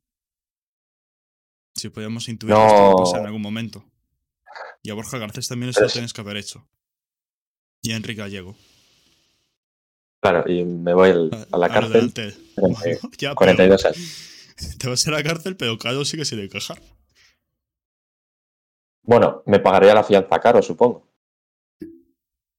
Si 1.74 1.88
podíamos 1.90 2.28
intuir 2.28 2.52
No. 2.52 2.58
que 2.60 2.66
esto 2.66 2.78
iba 2.80 2.90
a 2.92 2.96
pasar 2.96 3.20
en 3.20 3.26
algún 3.26 3.42
momento. 3.42 3.84
Y 4.82 4.90
a 4.90 4.94
Borja 4.94 5.18
Garcés 5.18 5.46
también 5.48 5.70
eso 5.70 5.78
Pero 5.80 5.88
lo 5.88 5.92
tienes 5.92 6.12
que 6.12 6.20
haber 6.20 6.36
hecho. 6.38 6.66
Y 7.82 7.92
a 7.92 7.96
Enrique 7.96 8.20
Gallego. 8.20 8.56
Claro, 10.22 10.50
y 10.50 10.64
me 10.64 10.94
voy 10.94 11.10
al- 11.10 11.46
a 11.52 11.58
la 11.58 11.68
cárcel. 11.68 12.12
delante. 12.12 12.34
40 12.54 12.80
Bueno, 12.82 13.10
ya, 13.18 13.28
pero 13.30 13.34
42 13.36 13.84
años. 13.84 14.32
Te 14.78 14.88
vas 14.88 15.06
a 15.06 15.10
la 15.10 15.22
cárcel, 15.22 15.56
pero 15.56 15.76
Caro 15.78 16.04
sigue 16.04 16.24
sin 16.24 16.40
encajar. 16.40 16.80
Bueno, 19.02 19.42
me 19.46 19.60
pagaría 19.60 19.94
la 19.94 20.02
fianza 20.02 20.40
caro, 20.40 20.62
supongo. 20.62 21.12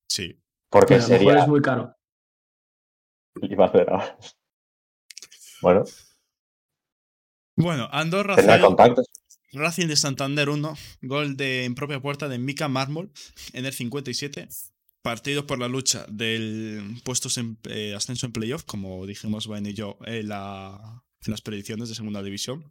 Sí. 0.10 0.40
Porque 0.70 0.96
a 0.96 0.98
lo 1.00 1.04
mejor 1.08 1.18
sería. 1.20 1.42
es 1.42 1.48
muy 1.48 1.62
caro. 1.62 1.96
Iba 3.42 3.66
a 3.66 3.68
hacer 3.68 3.90
ahora. 3.90 4.18
Bueno, 5.62 5.84
Bueno, 7.58 7.90
Andorra 7.92 8.36
tendrá 8.36 8.56
0. 8.58 8.68
contactos. 8.68 9.08
Racing 9.54 9.88
de 9.88 9.96
Santander 9.96 10.50
1, 10.50 10.76
gol 11.02 11.36
de, 11.38 11.64
en 11.66 11.74
propia 11.74 12.00
puerta 12.02 12.28
de 12.28 12.38
Mika 12.38 12.68
Mármol 12.68 13.12
en 13.54 13.66
el 13.66 13.74
57. 13.74 14.48
Partido 15.08 15.48
por 15.48 15.58
la 15.58 15.70
lucha 15.70 16.06
del 16.10 17.00
puestos 17.06 17.38
en 17.38 17.58
eh, 17.70 17.94
ascenso 17.96 18.26
en 18.26 18.34
playoff, 18.34 18.66
como 18.66 19.06
dijimos 19.08 19.48
Ben 19.48 19.66
y 19.66 19.74
yo 19.74 19.98
en, 20.06 20.28
la- 20.28 21.02
en 21.26 21.32
las 21.32 21.40
predicciones 21.40 21.88
de 21.88 21.96
segunda 21.96 22.22
división. 22.22 22.70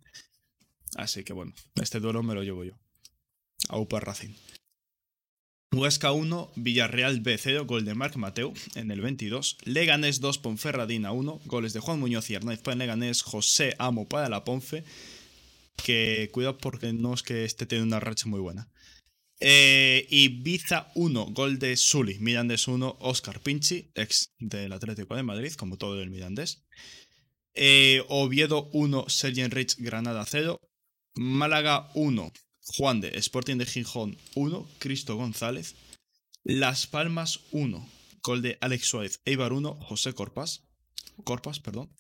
Así 0.97 1.25
que 1.25 1.33
bueno, 1.33 1.55
este 1.77 1.99
duelo 1.99 2.23
me 2.23 2.35
lo 2.35 2.43
llevo 2.43 2.63
yo. 2.65 2.75
Aupa 3.71 4.01
Racing. 4.01 4.35
Huesca 5.73 6.13
1, 6.13 6.53
Villarreal 6.57 7.23
B0, 7.23 7.65
gol 7.65 7.87
de 7.87 7.95
Marc 7.95 8.17
Mateu 8.17 8.53
en 8.75 8.91
el 8.91 9.01
22. 9.01 9.57
Leganés 9.65 10.21
2, 10.21 10.37
Ponferradina 10.39 11.13
1, 11.13 11.41
goles 11.47 11.73
de 11.73 11.81
Juan 11.81 11.99
Muñoz 11.99 12.29
y 12.29 12.35
Hernández 12.35 12.61
para 12.63 12.77
Leganés, 12.77 13.23
José 13.23 13.75
Amo 13.79 14.07
para 14.07 14.29
la 14.29 14.45
Ponfe. 14.45 14.85
Que 15.83 16.29
cuidado 16.33 16.59
porque 16.59 16.93
no 16.93 17.15
es 17.15 17.23
que 17.23 17.47
este 17.47 17.65
tiene 17.65 17.85
una 17.85 17.99
racha 18.01 18.29
muy 18.29 18.41
buena. 18.41 18.69
Eh, 19.39 20.07
Ibiza 20.09 20.91
1, 20.95 21.27
gol 21.27 21.59
de 21.59 21.77
Sully, 21.77 22.19
Mirandés 22.21 22.69
1, 22.69 22.97
Oscar 23.01 23.41
Pinchi, 23.41 23.91
ex 23.95 24.35
del 24.39 24.73
Atlético 24.73 25.15
de 25.15 25.23
Madrid, 25.23 25.53
como 25.53 25.77
todo 25.77 26.01
el 26.01 26.11
Mirandés. 26.11 26.65
Eh, 27.55 28.03
Oviedo 28.09 28.71
1, 28.73 29.09
Sergio 29.09 29.49
Rich, 29.49 29.77
Granada 29.79 30.25
0. 30.27 30.61
Málaga 31.15 31.91
1, 31.95 32.33
Juan 32.77 33.01
de 33.01 33.09
Sporting 33.19 33.57
de 33.57 33.67
Gijón 33.67 34.17
1, 34.35 34.69
Cristo 34.79 35.17
González. 35.17 35.75
Las 36.45 36.87
Palmas 36.87 37.41
1, 37.53 37.89
gol 38.23 38.43
de 38.43 38.59
Alex 38.61 38.87
Suárez, 38.87 39.21
Eibar 39.25 39.53
1, 39.53 39.75
José 39.75 40.13
Corpas. 40.13 40.63
Perdón. 41.63 41.91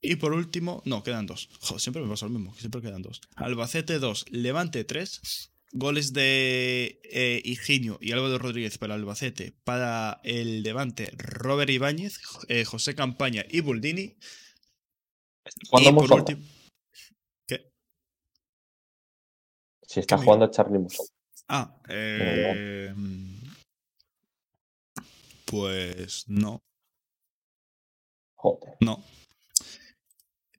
Y 0.00 0.16
por 0.16 0.32
último, 0.32 0.82
no, 0.84 1.02
quedan 1.02 1.26
dos. 1.26 1.48
Siempre 1.78 2.02
me 2.02 2.08
pasa 2.08 2.26
lo 2.26 2.32
mismo, 2.32 2.54
siempre 2.56 2.82
quedan 2.82 3.02
dos. 3.02 3.20
Albacete 3.36 3.98
2, 3.98 4.26
Levante 4.30 4.84
3. 4.84 5.53
Goles 5.76 6.12
de 6.12 7.00
eh, 7.02 7.42
Higinio 7.44 7.98
y 8.00 8.12
Álvaro 8.12 8.38
Rodríguez 8.38 8.78
para 8.78 8.94
Albacete. 8.94 9.52
Para 9.64 10.20
el 10.22 10.62
Levante, 10.62 11.10
Robert 11.16 11.68
Ibáñez, 11.68 12.20
eh, 12.46 12.64
José 12.64 12.94
Campaña 12.94 13.44
y 13.50 13.60
Buldini. 13.60 14.16
Jugando 15.68 15.90
y 15.90 16.06
por 16.06 16.18
último. 16.20 16.42
¿Qué? 17.48 17.72
Si 19.82 19.98
está 19.98 20.16
¿Qué 20.16 20.22
jugando 20.24 20.46
Charlie 20.48 20.78
Musonda. 20.78 21.12
Ah, 21.48 21.76
eh, 21.88 22.94
pues 25.44 26.24
no, 26.28 26.62
Joder. 28.36 28.76
no. 28.80 29.04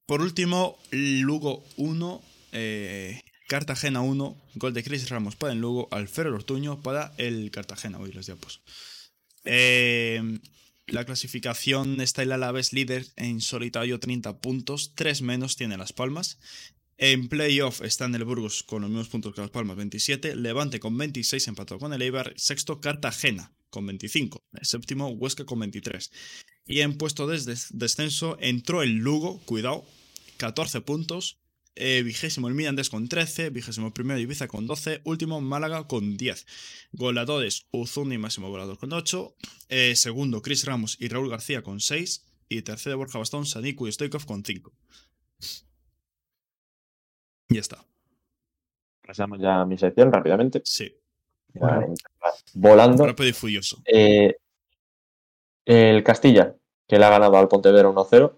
Por 0.05 0.21
último, 0.21 0.77
Lugo 0.91 1.63
1, 1.77 2.21
eh, 2.51 3.21
Cartagena 3.47 4.01
1, 4.01 4.37
gol 4.55 4.73
de 4.73 4.83
Chris 4.83 5.09
Ramos 5.09 5.35
para 5.35 5.53
el 5.53 5.59
Lugo, 5.59 5.87
Alfredo 5.91 6.33
Ortuño 6.33 6.81
para 6.81 7.13
el 7.17 7.51
Cartagena. 7.51 7.99
Uy, 7.99 8.11
los 8.11 8.25
diapos. 8.25 8.61
Eh, 9.43 10.39
la 10.87 11.05
clasificación 11.05 12.01
está 12.01 12.23
el 12.23 12.31
Alavés 12.31 12.73
líder 12.73 13.05
en 13.15 13.41
solitario 13.41 13.99
30 13.99 14.39
puntos, 14.39 14.93
3 14.95 15.21
menos 15.21 15.55
tiene 15.55 15.77
Las 15.77 15.93
Palmas. 15.93 16.39
En 16.97 17.27
playoff 17.27 17.81
está 17.81 18.05
en 18.05 18.15
el 18.15 18.23
Burgos 18.23 18.63
con 18.63 18.81
los 18.81 18.89
mismos 18.89 19.09
puntos 19.09 19.35
que 19.35 19.41
Las 19.41 19.49
Palmas, 19.51 19.75
27. 19.77 20.35
Levante 20.35 20.79
con 20.79 20.97
26, 20.97 21.47
empatado 21.47 21.79
con 21.79 21.93
el 21.93 22.01
Eibar. 22.01 22.33
Sexto, 22.37 22.79
Cartagena 22.79 23.51
con 23.69 23.85
25. 23.85 24.39
El 24.53 24.65
séptimo, 24.65 25.09
Huesca 25.09 25.45
con 25.45 25.59
23. 25.59 26.11
Y 26.65 26.79
en 26.79 26.97
puesto 26.97 27.27
de 27.27 27.39
des- 27.43 27.67
descenso 27.71 28.37
entró 28.39 28.81
el 28.81 28.93
Lugo, 28.95 29.39
cuidado, 29.41 29.85
14 30.37 30.81
puntos. 30.81 31.37
Eh, 31.77 32.03
vigésimo 32.03 32.47
el 32.47 32.53
Mirandés 32.53 32.89
con 32.89 33.09
13, 33.09 33.49
vigésimo 33.49 33.93
primero 33.93 34.17
Ibiza 34.19 34.47
con 34.47 34.65
12, 34.65 35.01
último 35.03 35.41
Málaga 35.41 35.87
con 35.87 36.15
10. 36.15 36.45
Goleadores 36.93 37.67
Uzuni 37.71 38.17
máximo 38.17 38.49
goleador 38.49 38.77
con 38.77 38.93
8, 38.93 39.35
eh, 39.67 39.95
segundo 39.95 40.41
Chris 40.41 40.65
Ramos 40.65 40.95
y 41.01 41.09
Raúl 41.09 41.29
García 41.29 41.61
con 41.63 41.81
6 41.81 42.25
y 42.47 42.61
tercero 42.61 42.97
Borja 42.97 43.19
Bastón, 43.19 43.45
Saniku 43.45 43.87
y 43.87 43.91
Stoikov 43.91 44.25
con 44.25 44.45
5. 44.45 44.71
Y 47.49 47.55
ya 47.55 47.61
está. 47.61 47.85
Pasamos 49.05 49.39
ya 49.39 49.61
a 49.61 49.65
mi 49.65 49.77
sección 49.77 50.11
rápidamente. 50.11 50.61
Sí, 50.63 50.95
Vale. 51.53 51.87
Volando. 52.53 53.05
rápido 53.05 53.29
y 53.29 53.33
furioso. 53.33 53.81
Eh, 53.85 54.35
el 55.65 56.03
Castilla, 56.03 56.55
que 56.87 56.97
le 56.97 57.05
ha 57.05 57.09
ganado 57.09 57.37
al 57.37 57.47
Pontevedra 57.47 57.89
1-0. 57.89 58.33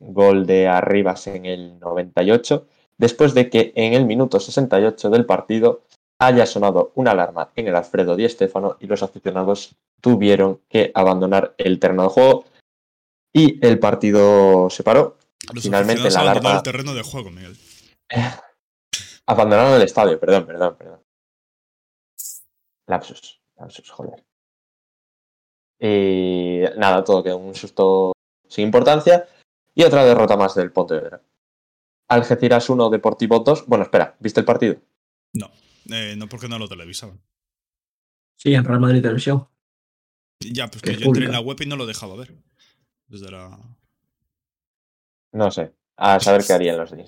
Gol 0.00 0.46
de 0.46 0.68
Arribas 0.68 1.26
en 1.26 1.46
el 1.46 1.78
98. 1.78 2.66
Después 2.98 3.32
de 3.34 3.48
que 3.48 3.72
en 3.76 3.94
el 3.94 4.04
minuto 4.06 4.40
68 4.40 5.08
del 5.10 5.24
partido 5.24 5.82
haya 6.20 6.46
sonado 6.46 6.90
una 6.96 7.12
alarma 7.12 7.52
en 7.54 7.68
el 7.68 7.76
Alfredo 7.76 8.16
Di 8.16 8.28
Stéfano 8.28 8.76
y 8.80 8.86
los 8.88 9.02
aficionados 9.04 9.76
tuvieron 10.00 10.60
que 10.68 10.90
abandonar 10.94 11.54
el 11.58 11.78
terreno 11.78 12.02
de 12.04 12.08
juego 12.08 12.44
y 13.32 13.64
el 13.64 13.78
partido 13.78 14.68
se 14.70 14.82
paró. 14.82 15.16
Los 15.54 15.62
Finalmente 15.62 16.10
la 16.10 16.20
abandonaron 16.20 16.46
alarma- 16.46 16.56
el 16.58 16.62
terreno 16.64 16.94
de 16.94 17.02
juego, 17.02 17.30
Miguel. 17.30 17.56
Abandonaron 19.26 19.74
el 19.74 19.82
estadio, 19.82 20.18
perdón, 20.18 20.46
perdón, 20.46 20.76
perdón. 20.76 21.00
Lapsus, 22.86 23.40
lapsus, 23.56 23.90
joder. 23.90 24.24
Y 25.80 26.62
nada, 26.76 27.04
todo 27.04 27.22
quedó 27.22 27.36
un 27.36 27.54
susto 27.54 28.12
sin 28.48 28.64
importancia. 28.64 29.28
Y 29.74 29.84
otra 29.84 30.04
derrota 30.04 30.36
más 30.36 30.54
del 30.54 30.72
Pontevedra. 30.72 31.20
Algeciras 32.08 32.68
1, 32.70 32.90
Deportivo 32.90 33.40
2. 33.40 33.66
Bueno, 33.66 33.84
espera, 33.84 34.16
¿viste 34.18 34.40
el 34.40 34.46
partido? 34.46 34.76
No, 35.32 35.50
eh, 35.90 36.14
no 36.16 36.28
porque 36.28 36.48
no 36.48 36.58
lo 36.58 36.68
televisaban. 36.68 37.20
Sí, 38.36 38.54
en 38.54 38.64
Real 38.64 38.80
Madrid 38.80 39.02
Televisión. 39.02 39.48
Ya, 40.40 40.68
pues 40.68 40.82
Que 40.82 40.96
yo 40.96 41.06
entré 41.06 41.24
en 41.26 41.32
la 41.32 41.40
web 41.40 41.56
y 41.60 41.66
no 41.66 41.76
lo 41.76 41.86
dejaba 41.86 42.16
ver. 42.16 42.34
Desde 43.08 43.30
la. 43.30 43.58
No 45.32 45.50
sé. 45.50 45.74
A 45.96 46.20
saber 46.20 46.44
qué 46.46 46.52
harían 46.52 46.78
los 46.78 46.90
de. 46.90 47.04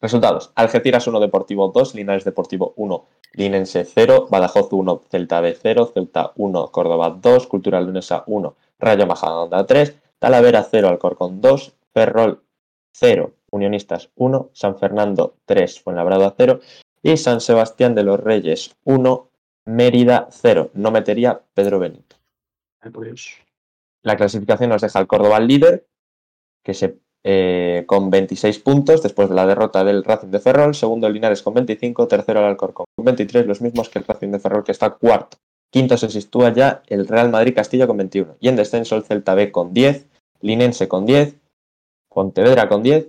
Resultados. 0.00 0.52
Algeciras 0.54 1.06
1, 1.06 1.18
Deportivo 1.18 1.72
2, 1.74 1.94
Linares 1.94 2.24
Deportivo 2.24 2.72
1, 2.76 3.08
Linense 3.32 3.84
0, 3.84 4.28
Badajoz 4.30 4.68
1, 4.70 5.02
Celta 5.10 5.40
B 5.40 5.56
0, 5.60 5.90
Celta 5.92 6.32
1, 6.36 6.68
Córdoba 6.70 7.18
2, 7.20 7.46
Cultural 7.48 7.84
Leonesa 7.84 8.22
1, 8.26 8.56
Rayo 8.78 9.06
Majadahonda 9.06 9.66
3, 9.66 9.96
Talavera 10.20 10.62
0, 10.70 10.88
Alcorcón 10.88 11.40
2, 11.40 11.72
Ferrol 11.92 12.44
0, 12.92 13.34
Unionistas 13.50 14.10
1, 14.16 14.50
San 14.52 14.78
Fernando 14.78 15.36
3, 15.46 15.80
Fuenlabrada 15.80 16.34
0 16.36 16.60
y 17.02 17.16
San 17.16 17.40
Sebastián 17.40 17.94
de 17.94 18.02
los 18.02 18.20
Reyes 18.20 18.76
1, 18.84 19.30
Mérida 19.66 20.28
0. 20.30 20.70
No 20.74 20.90
metería 20.90 21.40
Pedro 21.54 21.78
Benito. 21.78 22.16
La 24.02 24.16
clasificación 24.16 24.70
nos 24.70 24.82
deja 24.82 24.98
al 24.98 25.06
Córdoba 25.06 25.40
líder, 25.40 25.86
que 26.62 26.74
se, 26.74 26.98
eh, 27.24 27.84
con 27.86 28.10
26 28.10 28.58
puntos 28.60 29.02
después 29.02 29.28
de 29.28 29.34
la 29.34 29.46
derrota 29.46 29.84
del 29.84 30.04
Racing 30.04 30.28
de 30.28 30.40
Ferrol. 30.40 30.74
Segundo 30.74 31.06
el 31.06 31.14
Linares 31.14 31.42
con 31.42 31.54
25, 31.54 32.08
tercero 32.08 32.40
el 32.40 32.46
Alcorcón 32.46 32.86
con 32.96 33.04
23, 33.04 33.46
los 33.46 33.60
mismos 33.60 33.88
que 33.88 33.98
el 33.98 34.04
Racing 34.04 34.30
de 34.30 34.38
Ferrol 34.38 34.64
que 34.64 34.72
está 34.72 34.90
cuarto. 34.90 35.38
Quinto 35.70 35.98
se 35.98 36.08
sitúa 36.08 36.52
ya 36.52 36.82
el 36.86 37.06
Real 37.06 37.30
Madrid 37.30 37.54
Castilla 37.54 37.86
con 37.86 37.98
21. 37.98 38.36
Y 38.40 38.48
en 38.48 38.56
descenso 38.56 38.96
el 38.96 39.04
Celta 39.04 39.34
B 39.34 39.52
con 39.52 39.74
10, 39.74 40.06
Linense 40.40 40.88
con 40.88 41.04
10, 41.04 41.36
Pontevedra 42.08 42.68
con 42.68 42.82
10, 42.82 43.06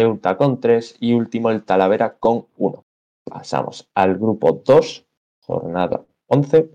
Ceuta 0.00 0.38
con 0.38 0.60
3 0.60 0.96
y 1.00 1.12
último 1.12 1.50
el 1.50 1.62
Talavera 1.62 2.14
con 2.14 2.46
1. 2.56 2.86
Pasamos 3.22 3.90
al 3.94 4.16
grupo 4.16 4.62
2, 4.64 5.04
jornada 5.42 6.06
11. 6.28 6.70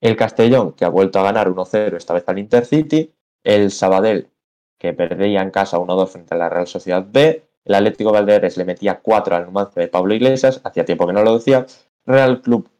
El 0.00 0.14
Castellón, 0.14 0.74
que 0.74 0.84
ha 0.84 0.88
vuelto 0.88 1.18
a 1.18 1.24
ganar 1.24 1.48
1-0 1.48 1.96
esta 1.96 2.14
vez 2.14 2.22
al 2.28 2.38
Intercity. 2.38 3.12
El 3.42 3.72
Sabadell, 3.72 4.30
que 4.78 4.92
perdía 4.92 5.42
en 5.42 5.50
casa 5.50 5.78
1-2 5.78 6.06
frente 6.06 6.34
a 6.34 6.38
la 6.38 6.48
Real 6.48 6.68
Sociedad 6.68 7.04
B. 7.04 7.44
El 7.64 7.74
Atlético 7.74 8.12
Valderes 8.12 8.56
le 8.56 8.64
metía 8.64 9.00
4 9.00 9.34
al 9.34 9.46
Numancia 9.46 9.82
de 9.82 9.88
Pablo 9.88 10.14
Iglesias. 10.14 10.60
Hacía 10.62 10.84
tiempo 10.84 11.08
que 11.08 11.14
no 11.14 11.24
lo 11.24 11.38
decía. 11.38 11.66
Real 12.04 12.42
Club, 12.42 12.70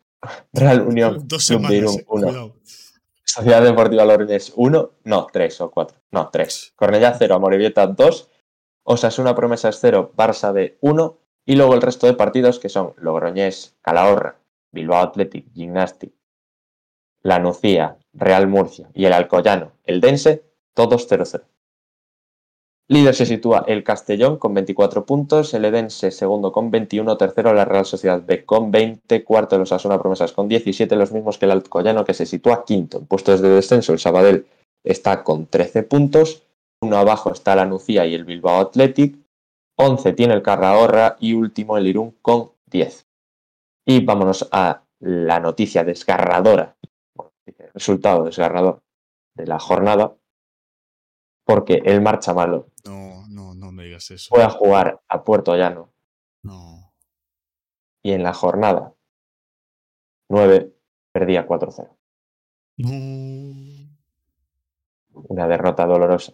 Real 0.52 0.82
Unión, 0.82 1.26
Dos 1.26 1.48
Club 1.48 1.62
de 1.62 1.66
semanas, 1.66 1.72
Irún 1.72 1.94
eh, 1.94 2.04
1. 2.06 2.22
cuidado. 2.22 2.56
Sociedad 3.24 3.62
Deportiva 3.64 4.04
Logroñés 4.04 4.52
1, 4.54 4.90
no, 5.02 5.26
3 5.32 5.60
o 5.62 5.70
4, 5.72 5.96
no, 6.12 6.30
3. 6.30 6.74
Cornellá 6.76 7.16
0, 7.18 7.34
Amorebieta 7.34 7.88
2, 7.88 8.30
Osasuna 8.88 9.34
Promesas 9.34 9.78
0, 9.80 10.12
Barça 10.16 10.52
de 10.52 10.78
1 10.80 11.18
y 11.44 11.56
luego 11.56 11.74
el 11.74 11.82
resto 11.82 12.06
de 12.06 12.14
partidos 12.14 12.60
que 12.60 12.68
son 12.68 12.94
Logroñés, 12.96 13.74
Calahorra, 13.82 14.36
Bilbao 14.70 15.02
Athletic, 15.02 15.52
Gymnastic, 15.54 16.12
La 17.20 17.40
Nucía, 17.40 17.98
Real 18.12 18.46
Murcia 18.46 18.88
y 18.94 19.04
el 19.04 19.12
Alcoyano, 19.12 19.72
el 19.84 20.00
Dense, 20.00 20.44
todos 20.72 21.10
0-0. 21.10 21.42
Líder 22.88 23.16
se 23.16 23.26
sitúa 23.26 23.64
el 23.66 23.82
Castellón 23.82 24.36
con 24.36 24.54
24 24.54 25.04
puntos, 25.04 25.52
el 25.54 25.64
Edense 25.64 26.12
segundo 26.12 26.52
con 26.52 26.70
21, 26.70 27.16
tercero 27.16 27.52
la 27.52 27.64
Real 27.64 27.84
Sociedad 27.84 28.22
B 28.24 28.44
con 28.44 28.70
20, 28.70 29.24
cuarto 29.24 29.58
los 29.58 29.72
Asuna 29.72 29.98
Promesas 29.98 30.30
con 30.30 30.46
17, 30.46 30.94
los 30.94 31.10
mismos 31.10 31.38
que 31.38 31.46
el 31.46 31.50
Alcoyano 31.50 32.04
que 32.04 32.14
se 32.14 32.26
sitúa 32.26 32.64
quinto. 32.64 32.98
En 32.98 33.06
puestos 33.06 33.40
de 33.40 33.48
descenso 33.48 33.92
el 33.92 33.98
Sabadell 33.98 34.46
está 34.84 35.24
con 35.24 35.46
13 35.46 35.82
puntos, 35.82 36.45
uno 36.80 36.96
abajo 36.98 37.32
está 37.32 37.54
la 37.56 37.64
Nucía 37.64 38.06
y 38.06 38.14
el 38.14 38.24
Bilbao 38.24 38.60
Athletic, 38.60 39.18
11 39.76 40.12
tiene 40.14 40.34
el 40.34 40.42
Carrahorra 40.42 41.16
y 41.20 41.34
último 41.34 41.76
el 41.76 41.86
Irún 41.86 42.16
con 42.22 42.52
10. 42.66 43.06
Y 43.86 44.04
vámonos 44.04 44.48
a 44.52 44.82
la 45.00 45.40
noticia 45.40 45.84
desgarradora, 45.84 46.76
el 47.46 47.70
resultado 47.74 48.24
desgarrador 48.24 48.82
de 49.34 49.46
la 49.46 49.58
jornada, 49.58 50.16
porque 51.44 51.82
el 51.84 52.00
marcha 52.00 52.32
malo 52.34 52.70
No, 52.84 53.26
no, 53.28 53.54
no 53.54 53.70
me 53.72 53.84
digas 53.84 54.10
eso. 54.10 54.28
fue 54.34 54.42
a 54.42 54.50
jugar 54.50 55.00
a 55.08 55.22
Puerto 55.22 55.54
Llano 55.54 55.92
No. 56.42 56.92
y 58.02 58.12
en 58.12 58.22
la 58.22 58.32
jornada 58.32 58.94
9 60.28 60.72
perdía 61.12 61.46
4-0. 61.46 61.88
No. 62.78 63.96
Una 65.12 65.46
derrota 65.48 65.86
dolorosa 65.86 66.32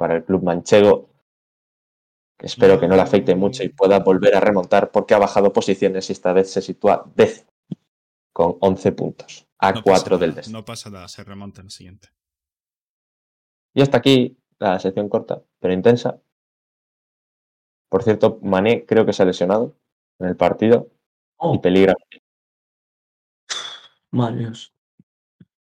para 0.00 0.16
el 0.16 0.24
club 0.24 0.42
manchego, 0.42 1.10
espero 2.38 2.80
que 2.80 2.88
no 2.88 2.96
le 2.96 3.02
afecte 3.02 3.34
mucho 3.34 3.62
y 3.62 3.68
pueda 3.68 3.98
volver 3.98 4.34
a 4.34 4.40
remontar 4.40 4.90
porque 4.90 5.12
ha 5.12 5.18
bajado 5.18 5.52
posiciones 5.52 6.08
y 6.08 6.14
esta 6.14 6.32
vez 6.32 6.50
se 6.50 6.62
sitúa 6.62 7.04
décimo 7.14 7.50
con 8.32 8.56
11 8.60 8.92
puntos, 8.92 9.46
a 9.58 9.72
No 9.72 9.82
4 9.82 10.02
pasa 10.16 10.16
del 10.16 10.34
descenso. 10.34 10.58
No 10.58 10.64
pasa 10.64 10.88
nada, 10.88 11.06
se 11.06 11.22
remonta 11.22 11.60
en 11.60 11.66
el 11.66 11.70
siguiente. 11.70 12.08
Y 13.74 13.82
hasta 13.82 13.98
aquí 13.98 14.38
la 14.58 14.78
sección 14.78 15.10
corta, 15.10 15.42
pero 15.58 15.74
intensa. 15.74 16.18
Por 17.90 18.02
cierto, 18.02 18.38
Mané 18.42 18.86
creo 18.86 19.04
que 19.04 19.12
se 19.12 19.22
ha 19.22 19.26
lesionado 19.26 19.76
en 20.18 20.28
el 20.28 20.36
partido 20.36 20.88
y 20.90 20.96
Oh, 21.42 21.60
peligra. 21.60 21.94
madre 24.12 24.38
Dios. 24.38 24.72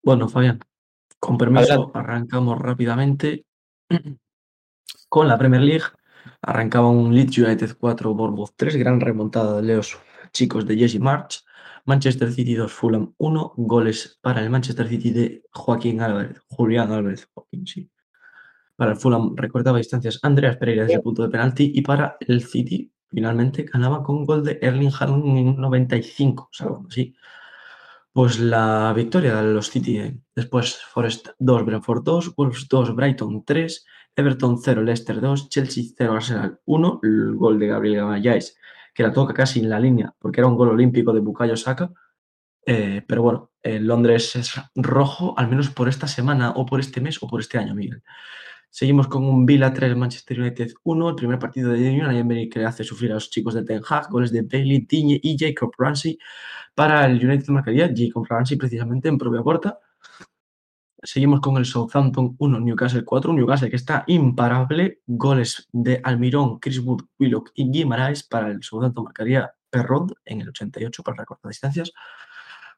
Bueno, 0.04 0.30
Fabián, 0.30 0.60
con 1.20 1.40
permiso, 1.40 1.74
Adelante. 1.74 1.98
arrancamos 1.98 2.60
rápidamente 2.60 3.46
con 5.10 5.28
la 5.28 5.38
Premier 5.38 5.62
League. 5.62 5.86
Arrancaba 6.42 6.90
un 6.90 7.14
Leeds 7.14 7.38
United 7.38 7.78
4, 7.80 8.14
Bournemouth 8.14 8.54
3, 8.56 8.76
gran 8.78 9.00
remontada 9.00 9.62
de 9.62 9.76
los 9.76 9.98
chicos 10.32 10.66
de 10.66 10.78
Jesse 10.78 11.00
March. 11.00 11.44
Manchester 11.86 12.32
City 12.32 12.56
2, 12.56 12.72
Fulham 12.72 13.14
1, 13.18 13.54
goles 13.58 14.20
para 14.22 14.42
el 14.42 14.50
Manchester 14.50 14.88
City 14.88 15.12
de 15.12 15.44
Joaquín 15.52 16.02
Álvarez, 16.02 16.40
Julián 16.48 16.92
Álvarez, 16.92 17.28
Joaquín, 17.34 17.66
sí. 17.66 17.90
Para 18.76 18.92
el 18.92 18.98
Fulham 18.98 19.36
recortaba 19.36 19.80
distancias 19.80 20.20
Andreas 20.22 20.58
Pereira 20.58 20.84
desde 20.84 20.96
el 20.96 21.02
punto 21.02 21.24
de 21.24 21.30
penalti 21.30 21.72
y 21.74 21.82
para 21.82 22.18
el 22.20 22.44
City 22.44 22.92
finalmente 23.10 23.64
ganaba 23.64 24.04
con 24.04 24.26
gol 24.26 24.44
de 24.44 24.60
Erling 24.62 24.92
Haaland 24.98 25.38
en 25.38 25.56
95, 25.58 26.50
salvando 26.52 26.88
así 26.88 27.16
pues 28.14 28.40
la 28.40 28.94
victoria 28.96 29.36
de 29.36 29.54
los 29.54 29.70
City. 29.70 29.98
eh. 30.00 30.18
Después 30.36 30.78
Forest 30.92 31.30
2, 31.40 31.66
Brentford 31.66 32.04
2, 32.04 32.36
Wolves 32.36 32.68
2, 32.68 32.96
Brighton 32.96 33.44
3, 33.46 33.86
Everton 34.16 34.58
0, 34.62 34.82
Leicester 34.84 35.22
2, 35.22 35.50
Chelsea 35.50 35.84
0, 35.98 36.14
Arsenal 36.14 36.60
1, 36.66 37.00
el 37.04 37.36
gol 37.36 37.60
de 37.60 37.68
Gabriel 37.68 38.04
Magalhaes, 38.04 38.58
que 38.94 39.04
la 39.04 39.14
toca 39.14 39.34
casi 39.34 39.62
en 39.62 39.70
la 39.70 39.80
línea, 39.80 40.14
porque 40.20 40.42
era 40.42 40.48
un 40.48 40.58
gol 40.58 40.70
olímpico 40.70 41.14
de 41.14 41.22
Bukayo 41.22 41.56
Saka. 41.56 41.92
Eh, 42.66 43.04
pero 43.08 43.24
bueno, 43.24 43.52
en 43.64 43.88
Londres 43.88 44.36
es 44.36 44.54
rojo, 44.76 45.34
al 45.38 45.48
menos 45.48 45.70
por 45.70 45.88
esta 45.88 46.08
semana, 46.08 46.52
o 46.52 46.66
por 46.66 46.80
este 46.80 47.02
mes, 47.02 47.22
o 47.24 47.28
por 47.28 47.40
este 47.40 47.58
año, 47.58 47.74
Miguel. 47.74 48.04
Seguimos 48.74 49.10
con 49.10 49.26
un 49.26 49.46
Villa 49.46 49.74
3, 49.74 49.98
Manchester 49.98 50.40
United 50.40 50.72
1, 50.84 51.10
el 51.10 51.16
primer 51.16 51.38
partido 51.38 51.74
de 51.74 51.90
Union 51.90 52.16
Emery 52.16 52.48
que 52.48 52.64
hace 52.64 52.86
sufrir 52.86 53.12
a 53.12 53.16
los 53.16 53.30
chicos 53.30 53.54
de 53.54 53.64
Ten 53.64 53.82
Hag, 53.88 54.10
goles 54.10 54.32
de 54.32 54.44
Bailey, 54.44 54.88
Digne 54.90 55.20
y 55.22 55.38
Jacob 55.38 55.74
Ramsey. 55.78 56.18
Para 56.74 57.06
el 57.06 57.24
United 57.24 57.50
marcaría 57.50 57.92
Jacob 57.94 58.26
Ramsey 58.30 58.58
precisamente 58.58 59.10
en 59.10 59.18
propia 59.18 59.44
puerta. 59.44 59.78
Seguimos 61.04 61.42
con 61.42 61.58
el 61.58 61.66
Southampton 61.66 62.38
1, 62.40 62.60
Newcastle 62.62 63.04
4, 63.04 63.32
un 63.32 63.38
Newcastle 63.38 63.70
que 63.70 63.76
está 63.76 64.06
imparable. 64.08 65.02
Goles 65.06 65.68
de 65.74 66.00
Almirón, 66.02 66.60
Chris 66.60 66.80
Wood, 66.80 67.02
Willock 67.20 67.52
y 67.56 67.70
Guimaraes. 67.70 68.24
Para 68.24 68.52
el 68.52 68.64
Southampton 68.64 69.04
marcaría 69.04 69.52
Perrod 69.70 70.14
en 70.24 70.42
el 70.42 70.50
88 70.50 71.04
para 71.04 71.18
recortar 71.18 71.50
distancias. 71.50 71.92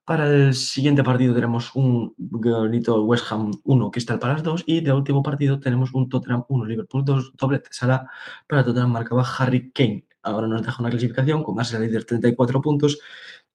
Para 0.05 0.27
el 0.27 0.53
siguiente 0.53 1.01
partido 1.01 1.33
tenemos 1.33 1.73
un 1.75 2.13
golito 2.17 3.01
West 3.05 3.25
Ham 3.31 3.51
1, 3.63 3.91
Crystal 3.91 4.19
Palace 4.19 4.43
2 4.43 4.63
y 4.65 4.81
de 4.81 4.91
último 4.91 5.23
partido 5.23 5.61
tenemos 5.61 5.93
un 5.93 6.09
Tottenham 6.09 6.43
1, 6.49 6.65
Liverpool 6.65 7.05
2, 7.05 7.31
doblete 7.37 7.69
sala 7.71 8.09
para 8.45 8.65
Tottenham 8.65 8.91
marcaba 8.91 9.23
Harry 9.37 9.71
Kane. 9.71 10.05
Ahora 10.21 10.47
nos 10.47 10.61
deja 10.61 10.81
una 10.81 10.89
clasificación 10.89 11.41
con 11.41 11.57
Arsenal 11.57 11.87
líder 11.87 12.03
34 12.03 12.61
puntos, 12.61 12.99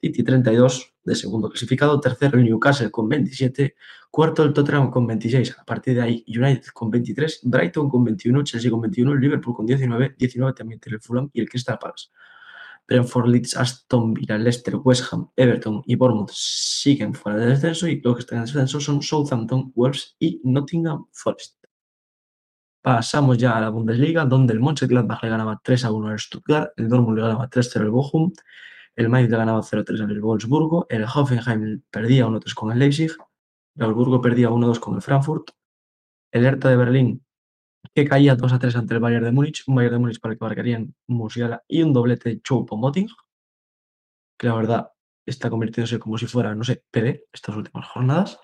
City 0.01 0.23
32 0.23 0.95
de 1.05 1.15
segundo 1.15 1.51
clasificado, 1.51 2.01
tercero 2.01 2.39
el 2.39 2.45
Newcastle 2.47 2.91
con 2.91 3.11
27, 3.11 3.75
cuarto 4.11 4.43
el 4.43 4.55
Tottenham 4.55 4.91
con 4.91 5.07
26, 5.07 5.59
a 5.59 5.65
partir 5.65 5.97
de 5.97 6.03
ahí 6.03 6.25
United 6.29 6.69
con 6.73 6.91
23, 6.91 7.41
Brighton 7.45 7.91
con 7.91 8.05
21, 8.05 8.43
Chelsea 8.45 8.71
con 8.71 8.81
21, 8.81 9.15
Liverpool 9.17 9.55
con 9.55 9.67
19, 9.67 10.15
19 10.19 10.55
también 10.55 10.81
tiene 10.81 10.97
el 10.97 11.03
Fulham 11.03 11.29
y 11.31 11.41
el 11.41 11.49
Crystal 11.51 11.79
Palace. 11.79 12.09
Brentford, 12.89 13.29
Leeds, 13.29 13.57
Aston 13.57 14.15
Villa, 14.15 14.39
Leicester, 14.39 14.75
West 14.77 15.13
Ham, 15.13 15.31
Everton 15.37 15.83
y 15.87 15.95
Bournemouth 15.95 16.31
siguen 16.33 17.15
fuera 17.15 17.39
del 17.39 17.51
descenso 17.51 17.87
y 17.87 18.01
los 18.01 18.17
que 18.17 18.21
están 18.21 18.39
en 18.39 18.45
descenso 18.47 18.81
son 18.81 19.03
Southampton, 19.03 19.73
Wolves 19.75 20.17
y 20.19 20.41
Nottingham 20.43 21.07
Forest. 21.13 21.59
Pasamos 22.81 23.37
ya 23.37 23.57
a 23.57 23.61
la 23.61 23.69
Bundesliga, 23.69 24.25
donde 24.25 24.55
el 24.55 24.61
Mönchengladbach 24.61 25.23
le 25.23 25.29
ganaba 25.29 25.61
3 25.63 25.85
a 25.85 25.93
1 25.93 26.09
al 26.09 26.19
Stuttgart, 26.19 26.73
el 26.77 26.89
Dortmund 26.89 27.19
le 27.19 27.23
ganaba 27.23 27.51
3-0 27.51 27.81
al 27.81 27.91
Bochum, 27.91 28.33
el 28.97 29.09
Mainz 29.11 29.31
le 29.31 29.37
ganaba 29.37 29.61
0-3 29.61 30.01
al 30.01 30.21
Wolfsburgo, 30.21 30.87
el 30.89 31.05
Hoffenheim 31.05 31.83
perdía 31.91 32.27
1-3 32.27 32.55
con 32.55 32.73
el 32.73 32.79
Leipzig, 32.79 33.11
el 33.77 33.85
Augsburgo 33.85 34.23
perdía 34.23 34.49
1-2 34.49 34.81
con 34.81 34.95
el 34.95 35.03
Frankfurt, 35.03 35.51
el 36.33 36.47
Hertha 36.47 36.71
de 36.71 36.77
Berlín 36.77 37.28
que 37.95 38.05
caía 38.05 38.37
2 38.37 38.53
a 38.53 38.59
3 38.59 38.77
ante 38.77 38.95
el 38.95 39.01
Bayern 39.01 39.25
de 39.25 39.33
Múnich, 39.33 39.65
un 39.67 39.75
Bayern 39.75 39.95
de 39.95 39.99
Múnich 39.99 40.21
para 40.21 40.33
el 40.33 40.39
que 40.39 40.45
marcarían 40.45 40.95
Musiala 41.07 41.65
y 41.69 41.83
un 41.83 41.93
doblete 41.93 42.29
de 42.31 42.43
Choupo-Moting, 42.43 43.09
que 44.39 44.47
la 44.47 44.55
verdad 44.55 44.93
está 45.27 45.51
convirtiéndose 45.51 45.99
como 45.99 46.19
si 46.19 46.27
fuera, 46.27 46.55
no 46.55 46.65
sé, 46.65 46.85
Pelé 46.91 47.25
estas 47.33 47.57
últimas 47.57 47.87
jornadas. 47.89 48.39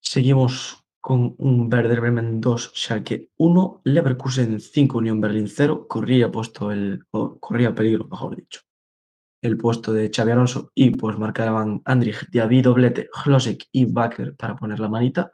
Seguimos 0.00 0.84
con 1.00 1.34
un 1.38 1.72
Werder 1.72 2.00
Bremen 2.00 2.40
2, 2.40 2.72
Schalke 2.74 3.30
1, 3.36 3.82
Leverkusen 3.84 4.60
5, 4.60 4.98
Unión 4.98 5.20
Berlín 5.20 5.48
0, 5.48 5.86
corría 5.88 6.30
puesto 6.32 6.72
el, 6.72 7.04
corría 7.40 7.74
peligro, 7.74 8.08
mejor 8.08 8.34
dicho, 8.34 8.62
el 9.40 9.56
puesto 9.56 9.92
de 9.92 10.10
Xavi 10.14 10.32
Alonso 10.32 10.72
y 10.74 10.90
pues 10.90 11.16
marcaban 11.18 11.80
Andrich, 11.84 12.28
Diaby, 12.30 12.62
doblete, 12.62 13.08
Hlosek 13.24 13.68
y 13.70 13.84
Bakker 13.84 14.34
para 14.34 14.56
poner 14.56 14.80
la 14.80 14.88
manita 14.88 15.30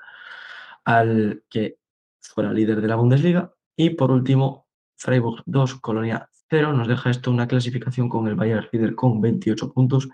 al 0.85 1.45
que 1.49 1.79
fuera 2.29 2.53
líder 2.53 2.81
de 2.81 2.89
la 2.89 2.97
Bundesliga. 2.97 3.53
Y 3.77 3.91
por 3.91 4.11
último, 4.11 4.67
Freiburg 4.97 5.43
2, 5.47 5.81
Colonia 5.81 6.29
0. 6.49 6.73
Nos 6.73 6.89
deja 6.89 7.11
esto 7.11 7.31
una 7.31 7.49
clasificación 7.49 8.09
con 8.09 8.29
el 8.29 8.35
Bayern 8.35 8.69
líder 8.73 8.95
con 8.95 9.21
28 9.21 9.73
puntos, 9.73 10.09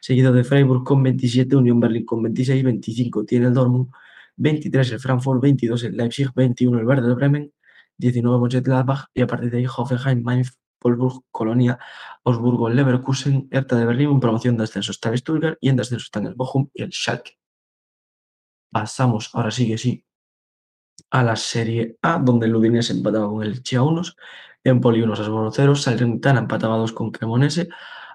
seguido 0.00 0.32
de 0.32 0.44
Freiburg 0.44 0.84
con 0.84 1.02
27, 1.02 1.56
Unión 1.56 1.80
Berlín 1.80 2.04
con 2.04 2.22
26, 2.22 2.64
25 2.64 3.24
tiene 3.24 3.46
el 3.46 3.54
Dortmund, 3.54 3.90
23 4.36 4.92
el 4.92 5.00
Frankfurt, 5.00 5.42
22 5.42 5.84
el 5.84 5.96
Leipzig, 5.96 6.30
21 6.34 6.78
el 6.78 6.86
Werder 6.86 7.14
Bremen, 7.14 7.52
19 7.98 8.38
Mönchengladbach 8.38 9.06
y 9.12 9.22
a 9.22 9.26
partir 9.26 9.50
de 9.50 9.58
ahí 9.58 9.66
Hoffenheim, 9.66 10.22
Mainz, 10.22 10.56
Wolfsburg, 10.80 11.24
Colonia, 11.30 11.78
Augsburgo, 12.24 12.70
Leverkusen, 12.70 13.48
Hertha 13.50 13.76
de 13.76 13.84
Berlín, 13.84 14.10
en 14.10 14.20
promoción 14.20 14.56
de 14.56 14.64
ascenso 14.64 14.92
está 14.92 15.10
el 15.10 15.18
Stuttgart 15.18 15.58
y 15.60 15.68
en 15.68 15.76
descenso 15.76 16.04
están 16.04 16.26
el 16.26 16.34
Bochum 16.34 16.70
y 16.72 16.82
el 16.82 16.92
Schalke. 16.92 17.38
Pasamos, 18.70 19.30
ahora 19.34 19.50
sí 19.50 19.66
que 19.66 19.76
sí, 19.76 20.04
a 21.10 21.22
la 21.22 21.36
Serie 21.36 21.98
A, 22.02 22.18
donde 22.18 22.46
el 22.46 22.54
Udinese 22.56 22.92
empataba 22.92 23.28
con 23.28 23.42
el 23.42 23.62
Chia 23.62 23.82
1, 23.82 24.02
Empoli 24.64 25.02
1, 25.02 25.16
Sassuolo 25.16 25.50
0, 25.50 25.74
Salernitana 25.74 26.40
empataba 26.40 26.76
2 26.76 26.92
con 26.92 27.10
Cremonese, 27.10 27.68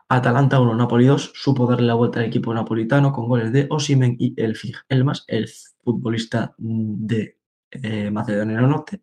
Atalanta 0.10 0.60
1, 0.60 0.76
Napoli 0.76 1.06
2, 1.06 1.32
supo 1.34 1.66
darle 1.68 1.88
la 1.88 1.96
vuelta 1.96 2.20
al 2.20 2.26
equipo 2.26 2.54
napolitano 2.54 3.12
con 3.12 3.28
goles 3.28 3.52
de 3.52 3.68
Osimen 3.70 4.16
y 4.20 4.34
Elfig 4.42 4.76
Elmas, 4.90 5.24
el 5.28 5.50
futbolista 5.84 6.54
de 6.58 7.38
eh, 7.72 8.12
Macedonia 8.12 8.58
del 8.58 8.70
Norte. 8.70 9.02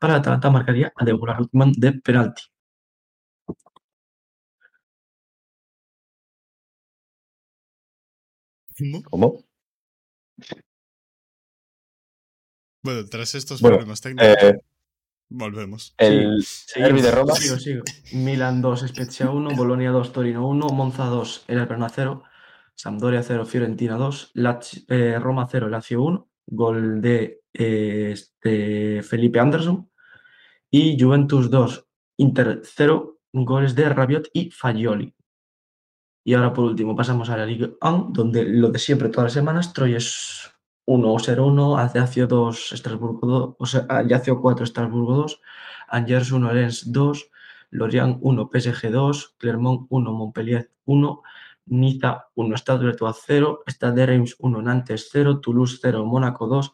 Para 0.00 0.16
Atalanta 0.16 0.50
marcaría 0.50 0.92
a 0.96 1.04
Deborah 1.04 1.38
Lutman 1.38 1.72
de 1.72 1.92
penalti. 1.92 2.42
¿Cómo? 9.10 9.44
Bueno, 12.82 13.04
tras 13.06 13.34
estos 13.34 13.60
Bueno, 13.60 13.76
problemas 13.76 14.00
técnicos, 14.00 14.26
Eh, 14.42 14.58
volvemos. 15.28 15.94
el 15.98 16.44
derbi 16.76 17.02
de 17.02 17.10
Roma. 17.10 17.34
Sigo, 17.34 17.56
sigo. 17.58 17.82
Milan 18.12 18.62
2, 18.62 18.86
Spezia 18.88 19.30
1, 19.30 19.50
Bolonia 19.56 19.90
2, 19.90 20.12
Torino 20.12 20.46
1, 20.48 20.68
Monza 20.68 21.04
2, 21.06 21.44
el 21.48 21.58
Verona 21.60 21.88
0, 21.88 22.22
Sampdoria 22.74 23.22
0, 23.22 23.44
Fiorentina 23.44 23.96
2, 23.96 24.32
Lazio- 24.34 24.84
eh, 24.88 25.18
Roma 25.18 25.46
0, 25.50 25.68
Lazio 25.68 26.02
1, 26.02 26.28
gol 26.46 27.00
de 27.00 27.42
eh, 27.52 28.10
este 28.12 29.02
Felipe 29.02 29.40
Anderson 29.40 29.90
y 30.70 30.96
Juventus 30.98 31.50
2, 31.50 31.86
Inter 32.18 32.62
0, 32.64 33.18
goles 33.32 33.74
de 33.74 33.88
Rabiot 33.88 34.28
y 34.32 34.50
Fagioli. 34.50 35.14
Y 36.24 36.34
ahora 36.34 36.52
por 36.52 36.64
último 36.64 36.94
pasamos 36.96 37.28
a 37.30 37.36
la 37.36 37.44
Ligue 37.46 37.74
1, 37.80 38.10
donde 38.12 38.44
lo 38.44 38.68
de 38.70 38.78
siempre 38.78 39.08
todas 39.08 39.24
las 39.26 39.32
semanas, 39.32 39.72
Troyes 39.72 40.50
1, 40.90 41.18
0-1, 41.18 41.78
Ajacio 41.78 42.26
2, 42.26 42.72
Estrasburgo 42.72 43.26
2, 43.26 43.56
o 43.58 43.66
sea, 43.66 43.86
Ajacio 43.88 44.40
4, 44.40 44.64
Estrasburgo 44.64 45.14
2, 45.14 45.40
Angers 45.88 46.32
1, 46.32 46.52
Lens 46.52 46.90
2, 46.90 47.30
Lorient 47.70 48.18
1, 48.20 48.50
PSG 48.50 48.90
2, 48.90 49.36
Clermont 49.38 49.86
1, 49.88 50.12
Montpellier 50.12 50.72
1, 50.86 51.22
Niza 51.66 52.30
1, 52.34 52.56
Stade 52.56 52.84
Breton 52.84 53.14
0, 53.14 53.62
Stade 53.68 54.06
Reims 54.06 54.34
1, 54.40 54.62
Nantes 54.62 55.08
0, 55.12 55.38
Toulouse 55.38 55.78
0, 55.80 56.04
Mónaco 56.04 56.48
2, 56.48 56.72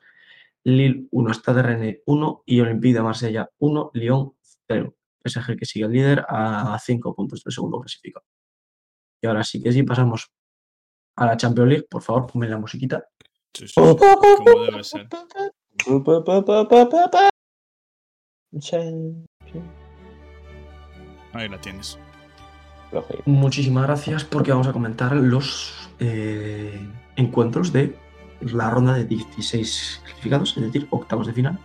Lille 0.64 1.09
1, 1.11 1.35
Stade 1.35 1.62
Rennes 1.62 1.99
1 2.07 2.43
y 2.47 2.61
Olympique 2.61 2.95
de 2.95 3.03
Marsella 3.03 3.51
1, 3.59 3.91
Lyon 3.93 4.33
0. 4.67 4.95
PSG 5.23 5.57
que 5.59 5.67
sigue 5.67 5.85
el 5.85 5.93
líder 5.93 6.25
a 6.27 6.79
5 6.79 7.14
puntos 7.14 7.45
del 7.45 7.53
segundo 7.53 7.81
clasificado. 7.81 8.25
Y 9.21 9.27
ahora 9.27 9.45
sí 9.45 9.62
que 9.62 9.73
sí, 9.73 9.83
pasamos 9.83 10.33
a 11.17 11.27
la 11.27 11.37
Champions 11.37 11.69
League. 11.69 11.87
Por 11.91 12.01
favor, 12.01 12.27
ponme 12.27 12.49
la 12.49 12.59
musiquita. 12.59 13.05
Ahí 21.32 21.48
la 21.48 21.61
tienes. 21.61 21.98
Muchísimas 23.26 23.84
gracias 23.84 24.24
porque 24.24 24.52
vamos 24.52 24.66
a 24.68 24.72
comentar 24.72 25.14
los 25.14 25.90
eh, 25.98 26.80
encuentros 27.16 27.72
de 27.72 27.96
la 28.40 28.70
ronda 28.70 28.94
de 28.94 29.04
16 29.04 30.02
clasificados, 30.04 30.57
es 30.57 30.62
decir, 30.62 30.86
octavos 30.90 31.26
de 31.26 31.32
final. 31.32 31.59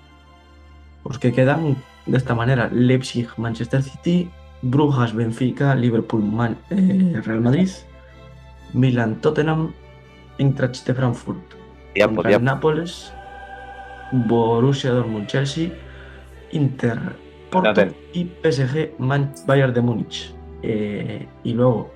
Los 1.06 1.20
que 1.20 1.32
quedan 1.32 1.78
de 2.06 2.18
esta 2.18 2.36
manera: 2.36 2.70
Leipzig, 2.72 3.28
Manchester 3.38 3.82
City, 3.82 4.30
Brujas, 4.62 5.14
Benfica, 5.14 5.76
Liverpool, 5.76 6.24
eh, 6.70 7.22
Real 7.24 7.42
Madrid, 7.42 7.70
Milan, 8.74 9.22
Tottenham, 9.22 9.74
Eintracht 10.38 10.86
de 10.86 10.94
Frankfurt, 10.94 11.61
Nápoles, 12.42 13.14
Borussia 14.12 14.92
Dortmund, 14.92 15.28
Chelsea, 15.28 15.70
Inter, 16.52 17.00
Porto 17.50 17.70
y 18.14 18.26
PSG, 18.26 18.94
Man- 19.00 19.34
Bayern 19.46 19.74
de 19.74 19.82
Múnich. 19.82 20.34
Eh, 20.64 21.28
y 21.44 21.54
luego 21.54 21.92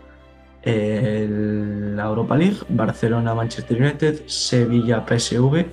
eh, 0.63 1.27
la 1.29 2.05
Europa 2.05 2.35
League, 2.35 2.57
Barcelona, 2.69 3.33
Manchester 3.35 3.81
United, 3.81 4.23
Sevilla, 4.27 5.05
PSV. 5.07 5.65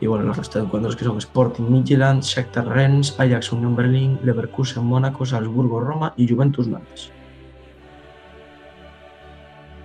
Y 0.00 0.06
bueno, 0.06 0.24
los 0.26 0.36
restos 0.36 0.62
de 0.62 0.66
encuentros 0.66 0.94
que 0.94 1.04
son 1.04 1.18
Sporting 1.18 1.64
Midtjylland, 1.70 2.22
Shakhtar 2.22 2.68
Rennes, 2.68 3.18
Ajax 3.18 3.50
Unión 3.52 3.74
Berlín, 3.74 4.20
Leverkusen 4.22 4.84
Mónaco, 4.84 5.26
Salzburgo 5.26 5.80
Roma 5.80 6.14
y 6.16 6.28
Juventus 6.32 6.68
Nantes. 6.68 7.10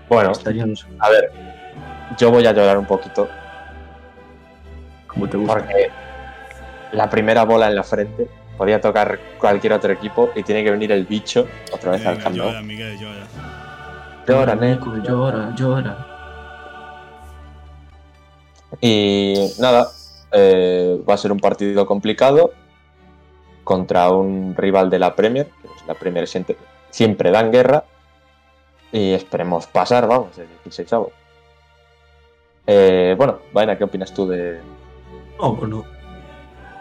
Bueno, 0.10 0.32
a 1.00 1.10
ver, 1.10 1.32
yo 2.20 2.30
voy 2.30 2.46
a 2.46 2.52
llorar 2.52 2.78
un 2.78 2.86
poquito 2.86 3.28
como 5.28 5.32
te 5.32 5.38
gusta. 5.38 5.54
porque 5.54 5.90
la 6.92 7.10
primera 7.10 7.44
bola 7.44 7.68
en 7.68 7.76
la 7.76 7.84
frente 7.84 8.28
podía 8.58 8.80
tocar 8.80 9.20
cualquier 9.40 9.74
otro 9.74 9.92
equipo 9.92 10.30
y 10.36 10.44
tiene 10.44 10.64
que 10.64 10.72
venir 10.72 10.92
el 10.92 11.06
bicho 11.06 11.48
otra 11.72 11.92
vez 11.92 12.06
al 12.06 12.16
Venga, 12.16 12.24
Camp 12.24 12.36
Nou. 12.36 12.48
llora, 12.48 12.62
Miguel, 12.62 13.00
llora. 13.00 13.26
Llora. 14.28 14.56
Nico, 14.56 14.98
llora, 14.98 15.56
llora. 15.56 16.08
Y 18.82 19.36
nada, 19.60 19.88
eh, 20.32 21.00
va 21.08 21.14
a 21.14 21.18
ser 21.18 21.32
un 21.32 21.40
partido 21.40 21.86
complicado 21.86 22.52
contra 23.64 24.10
un 24.10 24.56
rival 24.56 24.90
de 24.90 25.00
la 25.00 25.16
Premier, 25.16 25.48
que 25.62 25.68
es 25.68 25.88
la 25.88 25.94
Premier 25.94 26.28
siempre, 26.28 26.58
siempre 26.90 27.32
dan 27.32 27.52
guerra, 27.52 27.86
y 28.92 29.14
esperemos 29.14 29.68
pasar, 29.68 30.08
vamos, 30.08 30.38
el 30.38 30.48
16 30.64 30.90
eh, 32.68 33.16
Bueno, 33.18 33.40
Vaina, 33.52 33.78
¿qué 33.78 33.84
opinas 33.84 34.14
tú 34.14 34.28
de...? 34.28 34.60
No, 35.40 35.56
bueno. 35.56 35.84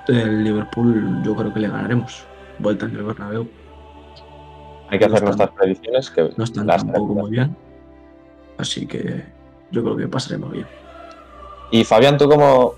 El 0.09 0.45
Liverpool 0.45 1.23
yo 1.25 1.35
creo 1.37 1.53
que 1.55 1.61
le 1.61 1.69
ganaremos. 1.69 2.25
Vuelta 2.59 2.87
en 2.87 2.97
el 2.97 3.03
Bernabéu. 3.05 3.49
Hay 4.91 4.99
que 4.99 5.07
No 5.09 5.15
hacer 5.15 5.29
están- 5.29 5.37
nuestras 5.39 5.51
predicciones, 5.51 6.11
que 6.11 6.31
No 6.37 6.45
están 6.45 6.67
las 6.67 6.83
tampoco 6.85 7.15
muy 7.15 7.31
bien. 7.31 7.57
Así 8.59 8.87
que 8.87 9.25
yo 9.71 9.83
creo 9.83 9.97
que 9.97 10.09
pasaremos 10.09 10.53
bien. 10.53 10.67
Y 11.71 11.85
Fabián, 11.85 12.19
¿tú 12.19 12.29
cómo...? 12.29 12.75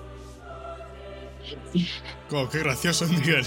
Oh, 2.32 2.48
qué 2.50 2.60
gracioso, 2.60 3.06
Miguel. 3.06 3.44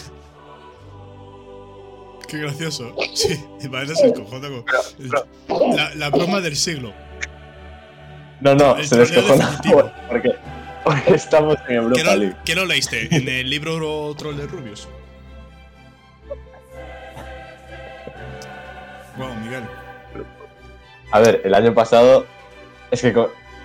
Qué 2.27 2.39
gracioso. 2.39 2.93
Sí, 3.13 3.39
Vaina 3.69 3.95
se 3.95 4.13
cojona 4.13 4.49
con. 4.49 4.65
La, 5.75 5.95
la 5.95 6.09
broma 6.09 6.41
del 6.41 6.55
siglo. 6.55 6.91
No, 8.41 8.53
no, 8.53 8.75
El 8.75 8.85
se 8.85 8.97
descojona 8.97 9.57
porque, 10.09 10.35
estamos 11.07 11.55
en 11.61 11.65
¿Qué 11.67 11.73
Europa 11.75 12.03
no, 12.05 12.15
League. 12.15 12.35
qué 12.45 12.55
no 12.55 12.65
leíste? 12.65 13.15
¿En 13.15 13.27
el 13.27 13.49
libro 13.49 14.13
Troll 14.17 14.37
de 14.37 14.47
Rubius? 14.47 14.87
Wow, 19.17 19.33
Miguel. 19.43 19.63
A 21.11 21.19
ver, 21.19 21.41
el 21.43 21.53
año 21.53 21.73
pasado... 21.73 22.25
Es 22.91 23.01
que 23.01 23.13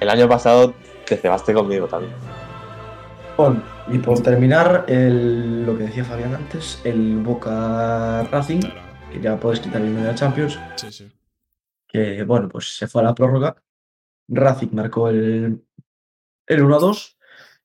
el 0.00 0.08
año 0.10 0.28
pasado 0.28 0.74
te 1.06 1.16
cebaste 1.16 1.54
conmigo 1.54 1.86
también. 1.86 2.12
Bueno, 3.36 3.62
y 3.88 3.98
por 3.98 4.20
terminar, 4.20 4.84
el- 4.88 5.64
lo 5.64 5.76
que 5.78 5.84
decía 5.84 6.04
Fabián 6.04 6.34
antes, 6.34 6.80
el 6.84 7.18
Boca 7.18 8.24
Racing, 8.30 8.60
Claro. 8.60 8.80
que 9.12 9.20
ya 9.20 9.36
puedes 9.36 9.60
quitar 9.60 9.80
el 9.80 9.90
medio 9.90 10.08
de 10.08 10.14
Champions, 10.16 10.58
Sí, 10.76 10.90
sí. 10.90 11.12
que 11.86 12.24
bueno, 12.24 12.48
pues 12.48 12.76
se 12.76 12.88
fue 12.88 13.02
a 13.02 13.04
la 13.04 13.14
prórroga. 13.14 13.56
Racing 14.28 14.68
marcó 14.72 15.08
el, 15.08 15.62
el 16.46 16.62
1-2 16.62 17.16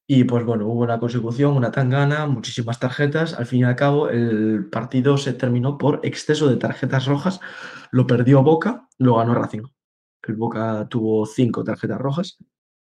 y 0.09 0.23
pues 0.23 0.45
bueno, 0.45 0.67
hubo 0.67 0.83
una 0.83 0.99
consecución, 0.99 1.57
una 1.57 1.69
tangana, 1.69 2.27
muchísimas 2.27 2.79
tarjetas. 2.79 3.33
Al 3.33 3.45
fin 3.45 3.59
y 3.59 3.63
al 3.65 3.75
cabo, 3.75 4.07
el 4.09 4.69
partido 4.69 5.17
se 5.17 5.33
terminó 5.33 5.77
por 5.77 5.99
exceso 6.03 6.47
de 6.47 6.55
tarjetas 6.55 7.07
rojas. 7.07 7.41
Lo 7.91 8.07
perdió 8.07 8.41
Boca, 8.41 8.87
lo 8.97 9.17
ganó 9.17 9.33
Racing. 9.33 9.63
El 10.23 10.35
Boca 10.35 10.87
tuvo 10.89 11.25
cinco 11.25 11.63
tarjetas 11.63 11.99
rojas, 11.99 12.37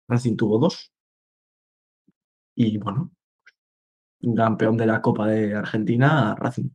Racing 0.07 0.35
tuvo 0.35 0.59
dos. 0.59 0.91
Y 2.55 2.77
bueno, 2.77 3.11
campeón 4.35 4.77
de 4.77 4.85
la 4.85 5.01
Copa 5.01 5.27
de 5.27 5.55
Argentina, 5.55 6.35
Racing. 6.35 6.69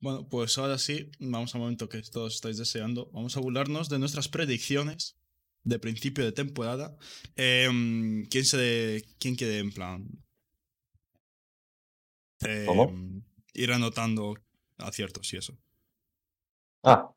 Bueno, 0.00 0.28
pues 0.28 0.58
ahora 0.58 0.76
sí, 0.76 1.10
vamos 1.18 1.54
al 1.54 1.62
momento 1.62 1.88
que 1.88 2.02
todos 2.02 2.34
estáis 2.34 2.58
deseando. 2.58 3.08
Vamos 3.12 3.36
a 3.38 3.40
burlarnos 3.40 3.88
de 3.88 3.98
nuestras 3.98 4.28
predicciones 4.28 5.16
de 5.64 5.78
principio 5.78 6.24
de 6.24 6.32
temporada. 6.32 6.96
Em, 7.36 8.24
¿quién, 8.26 8.44
se 8.44 9.04
¿Quién 9.18 9.36
quiere, 9.36 9.58
en 9.58 9.72
plan, 9.72 10.08
¿Cómo? 12.66 12.92
ir 13.54 13.72
anotando 13.72 14.34
aciertos 14.78 15.32
y 15.32 15.36
eso? 15.36 15.56
Ah. 16.82 17.12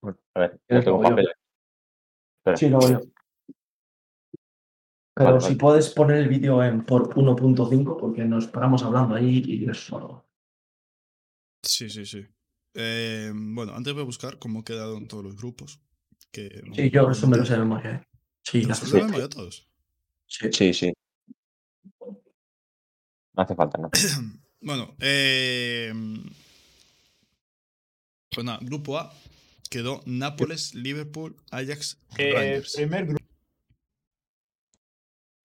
Bueno, 0.00 0.18
a 0.34 0.40
ver. 0.40 0.60
Sí, 2.56 2.68
lo 2.68 2.78
voy 2.78 2.92
yo. 2.92 3.00
Pero 5.14 5.32
Vale, 5.32 5.40
si 5.40 5.46
vale. 5.46 5.56
puedes 5.56 5.90
poner 5.90 6.16
el 6.18 6.28
vídeo 6.28 6.62
en 6.62 6.84
por 6.84 7.14
1.5, 7.14 7.96
porque 7.98 8.24
nos 8.24 8.46
paramos 8.46 8.82
hablando 8.82 9.14
ahí 9.14 9.42
y 9.44 9.68
es 9.68 9.78
solo. 9.78 10.24
Sí, 11.62 11.90
sí, 11.90 12.06
sí. 12.06 12.26
Em, 12.74 13.54
bueno, 13.54 13.74
antes 13.74 13.92
voy 13.92 14.02
a 14.02 14.06
buscar 14.06 14.38
cómo 14.38 14.64
quedaron 14.64 15.08
todos 15.08 15.24
los 15.24 15.36
grupos. 15.36 15.80
Que, 16.32 16.62
Sí, 16.74 16.90
yo 16.90 17.10
eso 17.10 17.26
me 17.26 17.36
lo 17.36 17.44
sé 17.44 17.54
de 17.54 17.58
memoria. 17.60 17.90
¿eh? 17.92 18.02
Sí, 18.44 18.60
¿Te 18.62 18.66
lo 18.68 18.72
hace- 18.72 18.86
sabes 18.86 18.92
de 18.94 19.06
memoria 19.06 19.28
todos? 19.28 19.68
sí. 20.26 20.48
Sí, 20.52 20.74
sí. 20.74 20.92
No 22.00 23.42
hace 23.42 23.54
falta, 23.54 23.78
¿no? 23.78 23.90
Bueno, 24.62 24.94
eh, 25.00 25.90
pues 28.30 28.44
nada, 28.44 28.58
grupo 28.60 28.98
A 28.98 29.10
quedó 29.70 30.02
Nápoles, 30.04 30.74
Liverpool, 30.74 31.34
Ajax, 31.50 31.98
Eh, 32.18 32.32
Rangers. 32.34 32.74
primer 32.76 33.06
grupo. 33.06 33.24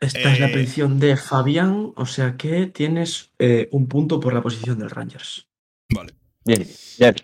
Esta 0.01 0.33
es 0.33 0.39
la 0.41 0.47
Eh, 0.47 0.51
predicción 0.51 0.99
de 0.99 1.15
Fabián, 1.15 1.93
o 1.95 2.05
sea 2.05 2.35
que 2.35 2.67
tienes 2.67 3.31
eh, 3.39 3.69
un 3.71 3.87
punto 3.87 4.19
por 4.19 4.33
la 4.33 4.41
posición 4.41 4.77
del 4.79 4.89
Rangers. 4.89 5.47
Vale. 5.93 6.13
Bien, 6.43 6.67
bien, 6.99 7.15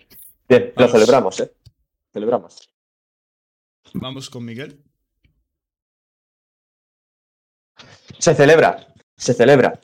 bien. 0.48 0.72
Lo 0.74 0.88
celebramos, 0.88 1.40
¿eh? 1.40 1.52
Celebramos. 2.12 2.71
Vamos 3.94 4.30
con 4.30 4.44
Miguel. 4.44 4.82
Se 8.18 8.34
celebra, 8.34 8.86
se 9.16 9.34
celebra. 9.34 9.80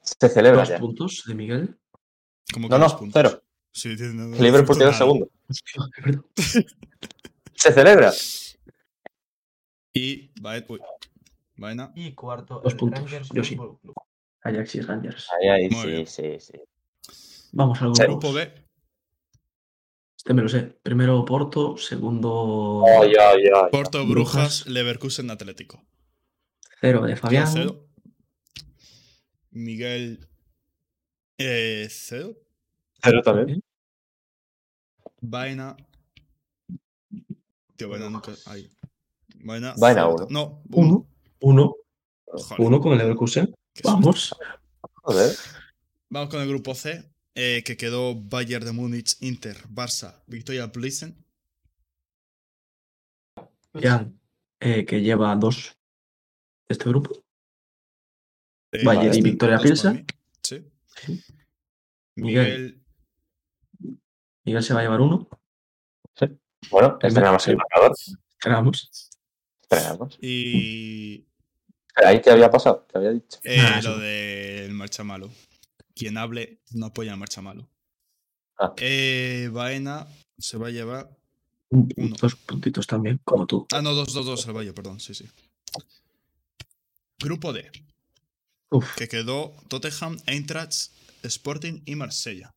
Se 0.00 0.28
celebra 0.28 0.60
Dos 0.60 0.68
ya. 0.68 0.78
puntos 0.78 1.22
de 1.26 1.34
Miguel. 1.34 1.78
¿Cómo 2.52 2.68
No, 2.68 2.76
que 2.76 2.82
dos 2.82 2.92
no, 2.92 2.98
puntos? 2.98 3.12
cero. 3.22 3.42
Sí, 3.72 3.96
tiene- 3.96 4.14
no- 4.14 4.28
no 4.28 4.36
El 4.36 4.42
Liverpool 4.42 4.76
quedó 4.78 4.92
segundo. 4.92 5.28
Se 7.54 7.72
celebra. 7.72 8.12
Y 9.94 10.32
Baena. 10.40 11.92
Y 11.94 12.14
cuarto, 12.14 12.60
Dos 12.64 12.72
el 12.72 12.78
puntos, 12.78 13.00
Rangers 13.10 13.28
yo 13.34 13.44
sí. 13.44 13.58
Ajax 14.42 14.74
y 14.76 14.80
Rangers. 14.80 15.28
Ahí, 15.38 15.48
ahí, 15.48 15.68
Muy 15.68 16.06
sí, 16.06 16.38
sí, 16.40 16.40
sí. 16.40 17.48
Vamos 17.52 17.80
al. 17.82 17.92
Grupo 17.92 18.32
B. 18.32 18.61
Este 20.22 20.34
me 20.34 20.42
lo 20.42 20.48
sé. 20.48 20.62
Primero 20.84 21.24
Porto, 21.24 21.76
segundo 21.76 22.84
Ay, 23.02 23.12
ay, 23.20 23.42
ay. 23.52 23.70
Porto, 23.72 24.06
Brujas. 24.06 24.62
Brujas, 24.62 24.66
Leverkusen, 24.68 25.30
Atlético. 25.32 25.82
cero 26.80 27.02
de 27.02 27.16
Fabián. 27.16 27.48
Cero. 27.52 27.88
Miguel. 29.50 30.28
Eh, 31.38 31.88
cero. 31.90 32.36
Cero 33.02 33.20
también. 33.24 33.64
Baena. 35.20 35.76
Tío, 37.74 37.88
Baena 37.88 38.08
nunca. 38.08 38.30
Baena 39.40 39.74
cero. 39.76 40.14
uno. 40.14 40.26
No, 40.30 40.62
Uno. 40.70 41.06
uno. 41.40 41.74
Uno. 42.28 42.56
Uno 42.58 42.80
con 42.80 42.92
el 42.92 42.98
Leverkusen. 42.98 43.52
Vamos. 43.82 44.36
Joder. 45.02 45.34
Vamos 46.10 46.28
con 46.30 46.40
el 46.42 46.48
grupo 46.48 46.76
C, 46.76 47.11
eh, 47.34 47.62
que 47.64 47.76
quedó 47.76 48.14
Bayern 48.14 48.64
de 48.64 48.72
Múnich, 48.72 49.16
Inter, 49.20 49.56
Barça, 49.68 50.22
Victoria 50.26 50.70
Plissen. 50.70 51.16
Jan, 53.74 54.20
eh, 54.60 54.84
que 54.84 55.00
lleva 55.00 55.34
dos 55.36 55.76
de 56.68 56.72
este 56.74 56.88
grupo. 56.88 57.24
Eh, 58.72 58.84
Bayern 58.84 59.14
y 59.14 59.22
Victoria 59.22 59.58
Pilsen. 59.58 60.06
Sí. 60.42 60.70
Sí. 60.86 61.22
Miguel. 62.16 62.82
Miguel 64.44 64.62
se 64.62 64.74
va 64.74 64.80
a 64.80 64.82
llevar 64.82 65.00
uno. 65.00 65.28
Bueno, 66.70 66.98
estrenamos 67.00 67.48
el 67.48 67.56
marcador. 67.56 67.92
Esperamos. 68.30 69.10
Estrenamos. 69.62 70.18
Y. 70.20 71.26
¿Ahí 71.96 72.20
qué 72.20 72.30
había 72.30 72.50
pasado? 72.50 72.86
¿Qué 72.86 72.98
había 72.98 73.10
dicho? 73.10 73.38
eh, 73.42 73.58
Ah, 73.60 73.80
lo 73.82 73.98
del 73.98 74.72
marcha 74.72 75.02
malo. 75.02 75.30
Quien 75.94 76.16
hable 76.18 76.60
no 76.72 76.86
apoya 76.86 77.12
el 77.12 77.18
marcha 77.18 77.42
malo. 77.42 77.68
Ah. 78.58 78.72
Eh, 78.78 79.50
Baena 79.52 80.06
se 80.38 80.56
va 80.58 80.68
a 80.68 80.70
llevar. 80.70 81.10
Uno. 81.70 82.16
Dos 82.20 82.34
puntitos 82.36 82.86
también, 82.86 83.18
como 83.24 83.46
tú. 83.46 83.66
Ah, 83.72 83.80
no, 83.80 83.94
dos, 83.94 84.12
dos, 84.12 84.26
dos, 84.26 84.46
el 84.46 84.52
Valle, 84.52 84.72
perdón, 84.72 85.00
sí, 85.00 85.14
sí. 85.14 85.28
Grupo 87.18 87.52
D, 87.52 87.70
Uf, 88.70 88.96
que 88.96 89.08
quedó 89.08 89.54
Tottenham, 89.68 90.18
Eintracht, 90.26 90.90
Sporting 91.22 91.82
y 91.86 91.94
Marsella. 91.94 92.50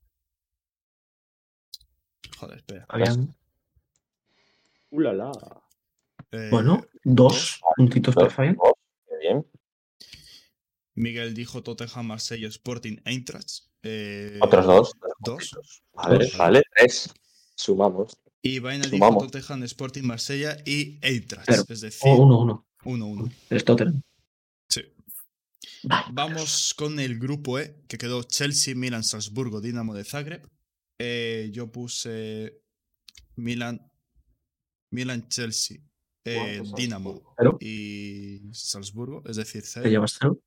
Joder, 2.37 2.57
espera. 2.57 2.85
Fabián. 2.89 3.35
Uh, 4.89 4.99
la, 4.99 5.13
la. 5.13 5.31
Eh, 6.31 6.49
Bueno, 6.51 6.85
dos 7.03 7.61
puntitos 7.77 8.15
para 8.15 8.29
Fabián. 8.29 8.57
Miguel 10.95 11.33
dijo 11.33 11.61
Tottenham, 11.63 12.07
Marsella, 12.07 12.47
Sporting, 12.47 12.97
Eintracht. 13.05 13.49
Eh, 13.83 14.39
Otros 14.41 14.65
dos. 14.65 14.91
Dos. 15.19 15.83
Vale, 15.93 16.25
Dos. 16.25 16.37
vale. 16.37 16.63
Tres. 16.75 17.13
Sumamos. 17.55 18.17
Y 18.41 18.59
Vaina 18.59 18.87
dijo. 18.87 19.17
Tottenham, 19.17 19.63
Sporting, 19.63 20.03
Marsella 20.03 20.57
y 20.65 20.97
Eintracht. 21.01 21.47
Pero- 21.47 21.65
es 21.67 21.81
decir, 21.81 22.01
Oh, 22.11 22.23
uno, 22.23 22.39
uno. 22.41 22.67
uno, 22.85 23.07
uno. 23.07 23.31
El 23.49 23.63
Tottenham. 23.63 24.01
Sí. 24.69 24.81
Vale, 25.83 26.05
Vamos 26.13 26.73
con 26.75 26.99
el 26.99 27.19
grupo 27.19 27.59
E, 27.59 27.83
que 27.87 27.97
quedó 27.97 28.23
Chelsea, 28.23 28.73
Milan, 28.75 29.03
Salzburgo, 29.03 29.61
Dinamo 29.61 29.93
de 29.93 30.03
Zagreb. 30.03 30.47
Eh, 30.99 31.49
yo 31.51 31.71
puse 31.71 32.61
Milan, 33.35 33.91
Milan, 34.91 35.27
Chelsea, 35.27 35.77
eh, 36.23 36.61
Dinamo 36.75 37.33
Pero 37.37 37.57
y 37.59 38.41
Salzburgo, 38.53 39.21
es 39.27 39.35
decir, 39.35 39.63
te 39.73 39.89
llevas 39.89 40.15
cero. 40.19 40.39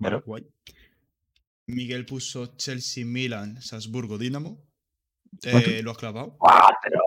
Vale, 0.00 0.20
guay. 0.20 0.46
Miguel 1.66 2.04
puso 2.04 2.56
Chelsea, 2.56 3.04
Milan, 3.04 3.60
Salzburgo, 3.62 4.18
Dinamo. 4.18 4.66
Eh, 5.42 5.82
lo 5.82 5.92
ha 5.92 5.94
clavado. 5.94 6.36
Cuatro. 6.38 7.00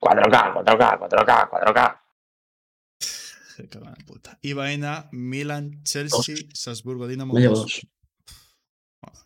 4K, 0.00 0.54
4K, 0.64 0.98
4K, 1.00 1.50
4K. 1.50 2.00
Se 3.00 3.68
cago 3.68 3.86
en 3.86 3.90
la 3.90 4.04
puta. 4.06 4.38
Y 4.40 4.52
Baena, 4.52 5.08
Milan, 5.10 5.82
Chelsea, 5.82 6.36
Salzburgo, 6.54 7.08
Dinamo. 7.08 7.34
Me 7.34 7.40
llevo 7.40 7.56
dos. 7.56 7.80
dos. 9.02 9.18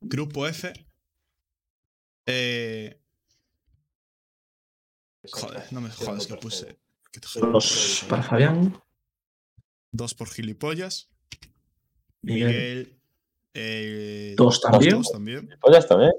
Grupo 0.00 0.46
F. 0.46 0.72
Eh, 2.26 2.98
joder, 5.30 5.72
no 5.72 5.80
me 5.82 5.90
jodas 5.90 6.26
que 6.26 6.36
puse. 6.36 6.78
que 7.12 7.20
te. 7.20 7.28
Dos 7.38 8.06
para 8.08 8.22
Fabián. 8.22 8.82
Dos 9.92 10.14
por 10.14 10.28
gilipollas. 10.28 11.08
Miguel. 12.22 12.98
Eh, 13.54 14.34
Dos 14.36 14.60
también. 14.60 14.96
dos 14.96 15.12
también. 15.12 15.50
Está, 15.76 15.94
¿eh? 16.06 16.10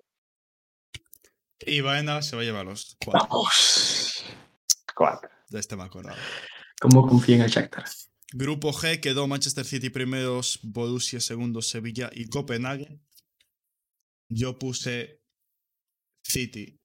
Y 1.66 1.82
Baena 1.82 2.22
se 2.22 2.36
va 2.36 2.42
a 2.44 2.46
llevar 2.46 2.66
los 2.66 2.96
cuatro. 3.04 3.28
Vamos. 3.30 4.24
Cuatro. 4.96 5.30
De 5.50 5.60
este 5.60 5.76
me 5.76 5.84
acordaba. 5.84 6.18
¿Cómo 6.80 7.08
confía 7.08 7.38
en 7.38 7.42
el 7.44 7.50
Shakhtar? 7.50 7.86
Grupo 8.34 8.72
G 8.74 9.00
quedó 9.00 9.28
Manchester 9.28 9.66
City 9.66 9.90
primeros, 9.90 10.60
Borussia 10.64 11.20
segundos, 11.20 11.68
Sevilla 11.70 12.10
y 12.14 12.28
Copenhague. 12.28 13.00
Yo 14.30 14.58
puse 14.60 15.22
City, 16.24 16.80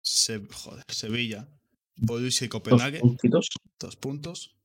Se- 0.00 0.46
joder, 0.52 0.84
Sevilla, 0.88 1.48
Borussia 1.96 2.44
y 2.46 2.48
Dos 2.48 2.60
Copenhague, 2.62 3.00
puntitos. 3.00 3.48
dos 3.78 3.96
puntos. 3.96 4.56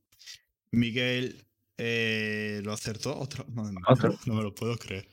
Miguel 0.73 1.45
eh, 1.77 2.61
lo 2.63 2.73
acertó, 2.73 3.17
otro. 3.17 3.45
No, 3.49 3.71
no, 3.71 3.79
Otro. 3.87 4.17
no 4.25 4.33
me 4.35 4.43
lo 4.43 4.53
puedo 4.53 4.75
creer. 4.77 5.07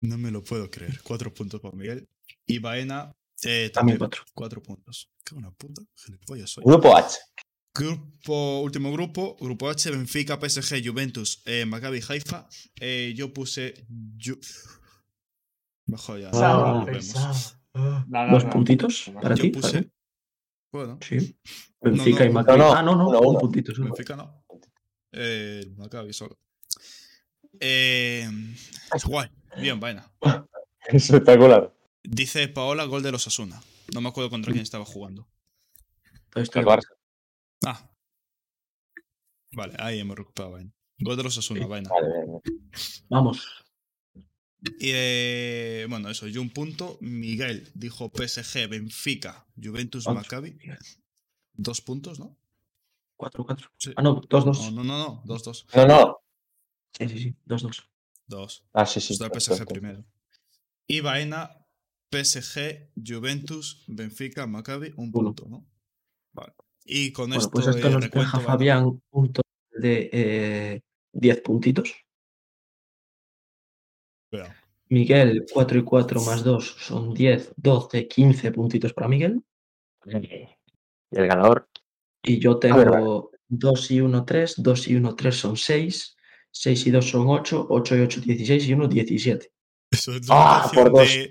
No 0.00 0.18
me 0.18 0.30
lo 0.30 0.42
puedo 0.42 0.70
creer. 0.70 1.00
Cuatro 1.02 1.32
puntos 1.32 1.60
para 1.60 1.76
Miguel. 1.76 2.08
Y 2.46 2.58
Baena 2.58 3.14
eh, 3.44 3.70
También 3.72 3.98
cuatro. 3.98 4.22
cuatro 4.34 4.62
puntos. 4.62 5.10
Qué 5.24 5.34
buena 5.34 5.50
puta. 5.52 5.82
Soy. 5.94 6.64
Grupo 6.64 6.96
H. 6.96 7.18
Grupo, 7.74 8.60
último 8.60 8.92
grupo, 8.92 9.36
grupo 9.40 9.70
H, 9.70 9.90
Benfica, 9.90 10.38
PSG, 10.38 10.86
Juventus, 10.86 11.42
eh, 11.46 11.64
Maccabi 11.64 12.00
Haifa. 12.06 12.46
Eh, 12.80 13.14
yo 13.16 13.32
puse. 13.32 13.86
Ju- 14.18 14.38
Mejor 15.86 16.20
ya. 16.20 16.30
Ah, 16.34 16.84
no. 18.08 18.32
Dos 18.32 18.44
puntitos 18.46 19.10
para 19.22 19.34
Yo 19.34 19.42
ti. 19.42 19.50
puse. 19.50 19.90
Bueno, 20.72 20.98
Sí. 21.02 21.38
Benfica 21.80 22.24
no, 22.24 22.30
y 22.30 22.32
Maccabi. 22.34 22.58
no, 22.58 22.64
no, 22.66 22.74
ah, 22.74 22.82
no, 22.82 22.96
no. 22.96 23.20
Un 23.20 23.38
puntito. 23.38 23.72
Benfica 23.78 24.16
no. 24.16 24.41
Eh, 25.12 25.64
Maccabi 25.76 26.12
solo. 26.12 26.38
Eh, 27.60 28.28
guay, 29.04 29.28
bien, 29.58 29.78
vaina. 29.78 30.10
Espectacular. 30.88 31.72
Dice 32.02 32.48
Paola, 32.48 32.84
gol 32.84 33.02
de 33.02 33.12
los 33.12 33.26
Asuna. 33.26 33.62
No 33.94 34.00
me 34.00 34.08
acuerdo 34.08 34.30
contra 34.30 34.52
quién 34.52 34.62
estaba 34.62 34.84
jugando. 34.84 35.28
Esto- 36.34 36.58
El 36.58 36.66
Barça. 36.66 36.88
Ah. 37.64 37.90
Vale, 39.52 39.74
ahí 39.78 40.00
hemos 40.00 40.16
recuperado 40.16 40.52
vaina. 40.54 40.72
Gol 40.98 41.16
de 41.16 41.22
los 41.24 41.36
Asuna, 41.38 41.66
vaina. 41.66 41.90
Vale, 41.90 42.08
bien, 42.08 42.40
bien. 42.42 42.70
Vamos. 43.08 43.46
Y 44.78 44.90
eh, 44.94 45.86
bueno, 45.90 46.08
eso, 46.08 46.26
yo 46.28 46.40
un 46.40 46.50
punto. 46.50 46.96
Miguel 47.00 47.70
dijo 47.74 48.10
PSG, 48.14 48.68
Benfica, 48.68 49.46
Juventus. 49.62 50.06
Maccabi. 50.08 50.56
Dos 51.54 51.80
puntos, 51.82 52.18
¿no? 52.18 52.38
Cuatro, 53.22 53.46
cuatro. 53.46 53.70
Sí. 53.78 53.92
Ah, 53.94 54.02
no, 54.02 54.20
dos, 54.28 54.44
dos. 54.44 54.72
No, 54.72 54.82
no, 54.82 54.82
no, 54.82 54.98
no, 54.98 55.22
dos, 55.24 55.44
dos. 55.44 55.64
No, 55.76 55.86
no. 55.86 56.18
Sí, 56.92 57.08
sí, 57.08 57.18
sí. 57.20 57.36
Dos, 57.44 57.62
dos. 57.62 57.88
Dos. 58.26 58.64
Ah, 58.72 58.84
sí, 58.84 59.00
sí. 59.00 59.12
Está 59.12 59.26
el 59.26 59.30
perfecto. 59.30 59.64
PSG 59.64 59.68
primero. 59.68 60.04
Y 60.88 61.00
Baena, 61.02 61.64
PSG, 62.10 62.90
Juventus, 62.96 63.84
Benfica, 63.86 64.48
Maccabi, 64.48 64.88
un 64.96 65.12
Uno. 65.12 65.12
punto, 65.12 65.46
¿no? 65.48 65.64
Vale. 66.32 66.52
Y 66.84 67.12
con 67.12 67.28
Bueno, 67.28 67.40
esto, 67.40 67.52
pues 67.52 67.68
esto 67.68 67.86
eh, 67.86 67.90
nos 67.92 68.02
recuento, 68.02 68.38
deja. 68.38 68.40
Fabián 68.40 69.00
un 69.12 69.32
total 69.32 69.52
de 69.70 70.10
eh, 70.12 70.80
10 71.12 71.40
puntitos. 71.42 71.94
Cuidado. 74.30 74.52
Miguel, 74.88 75.46
4 75.52 75.78
y 75.78 75.84
4 75.84 76.20
más 76.22 76.42
2 76.42 76.74
son 76.80 77.14
10, 77.14 77.52
12, 77.56 78.08
15 78.08 78.50
puntitos 78.50 78.92
para 78.92 79.06
Miguel. 79.06 79.44
Y 80.06 80.48
el 81.12 81.28
ganador. 81.28 81.68
Y 82.24 82.38
yo 82.38 82.58
tengo 82.58 83.30
2 83.48 83.90
y 83.90 84.00
1, 84.00 84.24
3, 84.24 84.54
2 84.58 84.88
y 84.88 84.94
1, 84.96 85.14
3 85.16 85.36
son 85.36 85.56
6, 85.56 86.16
6 86.50 86.86
y 86.86 86.90
2 86.90 87.04
son 87.08 87.26
8, 87.28 87.66
8 87.68 87.96
y 87.96 88.00
8, 88.00 88.20
16 88.20 88.66
y 88.68 88.72
1, 88.74 88.88
17. 88.88 89.52
Eso 89.90 90.14
es 90.14 90.26
¡Ah! 90.30 90.70
Por 90.72 90.90
dos 90.92 91.08
de-. 91.08 91.30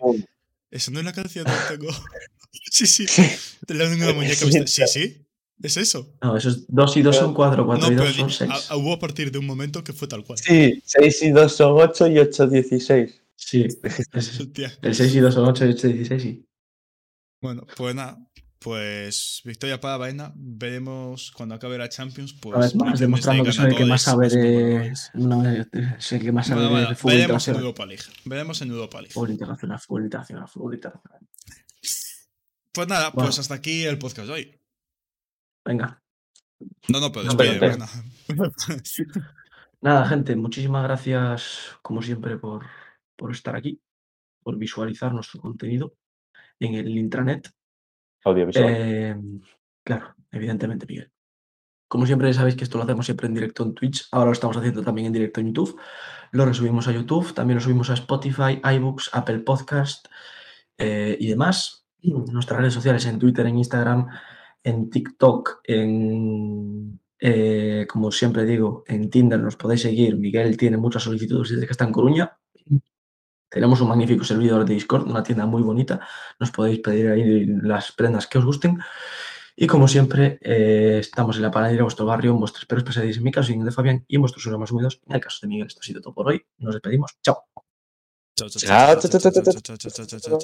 Eso 0.70 0.92
no 0.92 1.00
es 1.00 1.06
la 1.06 1.14
canción 1.14 1.46
que 1.46 1.78
tengo. 1.78 1.92
sí, 2.72 2.86
sí. 2.86 3.08
Sí. 3.08 3.24
Te 3.66 3.74
la 3.74 3.86
una 3.86 4.14
muñeca. 4.14 4.36
Sí, 4.36 4.52
Sí, 4.66 4.84
sí. 4.88 5.26
Es 5.64 5.78
eso. 5.78 6.12
No, 6.24 6.36
eso 6.36 6.50
es 6.50 6.66
2 6.68 6.98
y 6.98 7.02
2 7.04 7.16
son 7.16 7.34
4, 7.36 7.66
4 7.68 7.88
No, 7.88 7.94
y 7.94 7.96
pero 7.96 8.08
2 8.08 8.16
son 8.16 8.28
di- 8.28 8.34
6. 8.56 8.72
a- 8.72 8.76
hubo 8.78 8.94
a 8.94 9.00
partir 9.00 9.32
de 9.32 9.38
un 9.38 9.46
momento 9.46 9.84
que 9.84 9.94
fue 9.94 10.08
tal 10.08 10.24
cual. 10.24 10.40
Sí, 10.40 10.82
6 10.86 11.22
y 11.22 11.30
2 11.30 11.56
son 11.56 11.74
8 11.80 12.08
y 12.08 12.18
8, 12.20 12.48
16. 12.48 13.22
Sí, 13.36 13.68
el 14.82 14.96
6 14.96 15.16
y 15.16 15.20
2 15.20 15.34
son 15.34 15.46
8 15.48 15.66
y 15.66 15.70
8, 15.70 15.88
16, 15.88 16.22
sí. 16.22 16.46
Bueno, 17.42 17.66
pues 17.78 17.94
nada. 17.96 18.18
Pues 18.62 19.42
victoria 19.44 19.82
para 19.82 19.98
Baena. 19.98 20.32
Veremos 20.36 21.32
cuando 21.32 21.56
acabe 21.56 21.80
la 21.80 21.90
Champions. 21.90 22.34
Pues, 22.34 22.56
Una 22.56 22.64
vez 22.66 22.76
más, 22.76 23.00
demostrando 23.00 23.44
que 23.44 23.52
soy 23.52 23.72
el 23.72 23.76
que 23.76 23.86
más 23.86 24.04
sabe 24.04 24.30
ganadores, 24.30 25.12
de. 25.14 25.20
Una 25.20 25.38
vez, 25.42 25.68
soy 25.98 26.20
el 26.20 26.26
que 26.26 26.32
más 26.32 26.46
sabe 26.46 26.62
Bueno, 26.62 26.76
bueno, 26.76 26.90
de 26.90 26.96
fútbol 26.96 27.16
veremos 27.16 27.48
en. 27.48 27.56
Europa 27.56 27.86
League. 27.88 28.04
Veremos 28.24 28.62
en 28.62 28.70
Europa 28.70 29.02
League. 29.02 29.14
Fútbol 29.14 29.32
internacional, 29.32 29.80
fútbol 29.80 30.04
internacional, 30.04 30.48
fútbol 30.48 30.74
internacional. 30.76 31.20
Pues 32.72 32.88
nada, 32.88 33.10
Bueno. 33.10 33.28
pues 33.28 33.40
hasta 33.40 33.56
aquí 33.56 33.84
el 33.84 33.98
podcast 33.98 34.28
de 34.28 34.34
hoy. 34.34 34.60
Venga. 35.66 36.04
No, 36.88 37.00
no, 37.00 37.12
pero 37.12 37.26
No, 37.26 37.34
despide, 37.34 37.60
pero-. 37.60 38.52
Nada, 39.82 40.08
gente, 40.08 40.36
muchísimas 40.36 40.84
gracias, 40.84 41.78
como 41.82 42.04
siempre, 42.04 42.38
por, 42.38 42.64
por 43.16 43.32
estar 43.32 43.56
aquí, 43.56 43.82
por 44.44 44.56
visualizar 44.58 45.12
nuestro 45.12 45.42
contenido 45.42 45.96
en 46.60 46.76
el 46.76 46.96
intranet. 46.96 47.52
Audiovisual. 48.24 48.66
Eh, 48.70 49.16
claro, 49.84 50.16
evidentemente, 50.32 50.86
Miguel. 50.88 51.12
Como 51.88 52.06
siempre, 52.06 52.34
sabéis 52.34 52.56
que 52.56 52.64
esto 52.64 52.78
lo 52.78 52.86
hacemos 52.86 53.06
siempre 53.06 53.28
en 53.28 53.34
directo 53.34 53.64
en 53.64 53.74
Twitch. 53.74 54.08
Ahora 54.12 54.28
lo 54.28 54.32
estamos 54.32 54.56
haciendo 54.56 54.82
también 54.82 55.08
en 55.08 55.14
directo 55.14 55.42
en 55.42 55.48
YouTube. 55.48 55.78
Lo 56.32 56.46
resubimos 56.46 56.88
a 56.88 56.94
YouTube, 56.94 57.34
también 57.34 57.56
lo 57.56 57.62
subimos 57.62 57.90
a 57.90 57.96
Spotify, 57.96 58.62
iBooks, 58.64 59.10
Apple 59.12 59.40
Podcast 59.40 60.08
eh, 60.78 61.18
y 61.20 61.28
demás. 61.28 61.86
Nuestras 62.02 62.60
redes 62.60 62.74
sociales 62.74 63.06
en 63.06 63.20
Twitter, 63.20 63.46
en 63.46 63.58
Instagram, 63.58 64.08
en 64.64 64.90
TikTok, 64.90 65.60
en, 65.66 67.00
eh, 67.20 67.86
como 67.90 68.12
siempre 68.12 68.46
digo, 68.46 68.84
en 68.88 69.10
Tinder 69.10 69.40
nos 69.40 69.58
podéis 69.58 69.82
seguir. 69.82 70.16
Miguel 70.18 70.56
tiene 70.58 70.78
muchas 70.78 71.04
solicitudes 71.04 71.50
desde 71.50 71.66
que 71.66 71.72
está 71.74 71.84
en 71.86 71.92
Coruña. 71.92 72.38
Tenemos 73.52 73.82
un 73.82 73.90
magnífico 73.90 74.24
servidor 74.24 74.64
de 74.64 74.74
Discord, 74.74 75.10
una 75.10 75.22
tienda 75.22 75.46
muy 75.46 75.62
bonita. 75.62 76.00
Nos 76.40 76.52
podéis 76.52 76.80
pedir 76.80 77.10
ahí 77.10 77.46
las 77.46 77.92
prendas 77.92 78.26
que 78.26 78.38
os 78.38 78.46
gusten. 78.46 78.80
Y 79.58 79.68
como 79.68 79.90
siempre, 79.90 80.40
estamos 80.42 81.36
en 81.36 81.42
la 81.42 81.52
panadería 81.52 81.80
de 81.80 81.84
vuestro 81.84 82.06
barrio, 82.06 82.32
en 82.32 82.40
vuestros 82.40 82.66
perros 82.66 82.86
pesadillas, 82.86 83.18
en 83.18 83.24
mi 83.24 83.32
caso, 83.32 83.52
en 83.52 83.60
el 83.60 83.66
de 83.66 83.72
Fabián, 83.74 84.06
y 84.08 84.16
en 84.16 84.22
vuestros 84.22 84.42
programas 84.44 84.72
unidos. 84.72 85.02
En 85.06 85.16
el 85.16 85.22
caso 85.22 85.40
de 85.42 85.50
Miguel, 85.50 85.68
esto 85.68 85.82
ha 85.82 85.84
sido 85.84 86.02
todo 86.02 86.14
por 86.14 86.30
hoy. 86.30 86.42
Nos 86.60 86.76
despedimos. 86.76 87.12
Chao. 87.22 87.44
Chao, 88.36 88.50
chao, 88.50 90.20
chao. 90.22 90.40